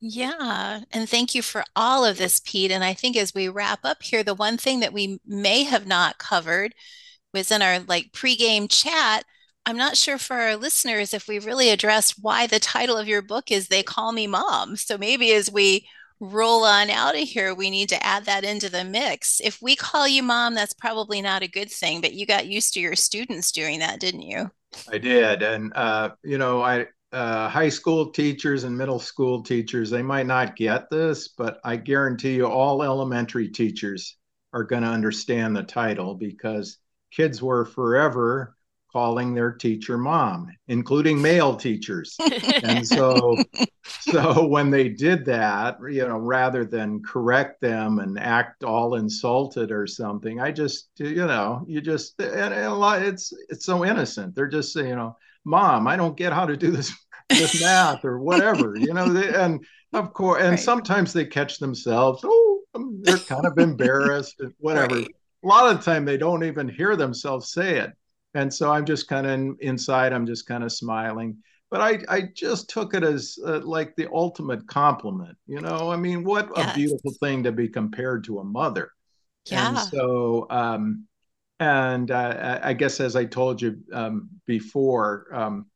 Yeah. 0.00 0.80
And 0.92 1.08
thank 1.08 1.34
you 1.34 1.40
for 1.42 1.64
all 1.74 2.04
of 2.04 2.18
this, 2.18 2.40
Pete. 2.44 2.70
And 2.70 2.84
I 2.84 2.92
think 2.92 3.16
as 3.16 3.34
we 3.34 3.48
wrap 3.48 3.80
up 3.84 4.02
here, 4.02 4.22
the 4.22 4.34
one 4.34 4.58
thing 4.58 4.80
that 4.80 4.92
we 4.92 5.18
may 5.26 5.64
have 5.64 5.86
not 5.86 6.18
covered 6.18 6.74
was 7.32 7.50
in 7.50 7.62
our 7.62 7.80
like 7.80 8.12
pregame 8.12 8.66
chat. 8.68 9.24
I'm 9.64 9.76
not 9.76 9.96
sure 9.96 10.18
for 10.18 10.36
our 10.36 10.56
listeners 10.56 11.14
if 11.14 11.26
we 11.26 11.38
really 11.38 11.70
addressed 11.70 12.16
why 12.20 12.46
the 12.46 12.58
title 12.58 12.96
of 12.96 13.08
your 13.08 13.22
book 13.22 13.50
is 13.50 13.68
They 13.68 13.82
Call 13.82 14.12
Me 14.12 14.26
Mom. 14.26 14.76
So 14.76 14.98
maybe 14.98 15.32
as 15.32 15.50
we 15.50 15.86
roll 16.20 16.64
on 16.64 16.90
out 16.90 17.16
of 17.16 17.28
here, 17.28 17.54
we 17.54 17.70
need 17.70 17.88
to 17.88 18.06
add 18.06 18.26
that 18.26 18.44
into 18.44 18.68
the 18.68 18.84
mix. 18.84 19.40
If 19.42 19.60
we 19.62 19.74
call 19.74 20.06
you 20.06 20.22
mom, 20.22 20.54
that's 20.54 20.74
probably 20.74 21.22
not 21.22 21.42
a 21.42 21.48
good 21.48 21.70
thing, 21.70 22.00
but 22.00 22.12
you 22.12 22.26
got 22.26 22.46
used 22.46 22.74
to 22.74 22.80
your 22.80 22.94
students 22.94 23.50
doing 23.50 23.80
that, 23.80 24.00
didn't 24.00 24.22
you? 24.22 24.50
I 24.90 24.98
did, 24.98 25.42
and 25.42 25.72
uh, 25.74 26.10
you 26.22 26.38
know, 26.38 26.62
I 26.62 26.86
uh, 27.12 27.48
high 27.48 27.68
school 27.68 28.10
teachers 28.10 28.64
and 28.64 28.76
middle 28.76 29.00
school 29.00 29.42
teachers 29.42 29.90
they 29.90 30.02
might 30.02 30.26
not 30.26 30.54
get 30.54 30.90
this, 30.90 31.28
but 31.28 31.60
I 31.64 31.76
guarantee 31.76 32.36
you, 32.36 32.46
all 32.46 32.82
elementary 32.82 33.48
teachers 33.48 34.16
are 34.52 34.64
going 34.64 34.82
to 34.82 34.88
understand 34.88 35.56
the 35.56 35.62
title 35.62 36.14
because 36.14 36.78
kids 37.10 37.42
were 37.42 37.64
forever 37.64 38.56
calling 38.92 39.34
their 39.34 39.52
teacher 39.52 39.96
mom, 39.96 40.48
including 40.68 41.20
male 41.20 41.56
teachers. 41.56 42.16
and 42.62 42.86
so 42.86 43.36
so 44.00 44.46
when 44.46 44.70
they 44.70 44.88
did 44.88 45.24
that, 45.26 45.78
you 45.90 46.06
know, 46.06 46.18
rather 46.18 46.64
than 46.64 47.02
correct 47.02 47.60
them 47.60 47.98
and 47.98 48.18
act 48.18 48.64
all 48.64 48.96
insulted 48.96 49.70
or 49.70 49.86
something, 49.86 50.40
I 50.40 50.52
just, 50.52 50.88
you 50.96 51.26
know, 51.26 51.64
you 51.66 51.80
just 51.80 52.20
and, 52.20 52.54
a 52.54 52.74
lot 52.74 53.02
it's 53.02 53.32
it's 53.48 53.64
so 53.64 53.84
innocent. 53.84 54.34
They're 54.34 54.48
just 54.48 54.72
saying, 54.72 54.88
you 54.88 54.96
know, 54.96 55.16
mom, 55.44 55.86
I 55.86 55.96
don't 55.96 56.16
get 56.16 56.32
how 56.32 56.46
to 56.46 56.56
do 56.56 56.70
this 56.70 56.92
this 57.28 57.60
math 57.60 58.04
or 58.04 58.18
whatever, 58.18 58.76
you 58.76 58.92
know, 58.92 59.12
they, 59.12 59.34
and 59.34 59.64
of 59.92 60.12
course, 60.12 60.40
and 60.42 60.50
right. 60.50 60.60
sometimes 60.60 61.12
they 61.12 61.24
catch 61.24 61.58
themselves, 61.58 62.22
oh, 62.24 62.60
um, 62.74 63.00
they're 63.02 63.18
kind 63.18 63.46
of 63.46 63.58
embarrassed, 63.58 64.40
whatever. 64.58 64.96
Right. 64.96 65.14
a 65.44 65.46
lot 65.46 65.70
of 65.70 65.78
the 65.78 65.84
time 65.84 66.04
they 66.04 66.16
don't 66.16 66.44
even 66.44 66.68
hear 66.68 66.96
themselves 66.96 67.52
say 67.52 67.78
it. 67.78 67.92
And 68.34 68.52
so 68.52 68.70
I'm 68.70 68.84
just 68.84 69.08
kind 69.08 69.26
of 69.26 69.56
inside, 69.60 70.12
I'm 70.12 70.26
just 70.26 70.46
kind 70.46 70.62
of 70.62 70.72
smiling. 70.72 71.38
But 71.70 71.80
I, 71.80 71.98
I 72.08 72.22
just 72.34 72.68
took 72.68 72.94
it 72.94 73.04
as 73.04 73.38
uh, 73.46 73.60
like 73.60 73.94
the 73.96 74.08
ultimate 74.12 74.66
compliment. 74.66 75.36
You 75.46 75.60
know, 75.60 75.90
I 75.90 75.96
mean, 75.96 76.24
what 76.24 76.50
yes. 76.56 76.72
a 76.72 76.76
beautiful 76.76 77.12
thing 77.20 77.44
to 77.44 77.52
be 77.52 77.68
compared 77.68 78.24
to 78.24 78.40
a 78.40 78.44
mother. 78.44 78.90
Yeah. 79.46 79.68
And 79.68 79.78
so, 79.78 80.46
um, 80.50 81.06
and 81.60 82.10
uh, 82.10 82.60
I 82.62 82.72
guess 82.72 83.00
as 83.00 83.16
I 83.16 83.24
told 83.24 83.62
you 83.62 83.78
um, 83.92 84.30
before 84.46 85.26
um, 85.32 85.66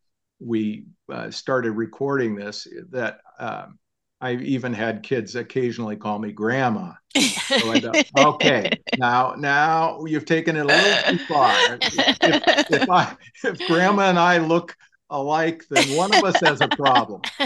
we 0.40 0.86
uh, 1.12 1.30
started 1.30 1.72
recording 1.72 2.34
this, 2.34 2.66
that 2.90 3.20
um, 3.38 3.78
I 4.24 4.36
even 4.36 4.72
had 4.72 5.02
kids 5.02 5.36
occasionally 5.36 5.96
call 5.96 6.18
me 6.18 6.32
grandma. 6.32 6.92
So 7.14 7.74
thought, 7.78 8.06
okay, 8.18 8.70
now 8.96 9.34
now 9.36 10.02
you've 10.06 10.24
taken 10.24 10.56
it 10.56 10.64
a 10.64 10.64
little 10.64 11.18
too 11.18 11.24
far. 11.26 11.54
If, 11.82 12.70
if, 12.70 12.90
I, 12.90 13.14
if 13.44 13.58
grandma 13.66 14.08
and 14.08 14.18
I 14.18 14.38
look 14.38 14.78
alike, 15.10 15.66
then 15.68 15.94
one 15.94 16.14
of 16.14 16.24
us 16.24 16.40
has 16.40 16.62
a 16.62 16.68
problem. 16.68 17.20